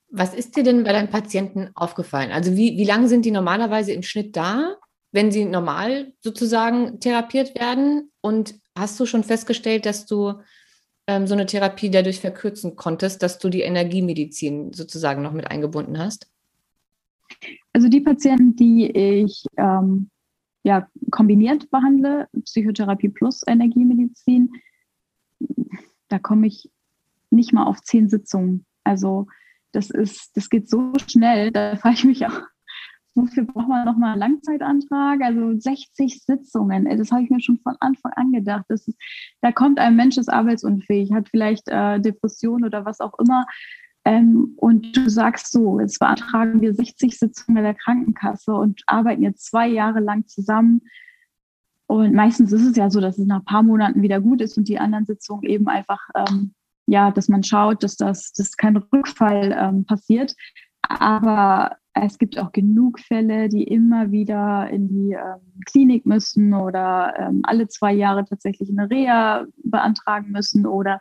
Was 0.09 0.33
ist 0.33 0.55
dir 0.55 0.63
denn 0.63 0.83
bei 0.83 0.91
deinen 0.91 1.09
Patienten 1.09 1.69
aufgefallen? 1.75 2.31
Also 2.31 2.55
wie, 2.55 2.77
wie 2.77 2.85
lange 2.85 3.07
sind 3.07 3.25
die 3.25 3.31
normalerweise 3.31 3.91
im 3.91 4.01
Schnitt 4.01 4.35
da, 4.35 4.75
wenn 5.11 5.31
sie 5.31 5.45
normal 5.45 6.13
sozusagen 6.21 6.99
therapiert 6.99 7.59
werden? 7.59 8.11
Und 8.21 8.55
hast 8.75 8.99
du 8.99 9.05
schon 9.05 9.23
festgestellt, 9.23 9.85
dass 9.85 10.05
du 10.05 10.33
ähm, 11.05 11.27
so 11.27 11.33
eine 11.33 11.45
Therapie 11.45 11.91
dadurch 11.91 12.19
verkürzen 12.19 12.75
konntest, 12.75 13.21
dass 13.21 13.37
du 13.37 13.49
die 13.49 13.61
Energiemedizin 13.61 14.73
sozusagen 14.73 15.21
noch 15.21 15.33
mit 15.33 15.51
eingebunden 15.51 15.99
hast? 15.99 16.27
Also 17.73 17.87
die 17.87 18.01
Patienten, 18.01 18.55
die 18.55 18.89
ich 18.89 19.45
ähm, 19.57 20.09
ja, 20.63 20.87
kombiniert 21.11 21.69
behandle, 21.71 22.27
Psychotherapie 22.43 23.09
plus 23.09 23.41
Energiemedizin, 23.47 24.51
da 26.09 26.19
komme 26.19 26.47
ich 26.47 26.69
nicht 27.29 27.53
mal 27.53 27.65
auf 27.65 27.81
zehn 27.81 28.09
Sitzungen. 28.09 28.65
Also 28.83 29.27
das 29.71 29.89
ist, 29.89 30.35
das 30.35 30.49
geht 30.49 30.69
so 30.69 30.93
schnell, 31.07 31.51
da 31.51 31.75
frage 31.75 31.95
ich 31.95 32.03
mich 32.05 32.25
auch, 32.25 32.41
wofür 33.15 33.43
braucht 33.43 33.67
man 33.67 33.85
nochmal 33.85 34.11
einen 34.11 34.19
Langzeitantrag? 34.19 35.21
Also 35.21 35.59
60 35.59 36.23
Sitzungen, 36.23 36.85
das 36.97 37.11
habe 37.11 37.23
ich 37.23 37.29
mir 37.29 37.41
schon 37.41 37.59
von 37.59 37.75
Anfang 37.79 38.11
an 38.15 38.31
gedacht. 38.31 38.65
Das 38.69 38.87
ist, 38.87 38.97
da 39.41 39.51
kommt 39.51 39.79
ein 39.79 39.95
Mensch, 39.95 40.17
ist 40.17 40.31
arbeitsunfähig, 40.31 41.13
hat 41.13 41.29
vielleicht 41.29 41.67
äh, 41.67 41.99
Depression 41.99 42.63
oder 42.65 42.85
was 42.85 42.99
auch 42.99 43.17
immer. 43.19 43.45
Ähm, 44.05 44.53
und 44.57 44.95
du 44.95 45.09
sagst 45.09 45.51
so, 45.51 45.79
jetzt 45.79 45.99
beantragen 45.99 46.61
wir 46.61 46.73
60 46.73 47.17
Sitzungen 47.17 47.63
der 47.63 47.75
Krankenkasse 47.75 48.53
und 48.53 48.81
arbeiten 48.87 49.23
jetzt 49.23 49.45
zwei 49.45 49.67
Jahre 49.67 49.99
lang 49.99 50.27
zusammen. 50.27 50.81
Und 51.87 52.13
meistens 52.13 52.51
ist 52.51 52.65
es 52.65 52.77
ja 52.77 52.89
so, 52.89 53.01
dass 53.01 53.17
es 53.17 53.25
nach 53.25 53.39
ein 53.39 53.45
paar 53.45 53.63
Monaten 53.63 54.01
wieder 54.01 54.21
gut 54.21 54.41
ist 54.41 54.57
und 54.57 54.67
die 54.67 54.79
anderen 54.79 55.05
Sitzungen 55.05 55.43
eben 55.43 55.67
einfach, 55.67 55.99
ähm, 56.15 56.53
ja, 56.85 57.11
dass 57.11 57.27
man 57.27 57.43
schaut, 57.43 57.83
dass 57.83 57.97
das 57.97 58.31
dass 58.31 58.57
kein 58.57 58.77
Rückfall 58.77 59.55
ähm, 59.57 59.85
passiert. 59.85 60.35
Aber 60.81 61.77
es 62.05 62.17
gibt 62.17 62.37
auch 62.37 62.51
genug 62.51 62.99
Fälle, 62.99 63.49
die 63.49 63.63
immer 63.63 64.11
wieder 64.11 64.69
in 64.69 64.87
die 64.87 65.13
ähm, 65.13 65.61
Klinik 65.65 66.05
müssen 66.05 66.53
oder 66.53 67.13
ähm, 67.17 67.41
alle 67.43 67.67
zwei 67.67 67.93
Jahre 67.93 68.25
tatsächlich 68.25 68.69
eine 68.69 68.89
Reha 68.89 69.45
beantragen 69.63 70.31
müssen 70.31 70.65
oder 70.65 70.99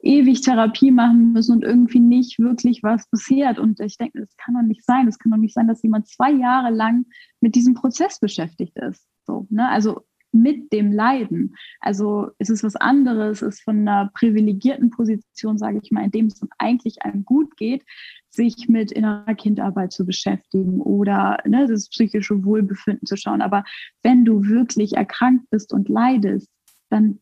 ewig 0.00 0.40
Therapie 0.42 0.90
machen 0.90 1.32
müssen 1.32 1.52
und 1.52 1.64
irgendwie 1.64 2.00
nicht 2.00 2.38
wirklich 2.38 2.82
was 2.82 3.08
passiert. 3.08 3.58
Und 3.58 3.80
ich 3.80 3.96
denke, 3.96 4.20
das 4.20 4.36
kann 4.36 4.54
doch 4.54 4.62
nicht 4.62 4.84
sein. 4.84 5.08
Es 5.08 5.18
kann 5.18 5.32
doch 5.32 5.38
nicht 5.38 5.54
sein, 5.54 5.68
dass 5.68 5.82
jemand 5.82 6.08
zwei 6.08 6.32
Jahre 6.32 6.70
lang 6.70 7.06
mit 7.40 7.54
diesem 7.54 7.74
Prozess 7.74 8.18
beschäftigt 8.18 8.76
ist. 8.78 9.06
So, 9.24 9.46
ne? 9.50 9.68
Also 9.68 10.02
mit 10.32 10.72
dem 10.72 10.92
Leiden. 10.92 11.54
Also 11.80 12.30
es 12.38 12.50
ist 12.50 12.64
was 12.64 12.76
anderes, 12.76 13.42
es 13.42 13.56
ist 13.56 13.62
von 13.62 13.80
einer 13.80 14.10
privilegierten 14.14 14.90
Position, 14.90 15.58
sage 15.58 15.80
ich 15.82 15.90
mal, 15.90 16.04
in 16.04 16.10
dem 16.10 16.26
es 16.26 16.40
eigentlich 16.58 17.02
einem 17.02 17.24
gut 17.24 17.56
geht, 17.56 17.84
sich 18.30 18.68
mit 18.68 18.90
innerer 18.92 19.34
Kindarbeit 19.34 19.92
zu 19.92 20.06
beschäftigen 20.06 20.80
oder 20.80 21.38
ne, 21.44 21.66
das 21.66 21.88
psychische 21.90 22.44
Wohlbefinden 22.44 23.06
zu 23.06 23.16
schauen. 23.16 23.42
Aber 23.42 23.62
wenn 24.02 24.24
du 24.24 24.46
wirklich 24.46 24.94
erkrankt 24.94 25.50
bist 25.50 25.72
und 25.72 25.88
leidest, 25.88 26.48
dann 26.88 27.20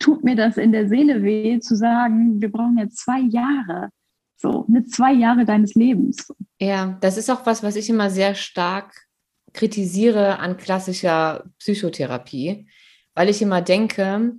tut 0.00 0.24
mir 0.24 0.34
das 0.34 0.56
in 0.56 0.72
der 0.72 0.88
Seele 0.88 1.22
weh, 1.22 1.60
zu 1.60 1.76
sagen, 1.76 2.40
wir 2.40 2.50
brauchen 2.50 2.78
jetzt 2.78 2.98
zwei 2.98 3.20
Jahre. 3.20 3.90
So, 4.36 4.64
mit 4.66 4.90
zwei 4.90 5.12
Jahre 5.12 5.44
deines 5.44 5.74
Lebens. 5.76 6.32
Ja, 6.60 6.98
das 7.00 7.16
ist 7.16 7.30
auch 7.30 7.46
was, 7.46 7.62
was 7.62 7.76
ich 7.76 7.88
immer 7.88 8.10
sehr 8.10 8.34
stark 8.34 8.92
kritisiere 9.52 10.38
an 10.38 10.56
klassischer 10.56 11.44
Psychotherapie, 11.58 12.66
weil 13.14 13.28
ich 13.28 13.42
immer 13.42 13.60
denke, 13.60 14.32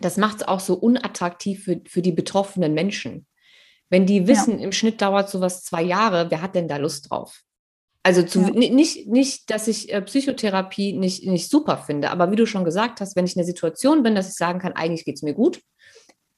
das 0.00 0.16
macht 0.16 0.38
es 0.38 0.48
auch 0.48 0.60
so 0.60 0.74
unattraktiv 0.74 1.64
für, 1.64 1.80
für 1.86 2.02
die 2.02 2.12
betroffenen 2.12 2.74
Menschen. 2.74 3.26
Wenn 3.88 4.06
die 4.06 4.26
wissen, 4.26 4.58
ja. 4.58 4.64
im 4.64 4.72
Schnitt 4.72 5.02
dauert 5.02 5.28
sowas 5.28 5.64
zwei 5.64 5.82
Jahre, 5.82 6.30
wer 6.30 6.42
hat 6.42 6.54
denn 6.54 6.68
da 6.68 6.78
Lust 6.78 7.10
drauf? 7.10 7.42
Also 8.02 8.22
zu, 8.22 8.40
ja. 8.40 8.50
nicht, 8.50 9.06
nicht, 9.06 9.50
dass 9.50 9.68
ich 9.68 9.92
äh, 9.92 10.02
Psychotherapie 10.02 10.92
nicht, 10.92 11.24
nicht 11.24 11.48
super 11.48 11.78
finde, 11.78 12.10
aber 12.10 12.32
wie 12.32 12.36
du 12.36 12.46
schon 12.46 12.64
gesagt 12.64 13.00
hast, 13.00 13.14
wenn 13.14 13.26
ich 13.26 13.36
in 13.36 13.40
der 13.40 13.46
Situation 13.46 14.02
bin, 14.02 14.16
dass 14.16 14.28
ich 14.28 14.34
sagen 14.34 14.58
kann, 14.58 14.72
eigentlich 14.72 15.04
geht 15.04 15.16
es 15.16 15.22
mir 15.22 15.34
gut, 15.34 15.60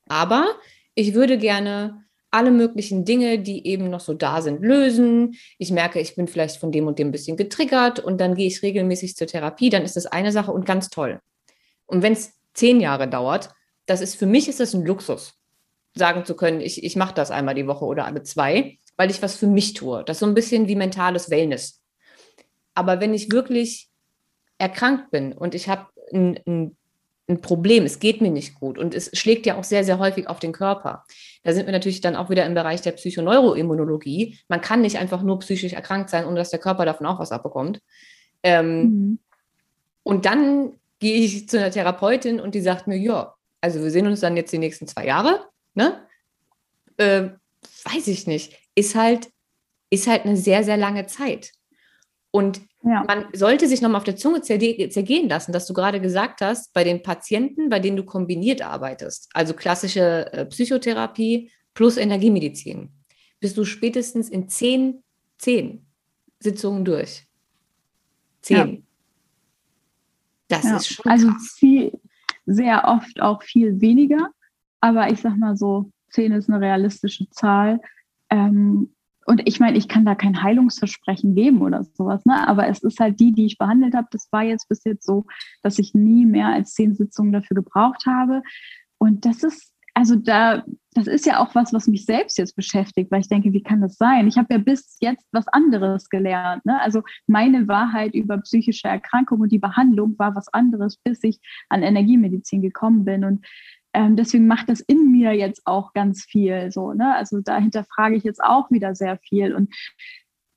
aber 0.06 0.56
ich 0.94 1.14
würde 1.14 1.38
gerne 1.38 2.04
alle 2.34 2.50
möglichen 2.50 3.04
Dinge, 3.04 3.38
die 3.38 3.64
eben 3.64 3.88
noch 3.90 4.00
so 4.00 4.12
da 4.12 4.42
sind, 4.42 4.60
lösen. 4.60 5.36
Ich 5.56 5.70
merke, 5.70 6.00
ich 6.00 6.16
bin 6.16 6.26
vielleicht 6.26 6.56
von 6.56 6.72
dem 6.72 6.88
und 6.88 6.98
dem 6.98 7.08
ein 7.08 7.12
bisschen 7.12 7.36
getriggert 7.36 8.00
und 8.00 8.20
dann 8.20 8.34
gehe 8.34 8.48
ich 8.48 8.60
regelmäßig 8.60 9.14
zur 9.14 9.28
Therapie, 9.28 9.70
dann 9.70 9.84
ist 9.84 9.94
das 9.94 10.06
eine 10.06 10.32
Sache 10.32 10.50
und 10.50 10.66
ganz 10.66 10.90
toll. 10.90 11.20
Und 11.86 12.02
wenn 12.02 12.12
es 12.12 12.32
zehn 12.52 12.80
Jahre 12.80 13.08
dauert, 13.08 13.50
das 13.86 14.00
ist 14.00 14.16
für 14.16 14.26
mich 14.26 14.48
ist 14.48 14.58
das 14.58 14.74
ein 14.74 14.84
Luxus, 14.84 15.34
sagen 15.94 16.24
zu 16.24 16.34
können, 16.34 16.60
ich, 16.60 16.82
ich 16.82 16.96
mache 16.96 17.14
das 17.14 17.30
einmal 17.30 17.54
die 17.54 17.68
Woche 17.68 17.84
oder 17.84 18.04
alle 18.04 18.24
zwei, 18.24 18.78
weil 18.96 19.10
ich 19.10 19.22
was 19.22 19.36
für 19.36 19.46
mich 19.46 19.74
tue. 19.74 20.02
Das 20.04 20.16
ist 20.16 20.20
so 20.20 20.26
ein 20.26 20.34
bisschen 20.34 20.66
wie 20.66 20.74
mentales 20.74 21.30
Wellness. 21.30 21.82
Aber 22.74 23.00
wenn 23.00 23.14
ich 23.14 23.30
wirklich 23.30 23.90
erkrankt 24.58 25.12
bin 25.12 25.32
und 25.32 25.54
ich 25.54 25.68
habe 25.68 25.86
ein, 26.12 26.40
ein 26.46 26.76
ein 27.28 27.40
Problem, 27.40 27.84
es 27.84 28.00
geht 28.00 28.20
mir 28.20 28.30
nicht 28.30 28.54
gut 28.54 28.78
und 28.78 28.94
es 28.94 29.10
schlägt 29.14 29.46
ja 29.46 29.56
auch 29.56 29.64
sehr, 29.64 29.84
sehr 29.84 29.98
häufig 29.98 30.28
auf 30.28 30.40
den 30.40 30.52
Körper. 30.52 31.04
Da 31.44 31.52
sind 31.52 31.66
wir 31.66 31.72
natürlich 31.72 32.00
dann 32.00 32.16
auch 32.16 32.30
wieder 32.30 32.46
im 32.46 32.54
Bereich 32.54 32.80
der 32.80 32.92
Psychoneuroimmunologie. 32.92 34.38
Man 34.48 34.60
kann 34.60 34.80
nicht 34.80 34.98
einfach 34.98 35.22
nur 35.22 35.38
psychisch 35.40 35.74
erkrankt 35.74 36.10
sein, 36.10 36.24
ohne 36.24 36.36
dass 36.36 36.50
der 36.50 36.58
Körper 36.58 36.84
davon 36.84 37.06
auch 37.06 37.20
was 37.20 37.32
abbekommt. 37.32 37.80
Ähm, 38.42 38.82
mhm. 38.82 39.18
Und 40.02 40.26
dann 40.26 40.72
gehe 40.98 41.16
ich 41.16 41.48
zu 41.48 41.58
einer 41.58 41.70
Therapeutin 41.70 42.40
und 42.40 42.54
die 42.54 42.60
sagt 42.60 42.86
mir, 42.86 42.96
ja, 42.96 43.34
also 43.60 43.82
wir 43.82 43.90
sehen 43.90 44.06
uns 44.06 44.20
dann 44.20 44.36
jetzt 44.36 44.52
die 44.52 44.58
nächsten 44.58 44.86
zwei 44.86 45.06
Jahre, 45.06 45.46
ne? 45.74 46.06
Äh, 46.96 47.28
weiß 47.84 48.08
ich 48.08 48.26
nicht. 48.26 48.58
Ist 48.74 48.94
halt, 48.94 49.30
ist 49.90 50.06
halt 50.06 50.24
eine 50.24 50.36
sehr, 50.36 50.64
sehr 50.64 50.76
lange 50.76 51.06
Zeit. 51.06 51.52
Und 52.30 52.62
ja. 52.84 53.04
man 53.06 53.26
sollte 53.32 53.66
sich 53.66 53.80
nochmal 53.80 53.98
auf 53.98 54.04
der 54.04 54.16
Zunge 54.16 54.42
zergehen 54.42 55.28
lassen, 55.28 55.52
dass 55.52 55.66
du 55.66 55.74
gerade 55.74 56.00
gesagt 56.00 56.40
hast, 56.40 56.72
bei 56.72 56.84
den 56.84 57.02
Patienten, 57.02 57.68
bei 57.70 57.80
denen 57.80 57.96
du 57.96 58.04
kombiniert 58.04 58.62
arbeitest, 58.62 59.30
also 59.32 59.54
klassische 59.54 60.32
äh, 60.32 60.46
Psychotherapie 60.46 61.50
plus 61.72 61.96
Energiemedizin, 61.96 62.90
bist 63.40 63.56
du 63.56 63.64
spätestens 63.64 64.28
in 64.28 64.48
zehn, 64.48 65.02
zehn 65.38 65.86
Sitzungen 66.40 66.84
durch. 66.84 67.26
Zehn. 68.42 68.56
Ja. 68.56 68.82
Das 70.48 70.64
ja. 70.64 70.76
ist 70.76 70.88
schon. 70.88 71.10
Also 71.10 71.30
viel, 71.56 71.98
sehr 72.46 72.84
oft 72.86 73.20
auch 73.20 73.42
viel 73.42 73.80
weniger, 73.80 74.30
aber 74.80 75.10
ich 75.10 75.20
sag 75.20 75.36
mal 75.36 75.56
so, 75.56 75.90
zehn 76.10 76.32
ist 76.32 76.48
eine 76.50 76.60
realistische 76.60 77.28
Zahl. 77.30 77.80
Ähm, 78.30 78.94
und 79.26 79.42
ich 79.46 79.60
meine, 79.60 79.78
ich 79.78 79.88
kann 79.88 80.04
da 80.04 80.14
kein 80.14 80.42
Heilungsversprechen 80.42 81.34
geben 81.34 81.62
oder 81.62 81.84
sowas, 81.84 82.24
ne? 82.24 82.46
aber 82.46 82.68
es 82.68 82.82
ist 82.82 83.00
halt 83.00 83.20
die, 83.20 83.32
die 83.32 83.46
ich 83.46 83.58
behandelt 83.58 83.94
habe. 83.94 84.08
Das 84.10 84.28
war 84.30 84.42
jetzt 84.42 84.68
bis 84.68 84.84
jetzt 84.84 85.06
so, 85.06 85.24
dass 85.62 85.78
ich 85.78 85.94
nie 85.94 86.26
mehr 86.26 86.48
als 86.48 86.74
zehn 86.74 86.94
Sitzungen 86.94 87.32
dafür 87.32 87.54
gebraucht 87.54 88.04
habe. 88.06 88.42
Und 88.98 89.24
das 89.24 89.42
ist, 89.42 89.72
also 89.94 90.16
da, 90.16 90.64
das 90.92 91.06
ist 91.06 91.24
ja 91.24 91.38
auch 91.38 91.54
was, 91.54 91.72
was 91.72 91.86
mich 91.86 92.04
selbst 92.04 92.36
jetzt 92.36 92.56
beschäftigt, 92.56 93.10
weil 93.10 93.20
ich 93.20 93.28
denke, 93.28 93.52
wie 93.52 93.62
kann 93.62 93.80
das 93.80 93.96
sein? 93.96 94.26
Ich 94.26 94.36
habe 94.36 94.52
ja 94.52 94.58
bis 94.58 94.96
jetzt 95.00 95.26
was 95.32 95.48
anderes 95.48 96.08
gelernt. 96.08 96.64
Ne? 96.66 96.80
Also 96.80 97.02
meine 97.26 97.66
Wahrheit 97.68 98.14
über 98.14 98.38
psychische 98.38 98.88
Erkrankungen 98.88 99.42
und 99.42 99.52
die 99.52 99.58
Behandlung 99.58 100.18
war 100.18 100.34
was 100.34 100.52
anderes, 100.52 100.98
bis 100.98 101.22
ich 101.22 101.38
an 101.68 101.82
Energiemedizin 101.82 102.60
gekommen 102.60 103.04
bin. 103.04 103.24
Und 103.24 103.46
ähm, 103.94 104.16
deswegen 104.16 104.46
macht 104.46 104.68
das 104.68 104.80
in 104.80 105.12
mir 105.12 105.32
jetzt 105.32 105.62
auch 105.64 105.92
ganz 105.92 106.24
viel. 106.24 106.70
So, 106.70 106.92
ne? 106.92 107.14
Also 107.14 107.40
dahinter 107.40 107.84
frage 107.84 108.16
ich 108.16 108.24
jetzt 108.24 108.42
auch 108.42 108.70
wieder 108.70 108.94
sehr 108.94 109.18
viel. 109.18 109.54
Und 109.54 109.74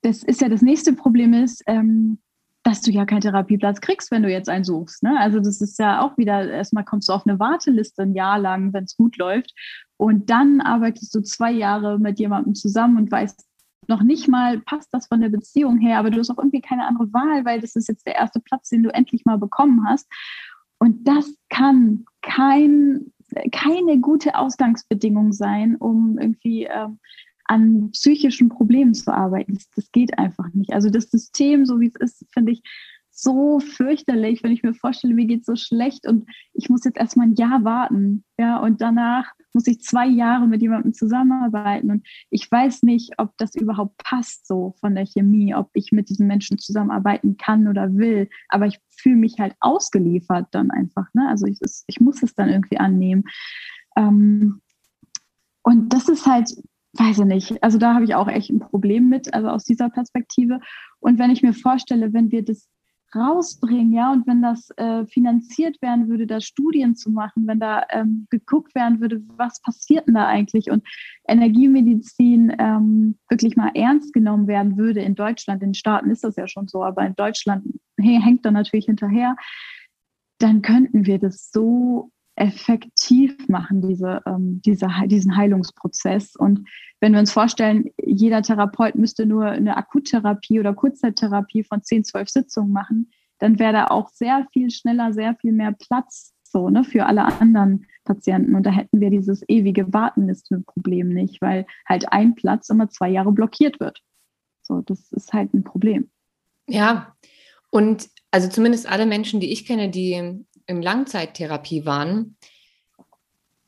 das 0.02 0.22
ist 0.22 0.40
ja 0.40 0.48
das 0.48 0.62
nächste 0.62 0.92
Problem 0.92 1.32
ist, 1.32 1.62
ähm, 1.66 2.18
dass 2.64 2.82
du 2.82 2.90
ja 2.90 3.06
keinen 3.06 3.22
Therapieplatz 3.22 3.80
kriegst, 3.80 4.10
wenn 4.10 4.22
du 4.22 4.30
jetzt 4.30 4.48
einen 4.48 4.64
suchst. 4.64 5.02
Ne? 5.02 5.18
Also 5.18 5.38
das 5.40 5.60
ist 5.60 5.78
ja 5.78 6.02
auch 6.02 6.18
wieder, 6.18 6.50
erstmal 6.50 6.84
kommst 6.84 7.08
du 7.08 7.12
auf 7.12 7.26
eine 7.26 7.38
Warteliste 7.38 8.02
ein 8.02 8.14
Jahr 8.14 8.38
lang, 8.38 8.72
wenn 8.74 8.84
es 8.84 8.96
gut 8.96 9.16
läuft. 9.16 9.54
Und 9.96 10.28
dann 10.28 10.60
arbeitest 10.60 11.14
du 11.14 11.22
zwei 11.22 11.50
Jahre 11.50 11.98
mit 11.98 12.18
jemandem 12.18 12.54
zusammen 12.54 12.98
und 12.98 13.10
weißt 13.10 13.44
noch 13.86 14.02
nicht 14.02 14.28
mal, 14.28 14.60
passt 14.60 14.88
das 14.92 15.06
von 15.06 15.20
der 15.20 15.30
Beziehung 15.30 15.78
her, 15.78 15.98
aber 15.98 16.10
du 16.10 16.18
hast 16.18 16.30
auch 16.30 16.36
irgendwie 16.36 16.60
keine 16.60 16.86
andere 16.86 17.10
Wahl, 17.12 17.46
weil 17.46 17.60
das 17.60 17.74
ist 17.74 17.88
jetzt 17.88 18.06
der 18.06 18.16
erste 18.16 18.40
Platz, 18.40 18.68
den 18.68 18.82
du 18.82 18.92
endlich 18.92 19.24
mal 19.24 19.38
bekommen 19.38 19.86
hast. 19.88 20.06
Und 20.78 21.08
das 21.08 21.34
kann 21.48 22.04
kein 22.20 23.12
keine 23.52 24.00
gute 24.00 24.34
Ausgangsbedingung 24.36 25.32
sein, 25.32 25.76
um 25.76 26.18
irgendwie 26.18 26.64
ähm, 26.64 26.98
an 27.44 27.90
psychischen 27.92 28.48
Problemen 28.48 28.94
zu 28.94 29.12
arbeiten. 29.12 29.58
Das, 29.74 29.90
geht 29.90 30.18
einfach 30.18 30.52
nicht. 30.52 30.72
Also 30.72 30.90
das 30.90 31.10
System, 31.10 31.66
so 31.66 31.80
wie 31.80 31.88
es 31.88 31.96
ist, 31.96 32.26
finde 32.32 32.52
ich 32.52 32.62
so 33.20 33.58
fürchterlich, 33.58 34.44
wenn 34.44 34.52
ich 34.52 34.62
mir 34.62 34.74
vorstelle, 34.74 35.12
mir 35.12 35.26
geht 35.26 35.40
es 35.40 35.46
so 35.46 35.56
schlecht 35.56 36.06
und 36.06 36.30
ich 36.52 36.68
muss 36.70 36.84
jetzt 36.84 36.98
erstmal 36.98 37.26
ein 37.26 37.34
Jahr 37.34 37.64
warten. 37.64 38.24
Ja, 38.38 38.58
und 38.58 38.80
danach 38.80 39.32
muss 39.52 39.66
ich 39.66 39.80
zwei 39.80 40.06
Jahre 40.06 40.46
mit 40.46 40.62
jemandem 40.62 40.92
zusammenarbeiten. 40.92 41.90
Und 41.90 42.06
ich 42.30 42.48
weiß 42.48 42.84
nicht, 42.84 43.14
ob 43.18 43.36
das 43.36 43.56
überhaupt 43.56 43.98
passt, 43.98 44.46
so 44.46 44.76
von 44.78 44.94
der 44.94 45.04
Chemie, 45.04 45.52
ob 45.52 45.68
ich 45.74 45.90
mit 45.90 46.10
diesen 46.10 46.28
Menschen 46.28 46.58
zusammenarbeiten 46.58 47.36
kann 47.36 47.66
oder 47.66 47.96
will. 47.96 48.28
Aber 48.50 48.66
ich 48.66 48.78
fühle 48.88 49.16
mich 49.16 49.40
halt 49.40 49.56
ausgeliefert 49.58 50.46
dann 50.52 50.70
einfach. 50.70 51.06
Ne? 51.12 51.26
Also 51.28 51.46
ich, 51.46 51.58
ich 51.88 52.00
muss 52.00 52.22
es 52.22 52.36
dann 52.36 52.48
irgendwie 52.48 52.78
annehmen. 52.78 53.24
Ähm, 53.96 54.60
und 55.62 55.92
das 55.92 56.08
ist 56.08 56.24
halt, 56.24 56.50
weiß 56.92 57.18
ich 57.18 57.24
nicht, 57.24 57.62
also 57.64 57.78
da 57.78 57.94
habe 57.94 58.04
ich 58.04 58.14
auch 58.14 58.28
echt 58.28 58.50
ein 58.50 58.60
Problem 58.60 59.08
mit, 59.08 59.34
also 59.34 59.48
aus 59.48 59.64
dieser 59.64 59.90
Perspektive. 59.90 60.60
Und 61.00 61.18
wenn 61.18 61.32
ich 61.32 61.42
mir 61.42 61.52
vorstelle, 61.52 62.12
wenn 62.12 62.30
wir 62.30 62.44
das 62.44 62.68
rausbringen, 63.14 63.92
ja, 63.92 64.12
und 64.12 64.26
wenn 64.26 64.42
das 64.42 64.70
äh, 64.76 65.06
finanziert 65.06 65.80
werden 65.80 66.08
würde, 66.08 66.26
da 66.26 66.40
Studien 66.40 66.94
zu 66.94 67.10
machen, 67.10 67.46
wenn 67.46 67.60
da 67.60 67.84
ähm, 67.90 68.26
geguckt 68.30 68.74
werden 68.74 69.00
würde, 69.00 69.22
was 69.36 69.60
passiert 69.62 70.06
denn 70.06 70.14
da 70.14 70.26
eigentlich 70.26 70.70
und 70.70 70.86
Energiemedizin 71.26 72.54
ähm, 72.58 73.18
wirklich 73.28 73.56
mal 73.56 73.70
ernst 73.74 74.12
genommen 74.12 74.46
werden 74.46 74.76
würde 74.76 75.00
in 75.00 75.14
Deutschland, 75.14 75.62
in 75.62 75.70
den 75.70 75.74
Staaten 75.74 76.10
ist 76.10 76.24
das 76.24 76.36
ja 76.36 76.46
schon 76.46 76.68
so, 76.68 76.84
aber 76.84 77.06
in 77.06 77.14
Deutschland 77.14 77.64
hängt 77.98 78.44
da 78.44 78.50
natürlich 78.50 78.86
hinterher, 78.86 79.36
dann 80.38 80.62
könnten 80.62 81.06
wir 81.06 81.18
das 81.18 81.50
so 81.50 82.10
effektiv 82.38 83.48
machen, 83.48 83.82
diese, 83.82 84.22
ähm, 84.26 84.60
diese, 84.64 84.88
diesen 85.06 85.36
Heilungsprozess. 85.36 86.36
Und 86.36 86.68
wenn 87.00 87.12
wir 87.12 87.20
uns 87.20 87.32
vorstellen, 87.32 87.90
jeder 88.02 88.42
Therapeut 88.42 88.94
müsste 88.94 89.26
nur 89.26 89.46
eine 89.46 89.76
Akuttherapie 89.76 90.60
oder 90.60 90.74
Kurzzeittherapie 90.74 91.64
von 91.64 91.82
10, 91.82 92.04
12 92.04 92.28
Sitzungen 92.28 92.72
machen, 92.72 93.10
dann 93.38 93.58
wäre 93.58 93.72
da 93.72 93.86
auch 93.86 94.08
sehr 94.10 94.46
viel 94.52 94.70
schneller, 94.70 95.12
sehr 95.12 95.36
viel 95.36 95.52
mehr 95.52 95.72
Platz 95.72 96.34
so, 96.42 96.70
ne, 96.70 96.84
für 96.84 97.06
alle 97.06 97.24
anderen 97.24 97.86
Patienten. 98.04 98.54
Und 98.54 98.64
da 98.64 98.70
hätten 98.70 99.00
wir 99.00 99.10
dieses 99.10 99.44
ewige 99.48 99.92
Wartenliste-Problem 99.92 101.08
nicht, 101.08 101.40
weil 101.40 101.66
halt 101.86 102.10
ein 102.12 102.34
Platz 102.34 102.68
immer 102.70 102.88
zwei 102.88 103.10
Jahre 103.10 103.32
blockiert 103.32 103.80
wird. 103.80 104.00
So, 104.62 104.80
das 104.80 105.12
ist 105.12 105.32
halt 105.32 105.52
ein 105.54 105.64
Problem. 105.64 106.10
Ja, 106.66 107.14
und 107.70 108.08
also 108.30 108.48
zumindest 108.48 108.90
alle 108.90 109.06
Menschen, 109.06 109.40
die 109.40 109.52
ich 109.52 109.66
kenne, 109.66 109.90
die 109.90 110.44
im 110.68 110.80
Langzeittherapie 110.80 111.84
waren, 111.84 112.36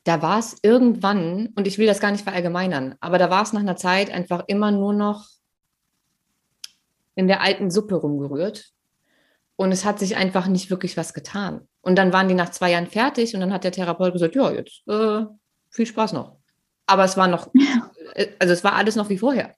da 0.05 0.21
war 0.21 0.39
es 0.39 0.57
irgendwann, 0.63 1.47
und 1.55 1.67
ich 1.67 1.77
will 1.77 1.87
das 1.87 1.99
gar 1.99 2.11
nicht 2.11 2.23
verallgemeinern, 2.23 2.95
aber 3.01 3.17
da 3.17 3.29
war 3.29 3.43
es 3.43 3.53
nach 3.53 3.61
einer 3.61 3.75
Zeit 3.75 4.09
einfach 4.09 4.45
immer 4.47 4.71
nur 4.71 4.93
noch 4.93 5.27
in 7.15 7.27
der 7.27 7.41
alten 7.41 7.69
Suppe 7.69 7.95
rumgerührt 7.95 8.71
und 9.57 9.71
es 9.71 9.83
hat 9.83 9.99
sich 9.99 10.15
einfach 10.15 10.47
nicht 10.47 10.69
wirklich 10.69 10.97
was 10.97 11.13
getan. 11.13 11.67
Und 11.81 11.97
dann 11.97 12.13
waren 12.13 12.27
die 12.27 12.35
nach 12.35 12.49
zwei 12.49 12.71
Jahren 12.71 12.87
fertig 12.87 13.33
und 13.33 13.41
dann 13.41 13.53
hat 13.53 13.63
der 13.63 13.71
Therapeut 13.71 14.13
gesagt, 14.13 14.35
ja, 14.35 14.51
jetzt 14.51 14.87
äh, 14.87 15.25
viel 15.69 15.85
Spaß 15.85 16.13
noch. 16.13 16.37
Aber 16.85 17.03
es 17.03 17.17
war 17.17 17.27
noch, 17.27 17.51
äh, 18.13 18.27
also 18.39 18.53
es 18.53 18.63
war 18.63 18.73
alles 18.73 18.95
noch 18.95 19.09
wie 19.09 19.17
vorher. 19.17 19.55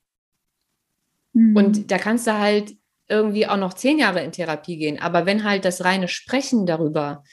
Mhm. 1.33 1.55
Und 1.55 1.91
da 1.91 1.97
kannst 1.97 2.27
du 2.27 2.37
halt 2.37 2.75
irgendwie 3.07 3.47
auch 3.47 3.57
noch 3.57 3.73
zehn 3.73 3.99
Jahre 3.99 4.23
in 4.23 4.31
Therapie 4.31 4.77
gehen. 4.77 4.99
Aber 4.99 5.25
wenn 5.25 5.43
halt 5.43 5.65
das 5.65 5.83
reine 5.83 6.07
Sprechen 6.07 6.65
darüber 6.65 7.23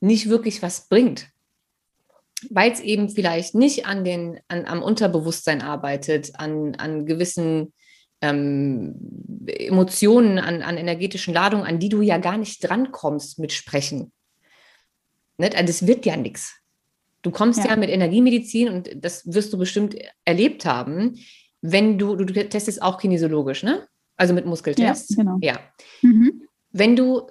nicht 0.00 0.28
wirklich 0.28 0.62
was 0.62 0.88
bringt, 0.88 1.28
weil 2.50 2.70
es 2.70 2.80
eben 2.80 3.08
vielleicht 3.08 3.54
nicht 3.54 3.86
an 3.86 4.04
den, 4.04 4.40
an, 4.48 4.66
am 4.66 4.82
Unterbewusstsein 4.82 5.62
arbeitet, 5.62 6.38
an, 6.38 6.74
an 6.74 7.06
gewissen 7.06 7.72
ähm, 8.20 8.94
Emotionen, 9.46 10.38
an, 10.38 10.62
an 10.62 10.76
energetischen 10.76 11.34
Ladungen, 11.34 11.66
an 11.66 11.78
die 11.78 11.88
du 11.88 12.02
ja 12.02 12.18
gar 12.18 12.36
nicht 12.36 12.62
drankommst 12.68 13.38
mit 13.38 13.52
Sprechen. 13.52 14.12
Nicht? 15.38 15.54
Also 15.54 15.66
das 15.66 15.86
wird 15.86 16.06
ja 16.06 16.16
nichts. 16.16 16.54
Du 17.22 17.30
kommst 17.30 17.60
ja. 17.60 17.70
ja. 17.70 17.76
mit 17.76 17.90
Energiemedizin 17.90 18.68
und 18.68 18.90
das 18.94 19.32
wirst 19.32 19.52
du 19.52 19.58
bestimmt 19.58 19.96
erlebt 20.24 20.66
haben, 20.66 21.18
wenn 21.62 21.98
du, 21.98 22.16
du, 22.16 22.26
du 22.26 22.48
testest 22.48 22.82
auch 22.82 22.98
kinesiologisch, 22.98 23.62
ne? 23.62 23.86
Also 24.16 24.34
mit 24.34 24.46
Muskeltests. 24.46 25.16
Ja, 25.16 25.22
genau. 25.22 25.38
Ja. 25.40 25.58
Mhm. 26.02 26.42
Wenn 26.70 26.96
du 26.96 27.28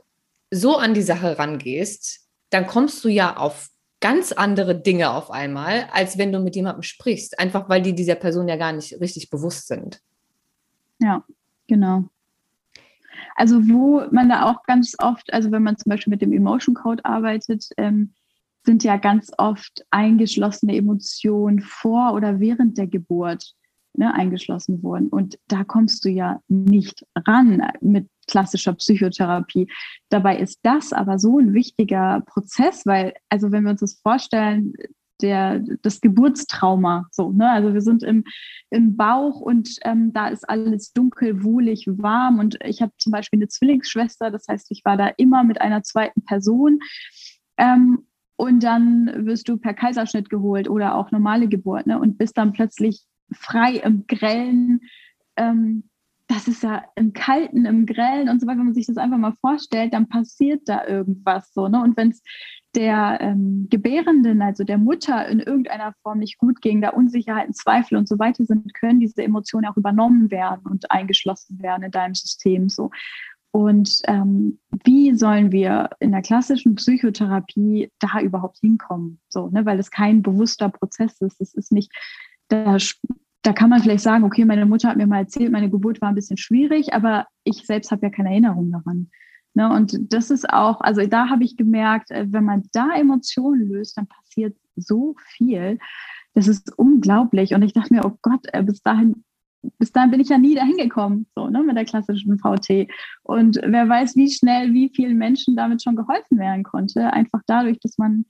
so 0.52 0.78
an 0.78 0.94
die 0.94 1.02
Sache 1.02 1.40
rangehst, 1.40 2.28
dann 2.50 2.68
kommst 2.68 3.04
du 3.04 3.10
ja 3.10 3.38
auf 3.38 3.70
ganz 4.00 4.32
andere 4.34 4.80
Dinge 4.80 5.12
auf 5.12 5.32
einmal, 5.32 5.88
als 5.92 6.18
wenn 6.18 6.32
du 6.32 6.40
mit 6.40 6.56
jemandem 6.56 6.84
sprichst, 6.84 7.40
einfach 7.40 7.70
weil 7.70 7.82
die 7.82 7.96
dieser 7.96 8.16
Person 8.16 8.48
ja 8.48 8.58
gar 8.58 8.74
nicht 8.74 9.00
richtig 9.00 9.30
bewusst 9.30 9.68
sind. 9.68 10.02
Ja, 11.00 11.24
genau. 11.68 12.06
Also 13.36 13.68
wo 13.68 14.04
man 14.12 14.30
da 14.30 14.52
auch 14.52 14.64
ganz 14.64 14.96
oft, 15.00 15.34
also 15.34 15.52
wenn 15.52 15.64
man 15.64 15.78
zum 15.78 15.90
Beispiel 15.90 16.12
mit 16.12 16.22
dem 16.22 16.34
Emotion 16.34 16.76
Code 16.76 17.04
arbeitet, 17.06 17.70
ähm, 17.78 18.14
sind 18.66 18.84
ja 18.84 18.98
ganz 18.98 19.32
oft 19.38 19.86
eingeschlossene 19.90 20.76
Emotionen 20.76 21.62
vor 21.62 22.14
oder 22.14 22.40
während 22.40 22.78
der 22.78 22.88
Geburt 22.88 23.54
ne, 23.96 24.14
eingeschlossen 24.14 24.84
worden. 24.84 25.10
Und 25.10 25.38
da 25.48 25.64
kommst 25.64 26.06
du 26.06 26.10
ja 26.10 26.40
nicht 26.48 27.06
ran 27.28 27.62
mit 27.82 28.08
klassischer 28.28 28.74
Psychotherapie. 28.74 29.70
Dabei 30.10 30.38
ist 30.38 30.60
das 30.64 30.94
aber 30.94 31.20
so 31.20 31.40
ein 31.40 31.54
wichtiger 31.54 32.22
Prozess, 32.26 32.86
weil, 32.86 33.14
also 33.30 33.52
wenn 33.52 33.64
wir 33.64 33.72
uns 33.72 33.82
das 33.82 34.00
vorstellen, 34.02 34.74
der, 35.22 35.60
das 35.82 36.02
Geburtstrauma. 36.02 37.08
So, 37.12 37.32
ne? 37.32 37.50
Also 37.50 37.74
wir 37.74 37.82
sind 37.82 38.04
im, 38.04 38.24
im 38.70 38.98
Bauch 38.98 39.40
und 39.40 39.70
ähm, 39.84 40.12
da 40.14 40.28
ist 40.28 40.48
alles 40.48 40.92
dunkel, 40.94 41.44
wohlig, 41.44 41.86
warm. 41.88 42.40
Und 42.40 42.58
ich 42.64 42.82
habe 42.82 42.92
zum 42.98 43.12
Beispiel 43.12 43.40
eine 43.40 43.48
Zwillingsschwester, 43.48 44.32
das 44.32 44.48
heißt, 44.48 44.68
ich 44.70 44.84
war 44.84 44.98
da 44.98 45.08
immer 45.18 45.44
mit 45.44 45.62
einer 45.62 45.84
zweiten 45.84 46.24
Person. 46.26 46.80
Ähm, 47.58 48.06
und 48.36 48.64
dann 48.64 49.26
wirst 49.26 49.48
du 49.48 49.58
per 49.58 49.74
Kaiserschnitt 49.74 50.30
geholt 50.30 50.70
oder 50.70 50.96
auch 50.96 51.12
normale 51.12 51.48
Geburt 51.48 51.88
ne? 51.88 52.00
und 52.00 52.18
bist 52.18 52.38
dann 52.38 52.52
plötzlich 52.52 53.06
frei 53.34 53.76
im 53.76 54.06
Grellen. 54.08 54.82
Ähm, 55.36 55.84
das 56.28 56.48
ist 56.48 56.64
ja 56.64 56.84
im 56.96 57.14
Kalten, 57.14 57.66
im 57.66 57.86
Grellen 57.86 58.30
und 58.30 58.40
so 58.40 58.48
weiter. 58.48 58.60
Wenn 58.60 58.66
man 58.66 58.74
sich 58.74 58.88
das 58.88 58.98
einfach 58.98 59.18
mal 59.18 59.34
vorstellt, 59.34 59.94
dann 59.94 60.08
passiert 60.08 60.62
da 60.66 60.86
irgendwas 60.88 61.54
so. 61.54 61.68
Ne? 61.68 61.82
Und 61.82 61.98
wenn 61.98 62.10
es 62.10 62.22
der 62.76 63.20
ähm, 63.22 63.68
Gebärenden, 63.70 64.42
also 64.42 64.64
der 64.64 64.78
Mutter 64.78 65.28
in 65.28 65.40
irgendeiner 65.40 65.94
Form 66.02 66.20
nicht 66.20 66.38
gut 66.38 66.62
ging, 66.62 66.82
da 66.82 66.90
Unsicherheiten, 66.90 67.54
Zweifel 67.54 67.98
und 67.98 68.08
so 68.08 68.18
weiter 68.18 68.46
sind, 68.46 68.74
können 68.74 69.00
diese 69.00 69.24
Emotionen 69.24 69.68
auch 69.68 69.78
übernommen 69.78 70.32
werden 70.32 70.66
und 70.66 70.90
eingeschlossen 70.90 71.62
werden 71.62 71.84
in 71.84 71.92
deinem 71.92 72.16
System. 72.16 72.70
So. 72.70 72.90
Und 73.52 74.02
ähm, 74.06 74.58
wie 74.84 75.14
sollen 75.14 75.52
wir 75.52 75.92
in 76.00 76.12
der 76.12 76.24
klassischen 76.24 76.74
Psychotherapie 76.74 77.92
da 78.00 78.20
überhaupt 78.22 78.58
hinkommen? 78.58 79.20
So, 79.30 79.50
ne? 79.50 79.64
Weil 79.66 79.78
es 79.78 79.92
kein 79.92 80.24
bewusster 80.24 80.70
Prozess 80.70 81.22
ist. 81.22 81.40
Es 81.40 81.54
ist 81.54 81.72
nicht, 81.72 81.92
da, 82.48 82.78
da 83.44 83.54
kann 83.54 83.70
man 83.70 83.82
vielleicht 83.82 84.04
sagen, 84.04 84.24
okay, 84.24 84.46
meine 84.46 84.66
Mutter 84.66 84.90
hat 84.90 84.98
mir 84.98 85.08
mal 85.08 85.20
erzählt, 85.20 85.52
meine 85.52 85.70
Geburt 85.70 86.02
war 86.02 86.10
ein 86.10 86.16
bisschen 86.16 86.38
schwierig, 86.38 86.94
aber 86.94 87.28
ich 87.44 87.66
selbst 87.66 87.92
habe 87.92 88.06
ja 88.06 88.10
keine 88.10 88.30
Erinnerung 88.30 88.72
daran. 88.72 89.10
Ne? 89.54 89.72
Und 89.72 90.14
das 90.14 90.32
ist 90.32 90.50
auch, 90.50 90.82
also 90.82 91.06
da 91.06 91.30
habe 91.30 91.44
ich 91.44 91.58
gemerkt, 91.58 92.10
äh, 92.10 92.26
wenn 92.30 92.46
man 92.46 92.64
da 92.72 92.96
Emotionen 92.96 93.68
löst, 93.68 93.98
dann 93.98 94.08
passiert 94.08 94.56
so 94.76 95.16
viel. 95.36 95.78
Das 96.34 96.48
ist 96.48 96.72
unglaublich. 96.78 97.54
Und 97.54 97.62
ich 97.62 97.74
dachte 97.74 97.94
mir, 97.94 98.06
oh 98.06 98.18
Gott, 98.22 98.48
äh, 98.54 98.64
bis 98.64 98.82
dahin 98.82 99.24
bis 99.78 99.92
dahin 99.92 100.12
bin 100.12 100.20
ich 100.20 100.30
ja 100.30 100.38
nie 100.38 100.56
dahin 100.56 100.76
gekommen, 100.76 101.26
so, 101.36 101.48
ne, 101.50 101.64
mit 101.64 101.78
der 101.78 101.86
klassischen 101.86 102.38
VT. 102.38 102.88
Und 103.24 103.60
wer 103.64 103.88
weiß, 103.88 104.16
wie 104.16 104.30
schnell, 104.30 104.74
wie 104.74 104.92
vielen 104.94 105.18
Menschen 105.18 105.56
damit 105.56 105.82
schon 105.82 105.96
geholfen 105.96 106.38
werden 106.38 106.64
konnte, 106.64 107.14
einfach 107.14 107.42
dadurch, 107.48 107.80
dass 107.80 107.98
man 107.98 108.26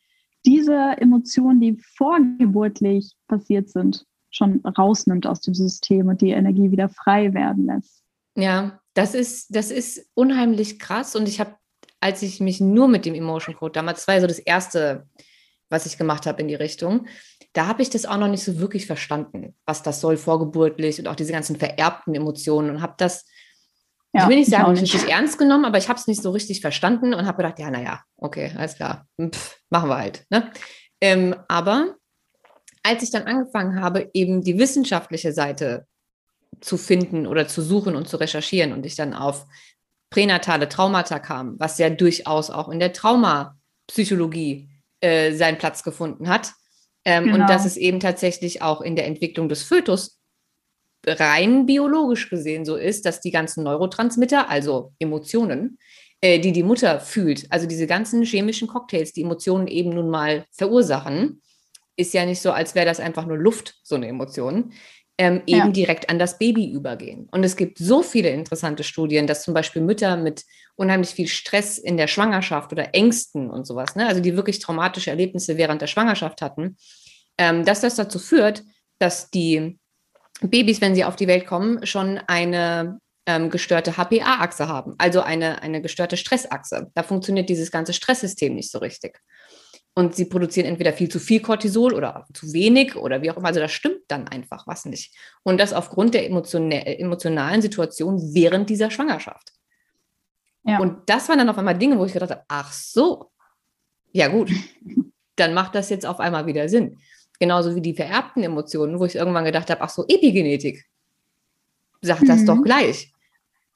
diese 0.46 0.78
Emotionen, 0.98 1.60
die 1.60 1.82
vorgeburtlich 1.98 3.16
passiert 3.28 3.70
sind, 3.70 4.06
schon 4.34 4.62
rausnimmt 4.66 5.28
aus 5.28 5.42
dem 5.42 5.54
System 5.54 6.08
und 6.08 6.22
die 6.22 6.32
Energie 6.32 6.72
wieder 6.72 6.90
frei 6.90 7.34
werden 7.34 7.68
lässt. 7.68 8.02
Ja, 8.36 8.80
das 8.96 9.14
ist, 9.14 9.56
das 9.56 9.72
ist 9.72 10.10
unheimlich 10.16 10.80
krass. 10.80 11.16
Und 11.16 11.28
ich 11.28 11.40
habe, 11.40 11.56
als 12.00 12.22
ich 12.24 12.40
mich 12.40 12.60
nur 12.60 12.88
mit 12.88 13.06
dem 13.06 13.14
Emotion 13.14 13.56
Code 13.56 13.74
damals, 13.74 14.00
das 14.00 14.08
war 14.08 14.16
ja 14.16 14.22
so 14.22 14.28
das 14.28 14.40
erste, 14.40 15.08
was 15.70 15.86
ich 15.86 15.98
gemacht 15.98 16.26
habe 16.26 16.42
in 16.42 16.48
die 16.48 16.56
Richtung, 16.56 17.08
da 17.54 17.68
habe 17.68 17.84
ich 17.84 17.92
das 17.92 18.06
auch 18.06 18.18
noch 18.18 18.28
nicht 18.28 18.44
so 18.44 18.60
wirklich 18.60 18.88
verstanden, 18.88 19.56
was 19.66 19.84
das 19.84 20.02
soll 20.02 20.18
vorgeburtlich 20.18 21.00
und 21.00 21.08
auch 21.08 21.16
diese 21.16 21.32
ganzen 21.32 21.56
vererbten 21.56 22.16
Emotionen 22.16 22.72
und 22.72 22.82
habe 22.82 22.96
das, 22.98 23.26
ja, 24.14 24.24
ich 24.24 24.30
will 24.30 24.38
nicht 24.38 24.50
sagen, 24.50 24.72
nicht. 24.72 24.82
richtig 24.82 25.12
ernst 25.12 25.38
genommen, 25.38 25.66
aber 25.66 25.78
ich 25.78 25.90
habe 25.90 26.00
es 26.00 26.08
nicht 26.08 26.22
so 26.22 26.32
richtig 26.32 26.62
verstanden 26.62 27.14
und 27.14 27.28
habe 27.28 27.38
gedacht, 27.38 27.60
ja, 27.60 27.70
naja, 27.70 28.02
okay, 28.18 28.52
alles 28.58 28.76
klar, 28.76 29.08
Pff, 29.22 29.60
machen 29.70 29.90
wir 29.90 29.98
halt. 29.98 30.26
Ne? 30.32 30.52
Ähm, 31.00 31.36
aber 31.48 31.96
als 32.84 33.04
ich 33.04 33.12
dann 33.12 33.24
angefangen 33.24 33.82
habe, 33.82 34.10
eben 34.14 34.42
die 34.42 34.58
wissenschaftliche 34.58 35.32
Seite 35.32 35.88
zu 36.62 36.78
finden 36.78 37.26
oder 37.26 37.48
zu 37.48 37.62
suchen 37.62 37.96
und 37.96 38.08
zu 38.08 38.18
recherchieren 38.18 38.74
und 38.74 38.86
ich 38.86 38.96
dann 38.96 39.14
auf 39.14 39.46
pränatale 40.10 40.70
Traumata 40.70 41.20
kam, 41.20 41.60
was 41.60 41.80
ja 41.80 41.90
durchaus 41.90 42.50
auch 42.50 42.70
in 42.70 42.80
der 42.80 42.94
Traumapsychologie 42.94 44.70
äh, 45.02 45.34
seinen 45.34 45.58
Platz 45.58 45.84
gefunden 45.84 46.30
hat, 46.30 46.54
ähm, 47.06 47.26
genau. 47.26 47.36
Und 47.36 47.50
dass 47.50 47.66
es 47.66 47.78
eben 47.78 48.00
tatsächlich 48.00 48.62
auch 48.62 48.82
in 48.82 48.96
der 48.96 49.08
Entwicklung 49.08 49.50
des 49.50 49.64
Fötus 49.64 50.20
rein 51.06 51.66
biologisch 51.66 52.30
gesehen 52.30 52.64
so 52.64 52.76
ist, 52.78 53.06
dass 53.06 53.20
die 53.20 53.32
ganzen 53.32 53.64
Neurotransmitter, 53.64 54.50
also 54.50 54.94
Emotionen, 55.00 55.78
äh, 56.22 56.40
die 56.40 56.54
die 56.54 56.64
Mutter 56.64 57.00
fühlt, 57.02 57.46
also 57.52 57.68
diese 57.68 57.88
ganzen 57.88 58.24
chemischen 58.24 58.68
Cocktails, 58.68 59.12
die 59.12 59.24
Emotionen 59.24 59.68
eben 59.68 59.90
nun 59.90 60.10
mal 60.10 60.46
verursachen, 60.52 61.42
ist 61.96 62.14
ja 62.14 62.26
nicht 62.26 62.42
so, 62.42 62.52
als 62.52 62.76
wäre 62.76 62.86
das 62.86 63.00
einfach 63.00 63.26
nur 63.26 63.38
Luft, 63.38 63.76
so 63.84 63.96
eine 63.96 64.08
Emotion, 64.08 64.74
ähm, 65.18 65.44
eben 65.46 65.68
ja. 65.68 65.70
direkt 65.70 66.10
an 66.10 66.18
das 66.18 66.40
Baby 66.40 66.72
übergehen. 66.72 67.28
Und 67.32 67.44
es 67.44 67.56
gibt 67.56 67.78
so 67.78 68.02
viele 68.02 68.30
interessante 68.30 68.84
Studien, 68.84 69.28
dass 69.28 69.44
zum 69.44 69.54
Beispiel 69.54 69.82
Mütter 69.82 70.18
mit 70.18 70.44
unheimlich 70.76 71.12
viel 71.12 71.28
Stress 71.28 71.78
in 71.78 71.98
der 71.98 72.08
Schwangerschaft 72.08 72.72
oder 72.72 72.96
Ängsten 72.96 73.50
und 73.50 73.68
sowas, 73.68 73.96
ne, 73.96 74.08
also 74.08 74.22
die 74.22 74.36
wirklich 74.36 74.60
traumatische 74.60 75.12
Erlebnisse 75.12 75.58
während 75.58 75.82
der 75.82 75.88
Schwangerschaft 75.88 76.42
hatten, 76.42 76.78
ähm, 77.38 77.64
dass 77.64 77.82
das 77.82 77.96
dazu 77.96 78.18
führt, 78.18 78.64
dass 78.98 79.30
die 79.30 79.78
Babys, 80.42 80.82
wenn 80.82 80.96
sie 80.96 81.06
auf 81.06 81.16
die 81.16 81.28
Welt 81.28 81.46
kommen, 81.46 81.86
schon 81.86 82.18
eine 82.28 83.00
ähm, 83.28 83.50
gestörte 83.50 83.94
HPA-Achse 83.98 84.68
haben, 84.68 84.96
also 84.98 85.22
eine, 85.22 85.62
eine 85.62 85.82
gestörte 85.82 86.18
Stressachse. 86.18 86.92
Da 86.96 87.04
funktioniert 87.04 87.50
dieses 87.50 87.72
ganze 87.72 87.94
Stresssystem 87.94 88.56
nicht 88.56 88.72
so 88.72 88.80
richtig 88.80 89.22
und 89.96 90.16
sie 90.16 90.26
produzieren 90.26 90.66
entweder 90.66 90.92
viel 90.94 91.10
zu 91.10 91.20
viel 91.20 91.40
Cortisol 91.40 91.94
oder 91.94 92.26
zu 92.34 92.52
wenig 92.52 92.96
oder 92.96 93.22
wie 93.22 93.30
auch 93.30 93.38
immer. 93.38 93.48
Also 93.48 93.60
da 93.60 93.68
stimmt 93.68 94.02
dann 94.08 94.28
einfach 94.28 94.66
was 94.66 94.86
nicht. 94.86 95.16
Und 95.44 95.60
das 95.60 95.72
aufgrund 95.72 96.16
der 96.16 96.28
emotionalen 96.28 97.62
Situation 97.62 98.34
während 98.34 98.70
dieser 98.70 98.90
Schwangerschaft. 98.90 99.52
Ja. 100.64 100.80
Und 100.80 101.08
das 101.10 101.30
waren 101.30 101.38
dann 101.38 101.50
auf 101.50 101.58
einmal 101.58 101.78
Dinge, 101.78 102.00
wo 102.00 102.06
ich 102.06 102.14
gedacht 102.14 102.32
habe, 102.32 102.44
ach 102.48 102.72
so, 102.72 103.32
ja 104.12 104.30
gut, 104.30 104.52
dann 105.36 105.54
macht 105.54 105.76
das 105.76 105.90
jetzt 105.90 106.06
auf 106.06 106.20
einmal 106.20 106.48
wieder 106.48 106.68
Sinn. 106.70 106.98
Genauso 107.40 107.76
wie 107.76 107.82
die 107.82 107.94
vererbten 107.94 108.44
Emotionen, 108.44 109.00
wo 109.00 109.06
ich 109.06 109.16
irgendwann 109.16 109.46
gedacht 109.46 109.70
habe, 109.70 109.82
ach 109.82 109.90
so, 109.90 110.06
Epigenetik, 110.08 110.86
sagt 112.02 112.28
das 112.28 112.42
mhm. 112.42 112.46
doch 112.46 112.62
gleich 112.64 113.13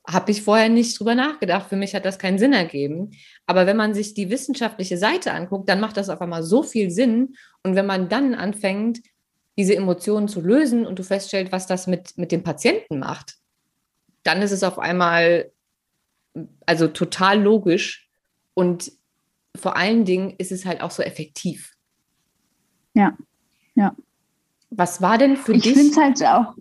habe 0.07 0.31
ich 0.31 0.41
vorher 0.41 0.69
nicht 0.69 0.97
drüber 0.97 1.15
nachgedacht. 1.15 1.67
Für 1.67 1.75
mich 1.75 1.93
hat 1.93 2.05
das 2.05 2.17
keinen 2.17 2.39
Sinn 2.39 2.53
ergeben. 2.53 3.11
Aber 3.45 3.65
wenn 3.65 3.75
man 3.75 3.93
sich 3.93 4.13
die 4.13 4.29
wissenschaftliche 4.29 4.97
Seite 4.97 5.33
anguckt, 5.33 5.67
dann 5.67 5.81
macht 5.81 5.97
das 5.97 6.09
auf 6.09 6.21
einmal 6.21 6.43
so 6.43 6.63
viel 6.63 6.89
Sinn. 6.89 7.35
Und 7.63 7.75
wenn 7.75 7.85
man 7.85 8.07
dann 8.07 8.33
anfängt, 8.33 9.01
diese 9.57 9.75
Emotionen 9.75 10.29
zu 10.29 10.39
lösen 10.39 10.85
und 10.85 10.97
du 10.97 11.03
feststellst, 11.03 11.51
was 11.51 11.67
das 11.67 11.87
mit, 11.87 12.17
mit 12.17 12.31
dem 12.31 12.43
Patienten 12.43 12.99
macht, 12.99 13.35
dann 14.23 14.41
ist 14.41 14.51
es 14.51 14.63
auf 14.63 14.79
einmal 14.79 15.51
also 16.65 16.87
total 16.87 17.41
logisch 17.41 18.09
und 18.53 18.91
vor 19.55 19.75
allen 19.75 20.05
Dingen 20.05 20.35
ist 20.37 20.51
es 20.51 20.65
halt 20.65 20.81
auch 20.81 20.91
so 20.91 21.01
effektiv. 21.01 21.73
Ja, 22.93 23.17
ja. 23.75 23.95
Was 24.69 25.01
war 25.01 25.17
denn 25.17 25.37
für 25.37 25.53
ich 25.53 25.63
dich? 25.63 25.71
Ich 25.71 25.77
finde 25.77 25.91
es 25.91 26.21
halt 26.21 26.23
auch 26.25 26.55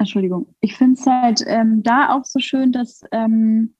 Entschuldigung, 0.00 0.54
ich 0.60 0.76
finde 0.76 0.98
es 0.98 1.06
halt 1.06 1.44
ähm, 1.46 1.82
da 1.82 2.14
auch 2.14 2.24
so 2.24 2.38
schön, 2.38 2.72
dass, 2.72 3.02
ähm, 3.12 3.74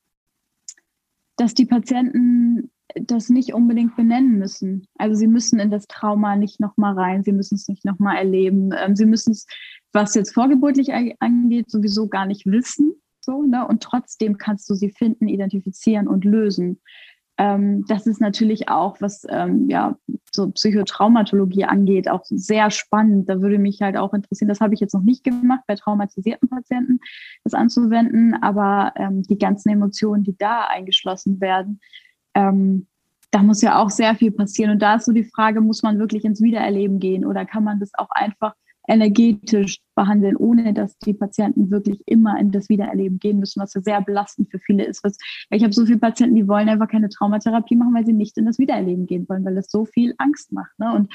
dass 1.37 1.55
die 1.55 1.65
Patienten 1.65 2.71
das 2.95 3.31
nicht 3.31 3.55
unbedingt 3.55 3.97
benennen 3.97 4.39
müssen. 4.39 4.87
Also 4.99 5.15
sie 5.15 5.29
müssen 5.29 5.61
in 5.61 5.71
das 5.71 5.87
Trauma 5.87 6.37
nicht 6.37 6.61
nochmal 6.61 6.93
rein, 6.93 7.25
sie 7.25 7.33
müssen 7.33 7.55
es 7.55 7.69
nicht 7.69 7.87
nochmal 7.87 8.17
erleben. 8.17 8.71
Ähm, 8.77 8.97
sie 8.97 9.07
müssen 9.07 9.33
es, 9.33 9.47
was 9.95 10.15
jetzt 10.15 10.35
vorgeburtlich 10.35 10.93
angeht, 10.93 11.71
sowieso 11.71 12.07
gar 12.07 12.27
nicht 12.27 12.45
wissen. 12.45 12.93
So, 13.21 13.43
ne? 13.43 13.67
Und 13.67 13.83
trotzdem 13.83 14.37
kannst 14.37 14.69
du 14.69 14.75
sie 14.75 14.91
finden, 14.91 15.27
identifizieren 15.27 16.07
und 16.07 16.27
lösen. 16.27 16.83
Ähm, 17.41 17.87
das 17.89 18.07
ist 18.07 18.21
natürlich 18.21 18.69
auch, 18.69 19.01
was 19.01 19.27
ähm, 19.31 19.71
ja, 19.71 19.97
so 20.31 20.51
Psychotraumatologie 20.51 21.65
angeht, 21.65 22.11
auch 22.11 22.21
sehr 22.25 22.71
spannend. 22.71 23.31
Da 23.31 23.41
würde 23.41 23.59
mich 23.59 23.81
halt 23.81 23.97
auch 23.97 24.13
interessieren, 24.13 24.51
das 24.51 24.61
habe 24.61 24.75
ich 24.75 24.81
jetzt 24.81 24.93
noch 24.93 25.03
nicht 25.03 25.25
gemacht, 25.25 25.63
bei 25.67 25.75
traumatisierten 25.75 26.51
Patienten 26.51 27.01
das 27.43 27.55
anzuwenden, 27.55 28.35
aber 28.43 28.93
ähm, 28.97 29.23
die 29.23 29.39
ganzen 29.39 29.71
Emotionen, 29.71 30.23
die 30.23 30.37
da 30.37 30.67
eingeschlossen 30.67 31.41
werden, 31.41 31.81
ähm, 32.35 32.87
da 33.31 33.43
muss 33.43 33.63
ja 33.63 33.79
auch 33.79 33.89
sehr 33.89 34.15
viel 34.17 34.33
passieren. 34.33 34.73
Und 34.73 34.83
da 34.83 34.97
ist 34.97 35.07
so 35.07 35.13
die 35.13 35.25
Frage, 35.25 35.63
muss 35.63 35.83
man 35.83 35.99
wirklich 35.99 36.27
ins 36.27 36.43
Wiedererleben 36.43 36.99
gehen 36.99 37.25
oder 37.25 37.47
kann 37.47 37.65
man 37.65 37.81
das 37.81 37.93
auch 37.95 38.11
einfach 38.11 38.55
energetisch 38.91 39.81
behandeln, 39.95 40.37
ohne 40.37 40.75
dass 40.75 40.99
die 40.99 41.15
Patienten 41.15 41.71
wirklich 41.71 42.03
immer 42.07 42.39
in 42.41 42.51
das 42.51 42.69
Wiedererleben 42.69 43.21
gehen 43.21 43.39
müssen, 43.39 43.63
was 43.63 43.71
sehr 43.71 44.01
belastend 44.03 44.51
für 44.51 44.59
viele 44.59 44.85
ist. 44.85 45.05
Was, 45.05 45.17
ich 45.51 45.63
habe 45.63 45.73
so 45.73 45.87
viele 45.87 45.99
Patienten, 45.99 46.35
die 46.35 46.49
wollen 46.49 46.69
einfach 46.69 46.89
keine 46.89 47.09
Traumatherapie 47.09 47.77
machen, 47.77 47.95
weil 47.95 48.05
sie 48.05 48.13
nicht 48.13 48.37
in 48.37 48.47
das 48.47 48.59
Wiedererleben 48.59 49.07
gehen 49.07 49.29
wollen, 49.29 49.45
weil 49.45 49.55
das 49.55 49.71
so 49.71 49.85
viel 49.85 50.15
Angst 50.19 50.53
macht. 50.53 50.77
Ne? 50.79 50.93
Und 50.93 51.13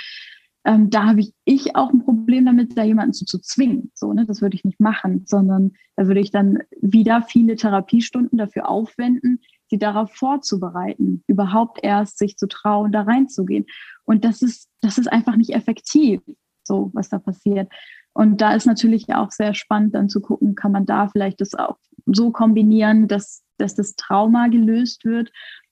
ähm, 0.63 0.89
da 0.89 1.05
habe 1.05 1.19
ich, 1.19 1.33
ich 1.43 1.75
auch 1.75 1.91
ein 1.91 2.03
Problem 2.03 2.45
damit, 2.45 2.77
da 2.77 2.83
jemanden 2.83 3.13
zu, 3.13 3.25
zu 3.25 3.39
zwingen. 3.39 3.91
So, 3.93 4.13
ne? 4.13 4.25
Das 4.25 4.41
würde 4.41 4.55
ich 4.55 4.63
nicht 4.63 4.79
machen, 4.79 5.23
sondern 5.25 5.73
da 5.97 6.07
würde 6.07 6.21
ich 6.21 6.31
dann 6.31 6.59
wieder 6.81 7.21
viele 7.23 7.57
Therapiestunden 7.57 8.37
dafür 8.37 8.69
aufwenden, 8.69 9.41
sie 9.69 9.77
darauf 9.77 10.13
vorzubereiten, 10.13 11.23
überhaupt 11.27 11.79
erst 11.83 12.19
sich 12.19 12.37
zu 12.37 12.47
trauen, 12.47 12.93
da 12.93 13.01
reinzugehen. 13.01 13.65
Und 14.05 14.23
das 14.23 14.41
ist, 14.41 14.69
das 14.81 14.97
ist 14.97 15.11
einfach 15.11 15.35
nicht 15.35 15.53
effektiv 15.53 16.21
so, 16.67 16.91
was 16.93 17.09
da 17.09 17.19
passiert. 17.19 17.71
Und 18.13 18.39
da 18.41 18.53
ist 18.53 18.65
natürlich 18.65 19.13
auch 19.13 19.31
sehr 19.31 19.53
spannend, 19.53 19.93
dann 19.93 20.09
zu 20.09 20.21
gucken, 20.21 20.55
kann 20.55 20.71
man 20.71 20.85
da 20.85 21.09
vielleicht 21.09 21.41
das 21.41 21.53
auch 21.53 21.77
so 22.05 22.31
kombinieren, 22.31 23.07
dass, 23.07 23.43
dass 23.57 23.75
das 23.75 23.95
Trauma 23.95 24.47
gelöst 24.47 25.03
wird, 25.05 25.31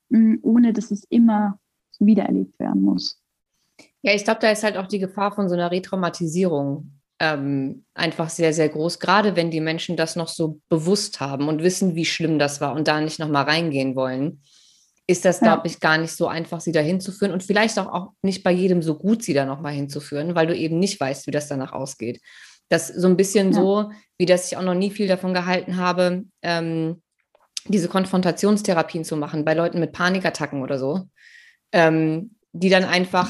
mm, 0.10 0.36
ohne 0.42 0.74
dass 0.74 0.92
es 0.92 1.06
immer 1.06 1.60
wiedererlebt 2.00 2.60
werden 2.60 2.82
muss. 2.82 3.22
Ja, 4.02 4.14
ich 4.14 4.26
glaube, 4.26 4.42
da 4.42 4.52
ist 4.52 4.64
halt 4.64 4.76
auch 4.78 4.88
die 4.88 5.00
Gefahr 5.00 5.34
von 5.34 5.48
so 5.48 5.56
einer 5.56 5.72
Retraumatisierung 5.72 7.00
ähm, 7.20 7.86
einfach 7.94 8.30
sehr, 8.30 8.54
sehr 8.54 8.68
groß, 8.68 9.00
gerade 9.00 9.38
wenn 9.38 9.50
die 9.50 9.62
Menschen 9.62 9.96
das 9.96 10.18
noch 10.18 10.28
so 10.28 10.60
bewusst 10.68 11.22
haben 11.22 11.48
und 11.48 11.64
wissen, 11.64 11.96
wie 11.96 12.06
schlimm 12.06 12.40
das 12.40 12.60
war 12.60 12.74
und 12.74 12.90
da 12.90 13.00
nicht 13.00 13.20
nochmal 13.20 13.46
reingehen 13.46 13.96
wollen 13.96 14.42
ist 15.08 15.26
das, 15.26 15.40
glaube 15.40 15.68
ich, 15.68 15.80
gar 15.80 15.98
nicht 15.98 16.16
so 16.16 16.28
einfach, 16.28 16.62
sie 16.62 16.72
da 16.72 16.80
hinzuführen 16.80 17.34
und 17.34 17.44
vielleicht 17.44 17.78
auch, 17.78 17.88
auch 17.88 18.12
nicht 18.22 18.44
bei 18.44 18.52
jedem 18.52 18.82
so 18.82 18.96
gut, 18.96 19.22
sie 19.22 19.34
da 19.34 19.46
nochmal 19.46 19.74
hinzuführen, 19.74 20.34
weil 20.34 20.48
du 20.48 20.56
eben 20.56 20.80
nicht 20.80 21.00
weißt, 21.00 21.28
wie 21.28 21.32
das 21.32 21.50
danach 21.50 21.74
ausgeht. 21.74 22.22
Das 22.70 22.88
so 22.88 23.08
ein 23.08 23.18
bisschen 23.18 23.52
ja. 23.52 23.54
so, 23.54 23.92
wie 24.18 24.26
das 24.26 24.48
ich 24.48 24.58
auch 24.58 24.64
noch 24.64 24.76
nie 24.76 24.92
viel 24.92 25.08
davon 25.08 25.34
gehalten 25.34 25.76
habe, 25.76 26.24
ähm, 26.42 27.02
diese 27.68 27.90
Konfrontationstherapien 27.90 29.04
zu 29.04 29.18
machen 29.18 29.44
bei 29.44 29.54
Leuten 29.54 29.80
mit 29.80 29.92
Panikattacken 29.92 30.62
oder 30.62 30.80
so, 30.80 31.10
ähm, 31.74 32.36
die 32.54 32.70
dann 32.70 32.86
einfach 32.86 33.30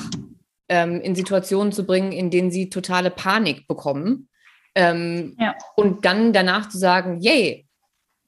ähm, 0.69 1.01
in 1.01 1.15
Situationen 1.15 1.71
zu 1.71 1.85
bringen, 1.85 2.11
in 2.11 2.29
denen 2.29 2.51
sie 2.51 2.69
totale 2.69 3.09
Panik 3.09 3.67
bekommen. 3.67 4.29
Ähm, 4.75 5.35
ja. 5.39 5.55
Und 5.75 6.05
dann 6.05 6.33
danach 6.33 6.69
zu 6.69 6.77
sagen, 6.77 7.19
yay, 7.19 7.67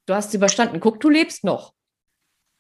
du 0.08 0.16
hast 0.16 0.30
es 0.30 0.34
überstanden, 0.34 0.80
guck, 0.80 1.00
du 1.00 1.10
lebst 1.10 1.43
noch. 1.43 1.74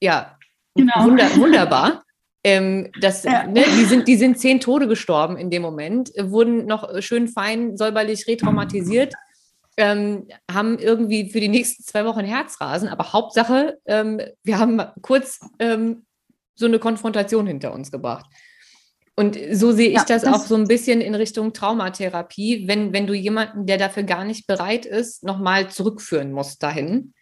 Ja, 0.01 0.37
Genau. 0.75 1.05
Wunder, 1.05 1.35
wunderbar. 1.37 2.03
Ähm, 2.43 2.91
das, 3.01 3.23
ja. 3.23 3.47
ne, 3.47 3.63
die, 3.63 3.85
sind, 3.85 4.07
die 4.07 4.17
sind 4.17 4.37
zehn 4.37 4.59
Tode 4.59 4.87
gestorben 4.87 5.35
in 5.35 5.49
dem 5.49 5.63
Moment, 5.63 6.11
wurden 6.15 6.67
noch 6.67 7.01
schön 7.01 7.27
fein 7.27 7.75
säuberlich 7.75 8.27
retraumatisiert, 8.27 9.15
ähm, 9.77 10.27
haben 10.51 10.77
irgendwie 10.77 11.31
für 11.31 11.39
die 11.39 11.47
nächsten 11.47 11.83
zwei 11.83 12.05
Wochen 12.05 12.23
Herzrasen, 12.23 12.87
aber 12.87 13.13
Hauptsache, 13.13 13.79
ähm, 13.85 14.21
wir 14.43 14.59
haben 14.59 14.79
kurz 15.01 15.39
ähm, 15.57 16.05
so 16.53 16.67
eine 16.67 16.77
Konfrontation 16.77 17.47
hinter 17.47 17.73
uns 17.73 17.91
gebracht. 17.91 18.27
Und 19.15 19.39
so 19.51 19.71
sehe 19.71 19.87
ich 19.87 19.95
ja, 19.95 20.05
das, 20.05 20.23
das, 20.23 20.33
auch 20.33 20.45
so 20.45 20.55
ein 20.55 20.67
bisschen 20.67 20.99
in 21.01 21.15
Richtung 21.15 21.53
Traumatherapie, 21.53 22.67
wenn, 22.67 22.93
wenn 22.93 23.07
du 23.07 23.13
jemanden, 23.13 23.65
der 23.65 23.77
dafür 23.77 24.03
gar 24.03 24.25
nicht 24.25 24.45
bereit 24.45 24.85
ist, 24.85 25.23
nochmal 25.23 25.71
zurückführen 25.71 26.31
musst 26.31 26.61
dahin. 26.61 27.13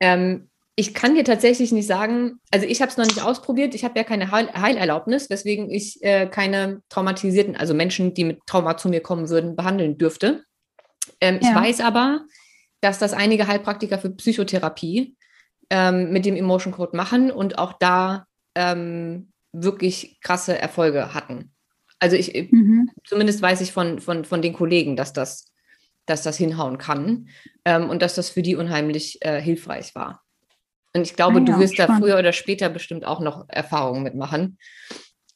Ähm, 0.00 0.50
ich 0.78 0.92
kann 0.92 1.14
dir 1.14 1.24
tatsächlich 1.24 1.72
nicht 1.72 1.86
sagen, 1.86 2.38
also 2.50 2.66
ich 2.66 2.82
habe 2.82 2.90
es 2.90 2.98
noch 2.98 3.06
nicht 3.06 3.22
ausprobiert, 3.22 3.74
ich 3.74 3.82
habe 3.82 3.98
ja 3.98 4.04
keine 4.04 4.30
Heil 4.30 4.52
Heilerlaubnis, 4.52 5.30
weswegen 5.30 5.70
ich 5.70 6.02
äh, 6.02 6.26
keine 6.26 6.82
traumatisierten, 6.90 7.56
also 7.56 7.72
Menschen, 7.72 8.12
die 8.12 8.24
mit 8.24 8.40
Trauma 8.46 8.76
zu 8.76 8.90
mir 8.90 9.00
kommen 9.00 9.30
würden, 9.30 9.56
behandeln 9.56 9.96
dürfte. 9.96 10.44
Ähm, 11.22 11.40
ja. 11.40 11.48
Ich 11.48 11.54
weiß 11.54 11.80
aber, 11.80 12.26
dass 12.82 12.98
das 12.98 13.14
einige 13.14 13.46
Heilpraktiker 13.46 13.98
für 13.98 14.10
Psychotherapie 14.10 15.16
ähm, 15.70 16.12
mit 16.12 16.26
dem 16.26 16.36
Emotion 16.36 16.74
Code 16.74 16.94
machen 16.94 17.30
und 17.30 17.58
auch 17.58 17.72
da 17.72 18.26
ähm, 18.54 19.32
wirklich 19.52 20.18
krasse 20.20 20.58
Erfolge 20.58 21.14
hatten. 21.14 21.54
Also 22.00 22.16
ich, 22.16 22.34
äh, 22.34 22.48
mhm. 22.50 22.90
zumindest 23.04 23.40
weiß 23.40 23.62
ich 23.62 23.72
von, 23.72 23.98
von, 23.98 24.26
von 24.26 24.42
den 24.42 24.52
Kollegen, 24.52 24.94
dass 24.94 25.14
das, 25.14 25.46
dass 26.04 26.22
das 26.22 26.36
hinhauen 26.36 26.76
kann 26.76 27.28
ähm, 27.64 27.88
und 27.88 28.02
dass 28.02 28.14
das 28.14 28.28
für 28.28 28.42
die 28.42 28.56
unheimlich 28.56 29.24
äh, 29.24 29.40
hilfreich 29.40 29.94
war. 29.94 30.22
Und 30.96 31.02
ich 31.02 31.14
glaube, 31.14 31.36
ah, 31.36 31.38
ja, 31.38 31.44
du 31.44 31.58
wirst 31.58 31.74
spannend. 31.74 32.02
da 32.02 32.06
früher 32.06 32.18
oder 32.18 32.32
später 32.32 32.68
bestimmt 32.68 33.04
auch 33.04 33.20
noch 33.20 33.48
Erfahrungen 33.48 34.02
mitmachen. 34.02 34.58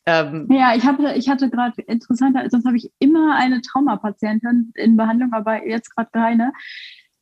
Ähm, 0.07 0.49
ja, 0.51 0.75
ich, 0.75 0.87
hab, 0.87 0.99
ich 0.99 1.29
hatte 1.29 1.51
gerade 1.51 1.83
interessanter, 1.83 2.49
sonst 2.49 2.65
habe 2.65 2.77
ich 2.77 2.91
immer 2.99 3.37
eine 3.37 3.61
Traumapatientin 3.61 4.73
in 4.75 4.97
Behandlung, 4.97 5.33
aber 5.33 5.67
jetzt 5.67 5.95
gerade 5.95 6.09
keine. 6.13 6.53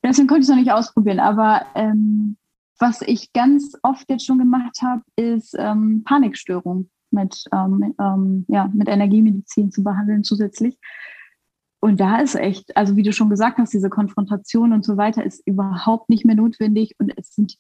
Deswegen 0.03 0.28
konnte 0.28 0.43
ich 0.43 0.45
es 0.45 0.51
noch 0.51 0.57
nicht 0.57 0.70
ausprobieren. 0.70 1.18
Aber 1.18 1.66
ähm, 1.74 2.36
was 2.78 3.03
ich 3.03 3.32
ganz 3.32 3.76
oft 3.82 4.09
jetzt 4.09 4.24
schon 4.24 4.39
gemacht 4.39 4.78
habe, 4.82 5.03
ist 5.16 5.57
ähm, 5.59 6.05
Panikstörung 6.05 6.89
mit, 7.11 7.45
ähm, 7.53 7.95
ähm, 8.01 8.45
ja, 8.49 8.70
mit 8.72 8.89
Energiemedizin 8.89 9.72
zu 9.72 9.82
behandeln 9.82 10.22
zusätzlich. 10.22 10.78
Und 11.80 12.01
da 12.01 12.20
ist 12.20 12.34
echt, 12.34 12.76
also 12.76 12.97
wie 12.97 13.03
du 13.03 13.12
schon 13.12 13.30
gesagt 13.30 13.59
hast, 13.59 13.72
diese 13.72 13.91
Konfrontation 13.91 14.72
und 14.72 14.84
so 14.84 14.97
weiter 14.97 15.24
ist 15.24 15.45
überhaupt 15.47 16.09
nicht 16.09 16.24
mehr 16.24 16.36
notwendig 16.36 16.95
und 16.99 17.12
es 17.16 17.34
sind 17.34 17.57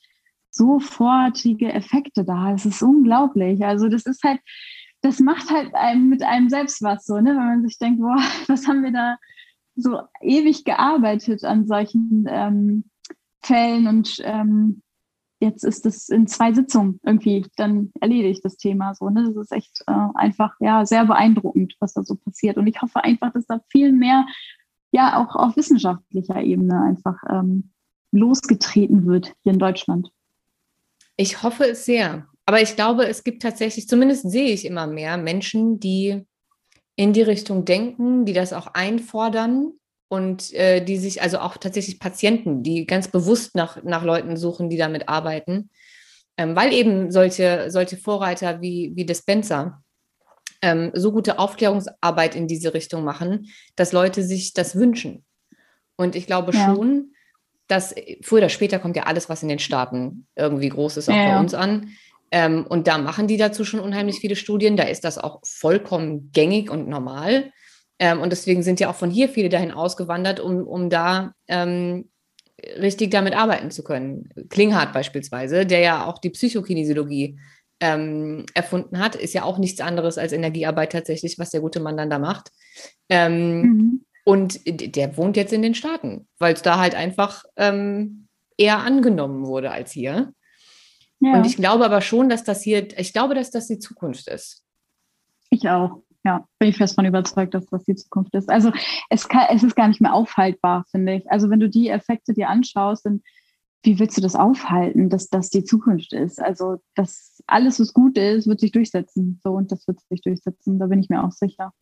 sofortige 0.50 1.72
Effekte 1.72 2.24
da. 2.24 2.52
Das 2.52 2.66
ist 2.66 2.82
unglaublich. 2.82 3.64
Also 3.64 3.88
das 3.88 4.06
ist 4.06 4.22
halt, 4.22 4.40
das 5.02 5.20
macht 5.20 5.50
halt 5.50 5.74
einem 5.74 6.08
mit 6.08 6.22
einem 6.22 6.48
selbst 6.48 6.82
was 6.82 7.04
so, 7.04 7.20
ne? 7.20 7.30
wenn 7.30 7.36
man 7.36 7.62
sich 7.62 7.78
denkt, 7.78 8.00
boah, 8.00 8.16
was 8.48 8.66
haben 8.66 8.82
wir 8.82 8.92
da 8.92 9.16
so 9.76 10.00
ewig 10.20 10.64
gearbeitet 10.64 11.44
an 11.44 11.66
solchen 11.66 12.26
ähm, 12.28 12.84
Fällen 13.42 13.86
und 13.86 14.20
ähm, 14.24 14.82
jetzt 15.40 15.64
ist 15.64 15.86
es 15.86 16.08
in 16.08 16.26
zwei 16.26 16.52
Sitzungen 16.52 17.00
irgendwie 17.04 17.46
dann 17.56 17.92
erledigt, 18.00 18.44
das 18.44 18.56
Thema 18.56 18.94
so. 18.94 19.08
Ne? 19.08 19.24
Das 19.24 19.36
ist 19.36 19.52
echt 19.52 19.82
äh, 19.86 20.08
einfach 20.14 20.54
ja 20.60 20.84
sehr 20.84 21.04
beeindruckend, 21.04 21.76
was 21.78 21.94
da 21.94 22.02
so 22.02 22.16
passiert. 22.16 22.56
Und 22.56 22.66
ich 22.66 22.80
hoffe 22.82 23.04
einfach, 23.04 23.32
dass 23.32 23.46
da 23.46 23.60
viel 23.68 23.92
mehr, 23.92 24.26
ja, 24.90 25.22
auch 25.22 25.36
auf 25.36 25.56
wissenschaftlicher 25.56 26.42
Ebene 26.42 26.80
einfach 26.82 27.16
ähm, 27.30 27.70
losgetreten 28.10 29.06
wird 29.06 29.34
hier 29.42 29.52
in 29.52 29.58
Deutschland. 29.58 30.10
Ich 31.18 31.42
hoffe 31.42 31.64
es 31.64 31.84
sehr. 31.84 32.26
Aber 32.46 32.62
ich 32.62 32.76
glaube, 32.76 33.06
es 33.06 33.24
gibt 33.24 33.42
tatsächlich, 33.42 33.88
zumindest 33.88 34.30
sehe 34.30 34.52
ich 34.52 34.64
immer 34.64 34.86
mehr 34.86 35.18
Menschen, 35.18 35.80
die 35.80 36.24
in 36.96 37.12
die 37.12 37.22
Richtung 37.22 37.64
denken, 37.64 38.24
die 38.24 38.32
das 38.32 38.52
auch 38.52 38.68
einfordern 38.68 39.72
und 40.08 40.54
äh, 40.54 40.82
die 40.82 40.96
sich, 40.96 41.20
also 41.20 41.40
auch 41.40 41.58
tatsächlich 41.58 41.98
Patienten, 41.98 42.62
die 42.62 42.86
ganz 42.86 43.08
bewusst 43.08 43.54
nach, 43.54 43.82
nach 43.82 44.04
Leuten 44.04 44.36
suchen, 44.36 44.70
die 44.70 44.78
damit 44.78 45.08
arbeiten, 45.08 45.70
ähm, 46.38 46.56
weil 46.56 46.72
eben 46.72 47.10
solche, 47.10 47.70
solche 47.70 47.96
Vorreiter 47.96 48.62
wie, 48.62 48.92
wie 48.94 49.04
Dispenser 49.04 49.82
ähm, 50.62 50.92
so 50.94 51.12
gute 51.12 51.38
Aufklärungsarbeit 51.38 52.34
in 52.34 52.46
diese 52.46 52.74
Richtung 52.74 53.04
machen, 53.04 53.48
dass 53.76 53.92
Leute 53.92 54.22
sich 54.22 54.54
das 54.54 54.76
wünschen. 54.76 55.24
Und 55.96 56.16
ich 56.16 56.26
glaube 56.26 56.52
ja. 56.52 56.64
schon, 56.64 57.12
dass 57.68 57.94
früher 58.22 58.38
oder 58.38 58.48
später 58.48 58.78
kommt 58.78 58.96
ja 58.96 59.04
alles, 59.04 59.28
was 59.28 59.42
in 59.42 59.48
den 59.48 59.58
Staaten 59.58 60.26
irgendwie 60.36 60.70
groß 60.70 60.96
ist, 60.96 61.08
auch 61.08 61.14
ja, 61.14 61.34
bei 61.34 61.40
uns 61.40 61.54
an. 61.54 61.90
Ähm, 62.30 62.66
und 62.66 62.86
da 62.86 62.98
machen 62.98 63.26
die 63.26 63.36
dazu 63.36 63.64
schon 63.64 63.80
unheimlich 63.80 64.18
viele 64.18 64.36
Studien. 64.36 64.76
Da 64.76 64.84
ist 64.84 65.04
das 65.04 65.18
auch 65.18 65.40
vollkommen 65.44 66.30
gängig 66.32 66.70
und 66.70 66.88
normal. 66.88 67.52
Ähm, 67.98 68.20
und 68.20 68.30
deswegen 68.30 68.62
sind 68.62 68.80
ja 68.80 68.90
auch 68.90 68.94
von 68.94 69.10
hier 69.10 69.28
viele 69.28 69.48
dahin 69.48 69.70
ausgewandert, 69.70 70.40
um, 70.40 70.66
um 70.66 70.90
da 70.90 71.32
ähm, 71.46 72.08
richtig 72.78 73.10
damit 73.10 73.36
arbeiten 73.36 73.70
zu 73.70 73.84
können. 73.84 74.28
Klinghardt 74.48 74.92
beispielsweise, 74.92 75.66
der 75.66 75.80
ja 75.80 76.06
auch 76.06 76.18
die 76.18 76.30
Psychokinesiologie 76.30 77.38
ähm, 77.80 78.44
erfunden 78.54 78.98
hat, 78.98 79.14
ist 79.14 79.34
ja 79.34 79.44
auch 79.44 79.58
nichts 79.58 79.80
anderes 79.80 80.18
als 80.18 80.32
Energiearbeit 80.32 80.92
tatsächlich, 80.92 81.38
was 81.38 81.50
der 81.50 81.60
gute 81.60 81.80
Mann 81.80 81.96
dann 81.96 82.10
da 82.10 82.18
macht. 82.18 82.50
Ähm, 83.08 83.60
mhm. 83.60 84.00
Und 84.28 84.60
der 84.66 85.16
wohnt 85.16 85.38
jetzt 85.38 85.54
in 85.54 85.62
den 85.62 85.74
Staaten, 85.74 86.28
weil 86.38 86.52
es 86.52 86.60
da 86.60 86.78
halt 86.78 86.94
einfach 86.94 87.46
ähm, 87.56 88.28
eher 88.58 88.80
angenommen 88.80 89.46
wurde 89.46 89.70
als 89.70 89.90
hier. 89.90 90.34
Ja. 91.18 91.32
Und 91.32 91.46
ich 91.46 91.56
glaube 91.56 91.86
aber 91.86 92.02
schon, 92.02 92.28
dass 92.28 92.44
das 92.44 92.60
hier, 92.60 92.86
ich 93.00 93.14
glaube, 93.14 93.34
dass 93.34 93.50
das 93.50 93.68
die 93.68 93.78
Zukunft 93.78 94.28
ist. 94.28 94.66
Ich 95.48 95.66
auch. 95.70 96.02
Ja, 96.26 96.46
bin 96.58 96.68
ich 96.68 96.76
fest 96.76 96.96
von 96.96 97.06
überzeugt, 97.06 97.54
dass 97.54 97.64
das 97.70 97.84
die 97.84 97.94
Zukunft 97.94 98.34
ist. 98.34 98.50
Also 98.50 98.70
es, 99.08 99.28
kann, 99.28 99.46
es 99.48 99.62
ist 99.62 99.74
gar 99.74 99.88
nicht 99.88 100.02
mehr 100.02 100.12
aufhaltbar, 100.12 100.84
finde 100.90 101.14
ich. 101.14 101.30
Also 101.30 101.48
wenn 101.48 101.60
du 101.60 101.70
die 101.70 101.88
Effekte 101.88 102.34
dir 102.34 102.50
anschaust, 102.50 103.06
dann 103.06 103.22
wie 103.82 103.98
willst 103.98 104.18
du 104.18 104.20
das 104.20 104.34
aufhalten, 104.34 105.08
dass 105.08 105.30
das 105.30 105.48
die 105.48 105.64
Zukunft 105.64 106.12
ist? 106.12 106.38
Also 106.38 106.82
das 106.94 107.42
alles, 107.46 107.80
was 107.80 107.94
gut 107.94 108.18
ist, 108.18 108.46
wird 108.46 108.60
sich 108.60 108.72
durchsetzen. 108.72 109.40
So 109.42 109.52
und 109.52 109.72
das 109.72 109.88
wird 109.88 110.00
sich 110.10 110.20
durchsetzen. 110.20 110.78
Da 110.78 110.88
bin 110.88 111.00
ich 111.00 111.08
mir 111.08 111.24
auch 111.24 111.32
sicher. 111.32 111.72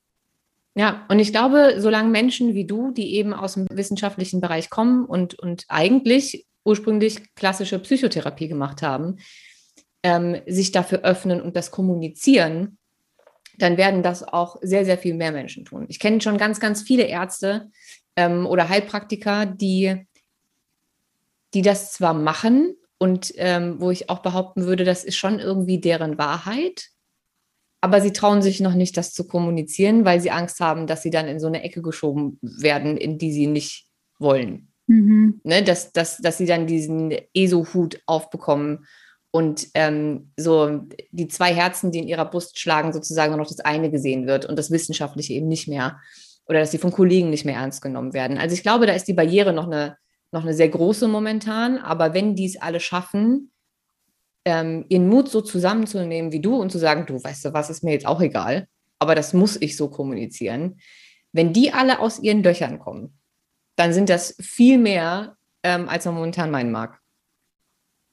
Ja, 0.79 1.07
und 1.09 1.18
ich 1.18 1.33
glaube, 1.33 1.77
solange 1.79 2.11
Menschen 2.11 2.55
wie 2.55 2.66
du, 2.66 2.91
die 2.91 3.14
eben 3.14 3.33
aus 3.33 3.55
dem 3.55 3.66
wissenschaftlichen 3.70 4.43
Bereich 4.43 4.68
kommen 4.68 5.07
und, 5.07 5.35
und 5.39 5.64
eigentlich 5.68 6.47
ursprünglich 6.64 7.35
klassische 7.35 7.79
Psychotherapie 7.79 8.47
gemacht 8.47 8.83
haben, 8.83 9.16
ähm, 10.03 10.37
sich 10.47 10.72
dafür 10.72 11.01
öffnen 11.01 11.41
und 11.41 11.57
das 11.57 11.70
kommunizieren, 11.70 12.77
dann 13.57 13.79
werden 13.79 14.03
das 14.03 14.22
auch 14.22 14.59
sehr, 14.61 14.85
sehr 14.85 14.99
viel 14.99 15.14
mehr 15.14 15.33
Menschen 15.33 15.64
tun. 15.64 15.87
Ich 15.89 15.99
kenne 15.99 16.20
schon 16.20 16.37
ganz, 16.37 16.61
ganz 16.61 16.83
viele 16.83 17.05
Ärzte 17.05 17.70
ähm, 18.14 18.45
oder 18.45 18.68
Heilpraktiker, 18.68 19.47
die, 19.47 20.07
die 21.55 21.62
das 21.62 21.95
zwar 21.95 22.12
machen 22.12 22.77
und 22.99 23.33
ähm, 23.37 23.81
wo 23.81 23.91
ich 23.91 24.11
auch 24.11 24.18
behaupten 24.18 24.66
würde, 24.66 24.85
das 24.85 25.05
ist 25.05 25.16
schon 25.16 25.39
irgendwie 25.39 25.81
deren 25.81 26.18
Wahrheit, 26.18 26.91
aber 27.87 28.01
sie 28.01 28.12
trauen 28.12 28.43
sich 28.43 28.59
noch 28.59 28.74
nicht, 28.74 28.97
das 28.97 29.14
zu 29.14 29.28
kommunizieren, 29.28 30.05
weil 30.05 30.20
sie 30.20 30.32
Angst 30.32 30.59
haben, 30.59 30.89
dass 30.89 31.03
sie 31.03 31.11
dann 31.11 31.28
in 31.28 31.39
so 31.39 31.47
eine 31.47 31.62
Ecke 31.62 31.82
geschoben 31.82 32.37
werden, 32.43 32.97
in 32.97 33.16
die 33.16 33.30
sie 33.30 33.47
nicht 33.47 33.87
wollen. 34.18 34.72
Mhm. 34.89 35.41
Ne, 35.45 35.62
dass, 35.62 35.93
dass, 35.93 36.16
dass 36.16 36.37
sie 36.37 36.47
dann 36.47 36.66
diesen 36.66 37.14
ESO-Hut 37.32 38.01
aufbekommen 38.07 38.87
und 39.30 39.68
ähm, 39.74 40.32
so 40.37 40.80
die 41.12 41.28
zwei 41.28 41.55
Herzen, 41.55 41.93
die 41.93 42.01
in 42.01 42.09
ihrer 42.09 42.24
Brust 42.24 42.59
schlagen, 42.59 42.93
sozusagen 42.93 43.30
nur 43.30 43.39
noch 43.39 43.49
das 43.49 43.61
eine 43.61 43.89
gesehen 43.89 44.26
wird 44.26 44.47
und 44.47 44.59
das 44.59 44.72
Wissenschaftliche 44.72 45.34
eben 45.34 45.47
nicht 45.47 45.68
mehr. 45.68 46.01
Oder 46.49 46.59
dass 46.59 46.72
sie 46.72 46.78
von 46.78 46.91
Kollegen 46.91 47.30
nicht 47.30 47.45
mehr 47.45 47.55
ernst 47.55 47.82
genommen 47.82 48.14
werden. 48.14 48.37
Also 48.37 48.55
ich 48.55 48.62
glaube, 48.62 48.87
da 48.87 48.95
ist 48.95 49.07
die 49.07 49.14
Barriere 49.14 49.53
noch 49.53 49.66
eine, 49.66 49.97
noch 50.32 50.43
eine 50.43 50.55
sehr 50.55 50.70
große 50.70 51.07
momentan. 51.07 51.78
Aber 51.78 52.14
wenn 52.14 52.34
die 52.34 52.47
es 52.47 52.61
alle 52.61 52.80
schaffen, 52.80 53.53
ähm, 54.47 54.86
ihren 54.88 55.09
Mut 55.09 55.28
so 55.28 55.40
zusammenzunehmen 55.40 56.30
wie 56.30 56.40
du 56.40 56.55
und 56.55 56.70
zu 56.70 56.78
sagen, 56.78 57.05
du 57.05 57.22
weißt 57.22 57.44
du 57.44 57.53
was, 57.53 57.68
ist 57.68 57.82
mir 57.82 57.92
jetzt 57.92 58.07
auch 58.07 58.20
egal, 58.20 58.68
aber 59.01 59.16
das 59.16 59.34
muss 59.34 59.61
ich 59.61 59.76
so 59.76 59.90
kommunizieren. 59.90 60.78
Wenn 61.32 61.53
die 61.53 61.72
alle 61.72 61.99
aus 61.99 62.20
ihren 62.20 62.44
Löchern 62.44 62.78
kommen, 62.78 63.18
dann 63.74 63.92
sind 63.92 64.09
das 64.09 64.36
viel 64.40 64.78
mehr, 64.78 65.36
ähm, 65.64 65.88
als 65.88 66.05
man 66.05 66.14
momentan 66.14 66.53
meinen 66.53 66.70
mag. 66.70 67.01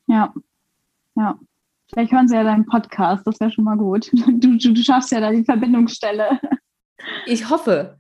Ja, 0.08 0.34
ja. 1.16 1.40
Vielleicht 1.94 2.12
hören 2.12 2.28
sie 2.28 2.36
ja 2.36 2.44
deinen 2.44 2.66
Podcast, 2.66 3.28
das 3.28 3.40
wäre 3.40 3.52
schon 3.52 3.66
mal 3.66 3.78
gut. 3.78 4.12
Du, 4.14 4.58
du, 4.58 4.74
du 4.74 4.84
schaffst 4.84 5.12
ja 5.12 5.20
da 5.20 5.32
die 5.32 5.46
Verbindungsstelle. 5.46 6.40
Ich 7.28 7.48
hoffe. 7.50 7.98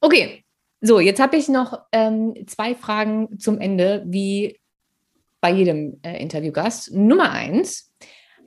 Okay, 0.00 0.44
so, 0.80 1.00
jetzt 1.00 1.20
habe 1.20 1.36
ich 1.36 1.48
noch 1.48 1.80
ähm, 1.90 2.34
zwei 2.46 2.76
Fragen 2.76 3.40
zum 3.40 3.58
Ende, 3.58 4.04
wie 4.06 4.60
bei 5.46 5.52
jedem 5.52 6.00
äh, 6.02 6.20
Interviewgast. 6.20 6.92
Nummer 6.92 7.30
eins, 7.30 7.94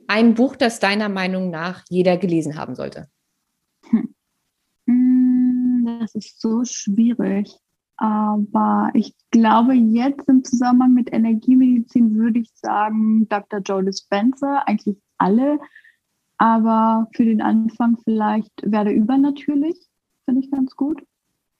ein 0.06 0.34
Buch, 0.34 0.54
das 0.54 0.80
deiner 0.80 1.08
Meinung 1.08 1.48
nach 1.48 1.82
jeder 1.88 2.18
gelesen 2.18 2.58
haben 2.58 2.74
sollte. 2.74 3.08
Hm. 3.88 4.14
hm 4.86 5.98
das 6.00 6.14
ist 6.14 6.42
so 6.42 6.62
schwierig. 6.66 7.56
Aber 7.96 8.90
ich 8.92 9.14
glaube, 9.30 9.72
jetzt 9.72 10.28
im 10.28 10.44
Zusammenhang 10.44 10.92
mit 10.92 11.10
Energiemedizin 11.10 12.16
würde 12.16 12.40
ich 12.40 12.50
sagen, 12.54 13.26
Dr. 13.30 13.60
Joe 13.60 13.82
Dispenza, 13.82 14.62
eigentlich 14.66 14.98
alle. 15.16 15.58
Aber 16.36 17.08
für 17.14 17.24
den 17.24 17.40
Anfang 17.40 17.96
vielleicht 18.04 18.52
werde 18.62 18.90
übernatürlich, 18.90 19.78
finde 20.26 20.42
ich 20.42 20.50
ganz 20.50 20.76
gut. 20.76 21.02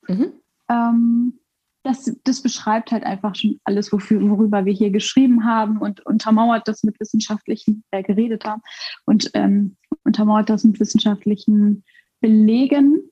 Mhm. 0.06 0.34
Ähm, 0.68 1.39
das, 1.82 2.14
das 2.24 2.42
beschreibt 2.42 2.92
halt 2.92 3.04
einfach 3.04 3.34
schon 3.34 3.60
alles, 3.64 3.92
wofür, 3.92 4.20
worüber 4.28 4.64
wir 4.64 4.72
hier 4.72 4.90
geschrieben 4.90 5.44
haben 5.44 5.78
und 5.78 6.04
untermauert 6.04 6.68
das 6.68 6.82
mit 6.82 7.00
wissenschaftlichen, 7.00 7.84
äh, 7.90 8.02
geredet 8.02 8.44
haben 8.44 8.62
und 9.06 9.30
ähm, 9.34 9.76
untermauert 10.04 10.50
das 10.50 10.64
mit 10.64 10.78
wissenschaftlichen 10.78 11.84
Belegen. 12.20 13.10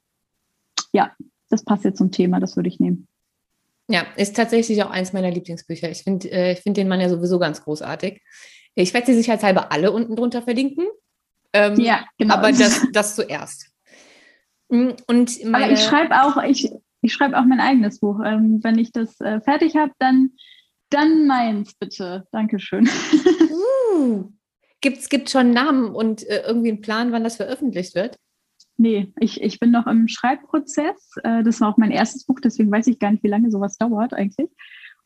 Ja, 0.92 1.12
das 1.48 1.64
passt 1.64 1.84
jetzt 1.84 1.98
zum 1.98 2.12
Thema, 2.12 2.40
das 2.40 2.56
würde 2.56 2.68
ich 2.68 2.78
nehmen. 2.78 3.08
Ja, 3.90 4.06
ist 4.16 4.36
tatsächlich 4.36 4.82
auch 4.82 4.90
eins 4.90 5.14
meiner 5.14 5.30
Lieblingsbücher. 5.30 5.90
Ich 5.90 6.02
finde 6.02 6.30
äh, 6.30 6.56
find 6.56 6.76
den 6.76 6.88
Mann 6.88 7.00
ja 7.00 7.08
sowieso 7.08 7.38
ganz 7.38 7.64
großartig. 7.64 8.20
Ich 8.74 8.92
werde 8.92 9.06
sie 9.06 9.14
sicherheitshalber 9.14 9.72
alle 9.72 9.92
unten 9.92 10.14
drunter 10.14 10.42
verlinken. 10.42 10.86
Ähm, 11.54 11.80
ja, 11.80 12.04
genau. 12.18 12.34
Aber 12.34 12.52
das, 12.52 12.82
das 12.92 13.16
zuerst. 13.16 13.70
Mm, 14.68 14.90
und 15.06 15.42
meine, 15.44 15.64
aber 15.64 15.72
ich 15.72 15.80
schreibe 15.80 16.22
auch, 16.22 16.42
ich, 16.42 16.70
ich 17.00 17.12
schreibe 17.12 17.38
auch 17.38 17.44
mein 17.44 17.60
eigenes 17.60 18.00
Buch. 18.00 18.20
Ähm, 18.24 18.60
wenn 18.62 18.78
ich 18.78 18.92
das 18.92 19.20
äh, 19.20 19.40
fertig 19.40 19.76
habe, 19.76 19.92
dann, 19.98 20.30
dann 20.90 21.26
meins 21.26 21.74
bitte. 21.74 22.26
Dankeschön. 22.32 22.88
uh, 23.94 24.30
Gibt 24.80 24.98
es 24.98 25.30
schon 25.30 25.50
Namen 25.50 25.94
und 25.94 26.26
äh, 26.28 26.42
irgendwie 26.46 26.70
einen 26.70 26.80
Plan, 26.80 27.12
wann 27.12 27.24
das 27.24 27.36
veröffentlicht 27.36 27.94
wird? 27.94 28.16
Nee, 28.76 29.12
ich, 29.18 29.42
ich 29.42 29.58
bin 29.58 29.72
noch 29.72 29.86
im 29.86 30.06
Schreibprozess. 30.06 31.10
Äh, 31.24 31.42
das 31.42 31.60
war 31.60 31.68
auch 31.68 31.78
mein 31.78 31.90
erstes 31.90 32.24
Buch, 32.24 32.38
deswegen 32.42 32.70
weiß 32.70 32.86
ich 32.86 32.98
gar 32.98 33.10
nicht, 33.10 33.24
wie 33.24 33.28
lange 33.28 33.50
sowas 33.50 33.76
dauert 33.76 34.14
eigentlich. 34.14 34.50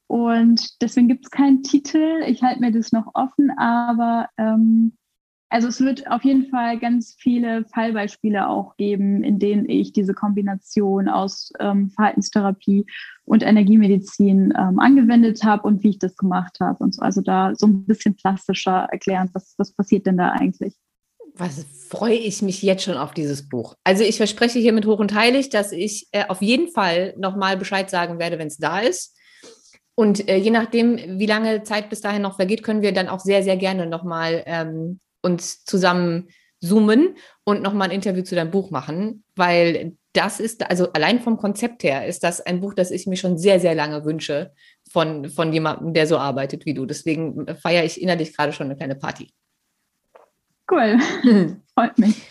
Und 0.07 0.83
deswegen 0.83 1.09
gibt 1.09 1.25
es 1.25 1.31
keinen 1.31 1.63
Titel. 1.63 2.23
Ich 2.27 2.43
halte 2.43 2.61
mir 2.61 2.71
das 2.71 2.93
noch 2.93 3.11
offen, 3.15 3.51
aber 3.57 4.29
ähm, 4.37 4.99
also 5.53 5.69
es 5.69 5.81
wird 5.81 6.11
auf 6.11 6.25
jeden 6.25 6.47
Fall 6.47 6.79
ganz 6.79 7.15
viele 7.19 7.67
Fallbeispiele 7.75 8.49
auch 8.49 8.77
geben, 8.79 9.23
in 9.23 9.39
denen 9.39 9.69
ich 9.69 9.93
diese 9.93 10.15
Kombination 10.15 11.11
aus 11.11 11.53
ähm, 11.61 11.91
Verhaltenstherapie 11.91 12.87
und 13.27 13.43
Energiemedizin 13.43 14.55
ähm, 14.59 14.79
angewendet 14.79 15.45
habe 15.45 15.69
und 15.69 15.83
wie 15.83 15.91
ich 15.91 15.99
das 15.99 16.17
gemacht 16.17 16.57
habe 16.61 16.83
und 16.83 16.95
so. 16.95 17.03
Also 17.03 17.21
da 17.21 17.53
so 17.55 17.67
ein 17.67 17.85
bisschen 17.85 18.17
plastischer 18.17 18.89
erklären, 18.91 19.29
was, 19.35 19.55
was 19.59 19.73
passiert 19.73 20.07
denn 20.07 20.17
da 20.17 20.31
eigentlich 20.31 20.75
was 21.35 21.65
freue 21.89 22.15
ich 22.15 22.43
mich 22.43 22.63
jetzt 22.63 22.85
schon 22.85 22.99
auf 22.99 23.15
dieses 23.15 23.49
Buch. 23.49 23.75
Also 23.85 24.05
ich 24.05 24.19
verspreche 24.19 24.59
hiermit 24.59 24.85
hoch 24.85 24.99
und 24.99 25.15
heilig, 25.15 25.49
dass 25.49 25.73
ich 25.73 26.07
äh, 26.13 26.27
auf 26.29 26.43
jeden 26.43 26.69
Fall 26.69 27.15
nochmal 27.17 27.57
Bescheid 27.57 27.89
sagen 27.89 28.19
werde, 28.19 28.39
wenn 28.39 28.49
es 28.49 28.59
da 28.59 28.81
ist. 28.81 29.17
Und 29.95 30.29
äh, 30.29 30.37
je 30.37 30.51
nachdem, 30.51 31.19
wie 31.19 31.27
lange 31.27 31.63
Zeit 31.63 31.89
bis 31.89 32.03
dahin 32.03 32.21
noch 32.21 32.37
vergeht, 32.37 32.63
können 32.63 32.83
wir 32.83 32.93
dann 32.93 33.09
auch 33.09 33.21
sehr, 33.21 33.43
sehr 33.43 33.57
gerne 33.57 33.87
nochmal 33.87 34.43
ähm, 34.45 35.01
uns 35.23 35.65
zusammen 35.65 36.29
zoomen 36.61 37.17
und 37.45 37.63
nochmal 37.63 37.89
ein 37.89 37.95
Interview 37.95 38.23
zu 38.23 38.35
deinem 38.35 38.51
Buch 38.51 38.71
machen, 38.71 39.25
weil 39.35 39.97
das 40.13 40.41
ist, 40.41 40.69
also 40.71 40.93
allein 40.93 41.21
vom 41.21 41.39
Konzept 41.39 41.83
her, 41.83 42.07
ist 42.07 42.23
das 42.23 42.41
ein 42.41 42.61
Buch, 42.61 42.75
das 42.75 42.91
ich 42.91 43.07
mir 43.07 43.17
schon 43.17 43.39
sehr, 43.39 43.59
sehr 43.61 43.75
lange 43.75 44.05
wünsche 44.05 44.53
von, 44.91 45.29
von 45.29 45.53
jemandem, 45.53 45.95
der 45.95 46.07
so 46.07 46.19
arbeitet 46.19 46.67
wie 46.67 46.75
du. 46.75 46.85
Deswegen 46.87 47.47
feiere 47.57 47.85
ich 47.85 48.01
innerlich 48.01 48.37
gerade 48.37 48.53
schon 48.53 48.67
eine 48.67 48.77
kleine 48.77 48.95
Party. 48.95 49.33
Cool. 50.71 50.99
Freut 51.75 51.99
mich. 51.99 52.23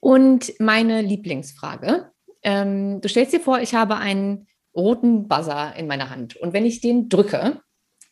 Und 0.00 0.52
meine 0.58 1.02
Lieblingsfrage. 1.02 2.10
Ähm, 2.42 3.00
du 3.00 3.08
stellst 3.08 3.32
dir 3.32 3.40
vor, 3.40 3.60
ich 3.60 3.74
habe 3.74 3.96
einen 3.96 4.46
roten 4.74 5.28
Buzzer 5.28 5.74
in 5.76 5.86
meiner 5.86 6.10
Hand. 6.10 6.36
Und 6.36 6.52
wenn 6.52 6.64
ich 6.64 6.80
den 6.80 7.08
drücke, 7.08 7.60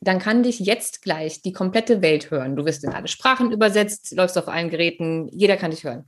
dann 0.05 0.19
kann 0.19 0.43
dich 0.43 0.61
jetzt 0.61 1.03
gleich 1.03 1.43
die 1.43 1.53
komplette 1.53 2.03
Welt 2.03 2.31
hören. 2.31 2.57
Du 2.57 2.65
wirst 2.65 2.85
in 2.85 2.93
alle 2.93 3.09
Sprachen 3.09 3.53
übersetzt, 3.53 4.15
läufst 4.15 4.39
auf 4.39 4.49
allen 4.49 4.71
Geräten, 4.71 5.29
jeder 5.33 5.57
kann 5.57 5.71
dich 5.71 5.85
hören. 5.85 6.05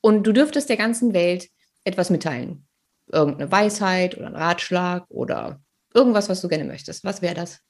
Und 0.00 0.24
du 0.26 0.32
dürftest 0.32 0.68
der 0.68 0.76
ganzen 0.76 1.12
Welt 1.14 1.48
etwas 1.84 2.10
mitteilen. 2.10 2.66
Irgendeine 3.06 3.50
Weisheit 3.50 4.16
oder 4.16 4.28
ein 4.28 4.36
Ratschlag 4.36 5.04
oder 5.08 5.60
irgendwas, 5.92 6.28
was 6.28 6.40
du 6.40 6.48
gerne 6.48 6.64
möchtest. 6.64 7.04
Was 7.04 7.22
wäre 7.22 7.34
das? 7.34 7.60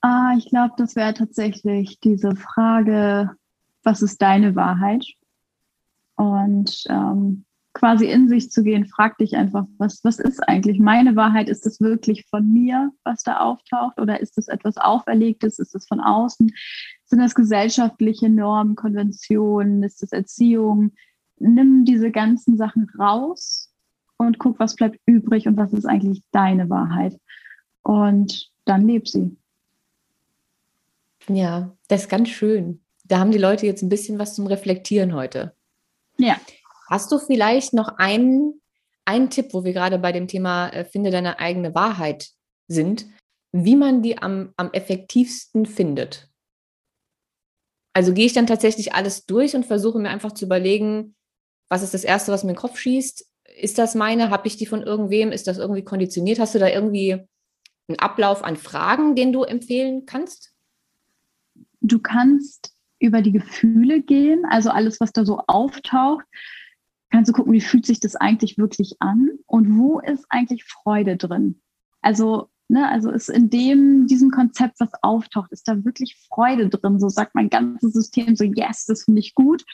Ah, 0.00 0.34
ich 0.36 0.48
glaube, 0.50 0.74
das 0.76 0.96
wäre 0.96 1.14
tatsächlich 1.14 1.98
diese 2.00 2.36
Frage, 2.36 3.30
was 3.82 4.02
ist 4.02 4.20
deine 4.20 4.54
Wahrheit? 4.54 5.04
Und 6.16 6.84
ähm, 6.88 7.43
quasi 7.84 8.06
in 8.06 8.30
sich 8.30 8.50
zu 8.50 8.62
gehen, 8.62 8.86
frag 8.86 9.18
dich 9.18 9.36
einfach, 9.36 9.66
was, 9.76 10.02
was 10.04 10.18
ist 10.18 10.40
eigentlich 10.48 10.78
meine 10.80 11.16
Wahrheit? 11.16 11.50
Ist 11.50 11.66
es 11.66 11.82
wirklich 11.82 12.24
von 12.30 12.50
mir, 12.50 12.90
was 13.04 13.22
da 13.24 13.40
auftaucht? 13.40 14.00
Oder 14.00 14.20
ist 14.20 14.38
es 14.38 14.48
etwas 14.48 14.78
Auferlegtes? 14.78 15.58
Ist 15.58 15.74
es 15.74 15.86
von 15.86 16.00
außen? 16.00 16.50
Sind 17.04 17.18
das 17.18 17.34
gesellschaftliche 17.34 18.30
Normen, 18.30 18.74
Konventionen? 18.74 19.82
Ist 19.82 20.02
es 20.02 20.12
Erziehung? 20.12 20.92
Nimm 21.38 21.84
diese 21.84 22.10
ganzen 22.10 22.56
Sachen 22.56 22.88
raus 22.98 23.70
und 24.16 24.38
guck, 24.38 24.58
was 24.58 24.76
bleibt 24.76 24.98
übrig 25.04 25.46
und 25.46 25.58
was 25.58 25.74
ist 25.74 25.84
eigentlich 25.84 26.22
deine 26.32 26.70
Wahrheit. 26.70 27.20
Und 27.82 28.50
dann 28.64 28.86
leb 28.86 29.08
sie. 29.08 29.36
Ja, 31.28 31.76
das 31.88 32.04
ist 32.04 32.08
ganz 32.08 32.30
schön. 32.30 32.80
Da 33.04 33.18
haben 33.18 33.30
die 33.30 33.36
Leute 33.36 33.66
jetzt 33.66 33.82
ein 33.82 33.90
bisschen 33.90 34.18
was 34.18 34.34
zum 34.34 34.46
Reflektieren 34.46 35.12
heute. 35.12 35.54
Ja. 36.16 36.38
Hast 36.88 37.10
du 37.12 37.18
vielleicht 37.18 37.72
noch 37.72 37.96
einen, 37.98 38.60
ein 39.04 39.30
Tipp, 39.30 39.52
wo 39.52 39.64
wir 39.64 39.72
gerade 39.72 39.98
bei 39.98 40.12
dem 40.12 40.28
Thema 40.28 40.68
äh, 40.68 40.84
Finde 40.84 41.10
deine 41.10 41.38
eigene 41.38 41.74
Wahrheit 41.74 42.28
sind, 42.68 43.06
wie 43.52 43.76
man 43.76 44.02
die 44.02 44.18
am, 44.18 44.52
am 44.56 44.72
effektivsten 44.72 45.66
findet. 45.66 46.28
Also 47.92 48.12
gehe 48.12 48.26
ich 48.26 48.32
dann 48.32 48.48
tatsächlich 48.48 48.92
alles 48.94 49.24
durch 49.26 49.54
und 49.54 49.64
versuche 49.64 50.00
mir 50.00 50.10
einfach 50.10 50.32
zu 50.32 50.44
überlegen, 50.44 51.14
was 51.68 51.82
ist 51.82 51.94
das 51.94 52.04
Erste, 52.04 52.32
was 52.32 52.42
mir 52.42 52.50
in 52.50 52.56
den 52.56 52.60
Kopf 52.60 52.78
schießt? 52.78 53.26
Ist 53.56 53.78
das 53.78 53.94
meine? 53.94 54.30
Habe 54.30 54.48
ich 54.48 54.56
die 54.56 54.66
von 54.66 54.82
irgendwem? 54.82 55.30
Ist 55.30 55.46
das 55.46 55.58
irgendwie 55.58 55.84
konditioniert? 55.84 56.40
Hast 56.40 56.54
du 56.54 56.58
da 56.58 56.68
irgendwie 56.68 57.12
einen 57.88 57.98
Ablauf 57.98 58.42
an 58.42 58.56
Fragen, 58.56 59.14
den 59.14 59.32
du 59.32 59.44
empfehlen 59.44 60.06
kannst? 60.06 60.52
Du 61.80 62.00
kannst 62.00 62.72
über 62.98 63.22
die 63.22 63.32
Gefühle 63.32 64.02
gehen, 64.02 64.44
also 64.50 64.70
alles, 64.70 65.00
was 65.00 65.12
da 65.12 65.24
so 65.24 65.42
auftaucht, 65.46 66.24
kannst 67.14 67.28
du 67.28 67.32
gucken, 67.32 67.52
wie 67.52 67.60
fühlt 67.60 67.86
sich 67.86 68.00
das 68.00 68.16
eigentlich 68.16 68.58
wirklich 68.58 68.96
an 68.98 69.30
und 69.46 69.78
wo 69.78 70.00
ist 70.00 70.26
eigentlich 70.30 70.64
Freude 70.64 71.16
drin? 71.16 71.60
Also, 72.02 72.48
ne, 72.66 72.88
also 72.90 73.10
ist 73.10 73.28
in 73.28 73.50
dem, 73.50 74.08
diesem 74.08 74.32
Konzept, 74.32 74.80
was 74.80 74.90
auftaucht, 75.00 75.52
ist 75.52 75.68
da 75.68 75.84
wirklich 75.84 76.16
Freude 76.28 76.68
drin? 76.68 76.98
So 76.98 77.08
sagt 77.08 77.36
mein 77.36 77.50
ganzes 77.50 77.92
System 77.92 78.34
so, 78.34 78.42
yes, 78.42 78.86
das 78.86 79.04
finde 79.04 79.20
ich 79.20 79.34
gut. 79.34 79.64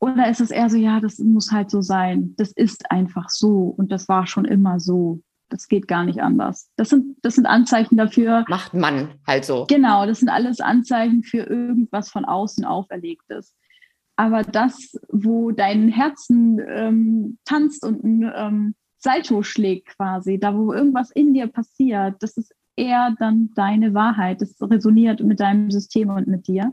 Oder 0.00 0.28
ist 0.28 0.40
es 0.40 0.50
eher 0.50 0.68
so, 0.68 0.76
ja, 0.76 0.98
das 0.98 1.20
muss 1.20 1.52
halt 1.52 1.70
so 1.70 1.80
sein. 1.80 2.34
Das 2.36 2.50
ist 2.50 2.90
einfach 2.90 3.30
so 3.30 3.72
und 3.76 3.92
das 3.92 4.08
war 4.08 4.26
schon 4.26 4.44
immer 4.44 4.80
so. 4.80 5.22
Das 5.48 5.68
geht 5.68 5.86
gar 5.86 6.02
nicht 6.02 6.20
anders. 6.22 6.70
Das 6.74 6.88
sind, 6.88 7.18
das 7.22 7.36
sind 7.36 7.46
Anzeichen 7.46 7.96
dafür. 7.98 8.44
Macht 8.48 8.74
man 8.74 9.10
halt 9.28 9.44
so. 9.44 9.66
Genau, 9.68 10.06
das 10.06 10.18
sind 10.18 10.28
alles 10.28 10.58
Anzeichen 10.58 11.22
für 11.22 11.44
irgendwas 11.44 12.10
von 12.10 12.24
außen 12.24 12.64
auferlegtes. 12.64 13.54
Aber 14.16 14.42
das, 14.42 14.94
wo 15.08 15.50
dein 15.50 15.88
Herzen 15.88 16.60
ähm, 16.68 17.38
tanzt 17.44 17.84
und 17.84 18.04
ein 18.04 18.32
ähm, 18.34 18.74
Salto 18.98 19.42
schlägt 19.42 19.96
quasi, 19.96 20.38
da 20.38 20.56
wo 20.56 20.72
irgendwas 20.72 21.10
in 21.10 21.34
dir 21.34 21.48
passiert, 21.48 22.16
das 22.20 22.36
ist 22.36 22.54
eher 22.76 23.14
dann 23.18 23.50
deine 23.54 23.94
Wahrheit. 23.94 24.40
Das 24.40 24.56
resoniert 24.60 25.20
mit 25.20 25.40
deinem 25.40 25.70
System 25.70 26.10
und 26.10 26.28
mit 26.28 26.46
dir. 26.46 26.70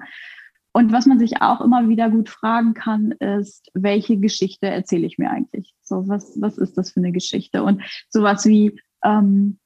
Und 0.71 0.91
was 0.91 1.05
man 1.05 1.19
sich 1.19 1.41
auch 1.41 1.61
immer 1.61 1.89
wieder 1.89 2.09
gut 2.09 2.29
fragen 2.29 2.73
kann, 2.73 3.11
ist, 3.13 3.71
welche 3.73 4.17
Geschichte 4.17 4.67
erzähle 4.67 5.07
ich 5.07 5.17
mir 5.17 5.31
eigentlich? 5.31 5.73
So, 5.81 6.07
was, 6.07 6.39
was 6.39 6.57
ist 6.57 6.77
das 6.77 6.91
für 6.91 6.99
eine 6.99 7.11
Geschichte? 7.11 7.63
Und 7.63 7.81
sowas 8.09 8.45
wie, 8.45 8.79
ähm, 9.03 9.59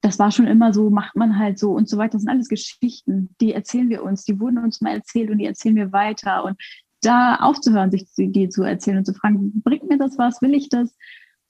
das 0.00 0.18
war 0.18 0.30
schon 0.30 0.46
immer 0.46 0.72
so, 0.72 0.88
macht 0.88 1.14
man 1.14 1.38
halt 1.38 1.58
so 1.58 1.72
und 1.72 1.88
so 1.88 1.98
weiter. 1.98 2.12
Das 2.12 2.22
sind 2.22 2.30
alles 2.30 2.48
Geschichten, 2.48 3.34
die 3.40 3.52
erzählen 3.52 3.90
wir 3.90 4.02
uns, 4.02 4.24
die 4.24 4.40
wurden 4.40 4.58
uns 4.58 4.80
mal 4.80 4.94
erzählt 4.94 5.30
und 5.30 5.38
die 5.38 5.46
erzählen 5.46 5.76
wir 5.76 5.92
weiter. 5.92 6.44
Und 6.44 6.56
da 7.02 7.36
aufzuhören, 7.36 7.90
sich 7.90 8.06
die 8.16 8.48
zu 8.48 8.62
erzählen 8.62 8.98
und 8.98 9.04
zu 9.04 9.14
fragen, 9.14 9.62
bringt 9.62 9.88
mir 9.88 9.98
das 9.98 10.18
was, 10.18 10.42
will 10.42 10.54
ich 10.54 10.68
das? 10.68 10.96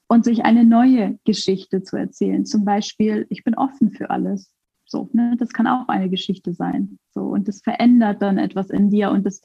Und 0.09 0.25
sich 0.25 0.45
eine 0.45 0.65
neue 0.65 1.19
Geschichte 1.25 1.83
zu 1.83 1.97
erzählen. 1.97 2.45
Zum 2.47 2.65
Beispiel, 2.65 3.27
ich 3.29 3.43
bin 3.43 3.57
offen 3.57 3.91
für 3.91 4.11
alles. 4.11 4.53
So, 4.85 5.11
ne? 5.13 5.35
Das 5.39 5.51
kann 5.51 5.67
auch 5.67 5.89
eine 5.89 6.09
Geschichte 6.09 6.55
sein. 6.55 6.99
So, 7.13 7.23
und 7.23 7.49
das 7.49 7.61
verändert 7.61 8.23
dann 8.23 8.39
etwas 8.39 8.71
in 8.71 8.89
dir 8.89 9.11
und 9.11 9.27
das 9.27 9.41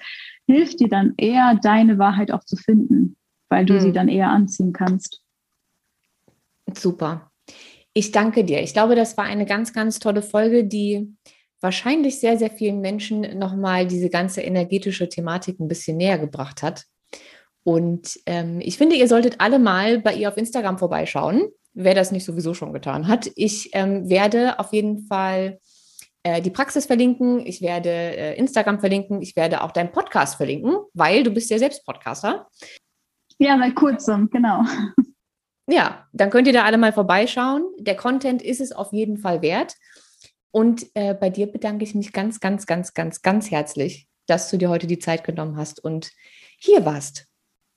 hilft 0.45 0.79
dir 0.79 0.89
dann 0.89 1.15
eher, 1.17 1.59
deine 1.61 1.97
Wahrheit 1.97 2.31
auch 2.31 2.43
zu 2.43 2.55
finden, 2.55 3.15
weil 3.49 3.65
du 3.65 3.73
mhm. 3.73 3.79
sie 3.79 3.91
dann 3.91 4.07
eher 4.07 4.29
anziehen 4.29 4.71
kannst. 4.71 5.23
Super. 6.77 7.31
Ich 7.93 8.11
danke 8.11 8.45
dir. 8.45 8.61
Ich 8.61 8.73
glaube, 8.73 8.95
das 8.95 9.17
war 9.17 9.25
eine 9.25 9.45
ganz, 9.45 9.73
ganz 9.73 9.99
tolle 9.99 10.21
Folge, 10.21 10.63
die 10.63 11.13
wahrscheinlich 11.61 12.19
sehr, 12.19 12.37
sehr 12.37 12.51
vielen 12.51 12.81
Menschen 12.81 13.37
nochmal 13.39 13.87
diese 13.87 14.09
ganze 14.09 14.41
energetische 14.41 15.07
Thematik 15.07 15.59
ein 15.59 15.67
bisschen 15.67 15.97
näher 15.97 16.17
gebracht 16.17 16.63
hat. 16.63 16.85
Und 17.63 18.19
ähm, 18.25 18.59
ich 18.59 18.77
finde, 18.77 18.95
ihr 18.95 19.07
solltet 19.07 19.35
alle 19.39 19.59
mal 19.59 19.99
bei 19.99 20.15
ihr 20.15 20.27
auf 20.27 20.37
Instagram 20.37 20.79
vorbeischauen 20.79 21.51
wer 21.73 21.95
das 21.95 22.11
nicht 22.11 22.25
sowieso 22.25 22.53
schon 22.53 22.73
getan 22.73 23.07
hat. 23.07 23.31
Ich 23.35 23.69
ähm, 23.73 24.09
werde 24.09 24.59
auf 24.59 24.73
jeden 24.73 25.05
Fall 25.07 25.59
äh, 26.23 26.41
die 26.41 26.51
Praxis 26.51 26.85
verlinken, 26.85 27.45
ich 27.45 27.61
werde 27.61 27.89
äh, 27.89 28.37
Instagram 28.37 28.79
verlinken, 28.79 29.21
ich 29.21 29.35
werde 29.35 29.61
auch 29.61 29.71
deinen 29.71 29.91
Podcast 29.91 30.35
verlinken, 30.35 30.77
weil 30.93 31.23
du 31.23 31.31
bist 31.31 31.49
ja 31.49 31.57
selbst 31.57 31.85
Podcaster. 31.85 32.47
Ja, 33.39 33.57
seit 33.57 33.75
kurzem, 33.75 34.29
genau. 34.29 34.63
Ja, 35.67 36.07
dann 36.11 36.31
könnt 36.31 36.47
ihr 36.47 36.53
da 36.53 36.63
alle 36.63 36.77
mal 36.77 36.91
vorbeischauen. 36.91 37.63
Der 37.79 37.95
Content 37.95 38.41
ist 38.41 38.59
es 38.59 38.71
auf 38.71 38.91
jeden 38.91 39.17
Fall 39.17 39.41
wert. 39.41 39.75
Und 40.51 40.85
äh, 40.95 41.13
bei 41.13 41.29
dir 41.29 41.47
bedanke 41.47 41.83
ich 41.83 41.95
mich 41.95 42.13
ganz, 42.13 42.39
ganz, 42.39 42.65
ganz, 42.65 42.93
ganz, 42.93 43.21
ganz 43.21 43.51
herzlich, 43.51 44.07
dass 44.27 44.49
du 44.49 44.57
dir 44.57 44.69
heute 44.69 44.87
die 44.87 44.99
Zeit 44.99 45.23
genommen 45.23 45.57
hast 45.57 45.83
und 45.83 46.11
hier 46.57 46.85
warst. 46.85 47.27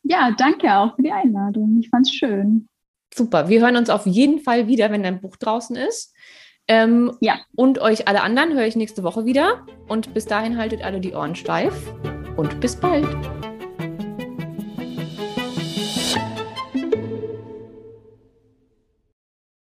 Ja, 0.03 0.33
danke 0.37 0.77
auch 0.77 0.95
für 0.97 1.03
die 1.03 1.12
Einladung. 1.12 1.79
Ich 1.81 1.89
fand 1.89 2.07
es 2.07 2.14
schön. 2.14 2.68
Super. 3.12 3.49
Wir 3.49 3.61
hören 3.61 3.77
uns 3.77 3.91
auf 3.91 4.07
jeden 4.07 4.41
Fall 4.41 4.66
wieder, 4.66 4.91
wenn 4.91 5.03
dein 5.03 5.20
Buch 5.20 5.37
draußen 5.37 5.77
ist. 5.77 6.14
Ähm, 6.68 7.16
ja. 7.20 7.39
Und 7.55 7.79
euch 7.79 8.09
alle 8.09 8.22
anderen 8.22 8.53
höre 8.55 8.66
ich 8.66 8.77
nächste 8.77 9.03
Woche 9.03 9.25
wieder. 9.25 9.66
Und 9.89 10.12
bis 10.14 10.27
dahin 10.27 10.59
haltet 10.59 10.83
alle 10.83 11.01
die 11.01 11.14
Ohren 11.14 11.35
steif 11.35 11.75
und 12.37 12.61
bis 12.61 12.77
bald. 12.77 13.07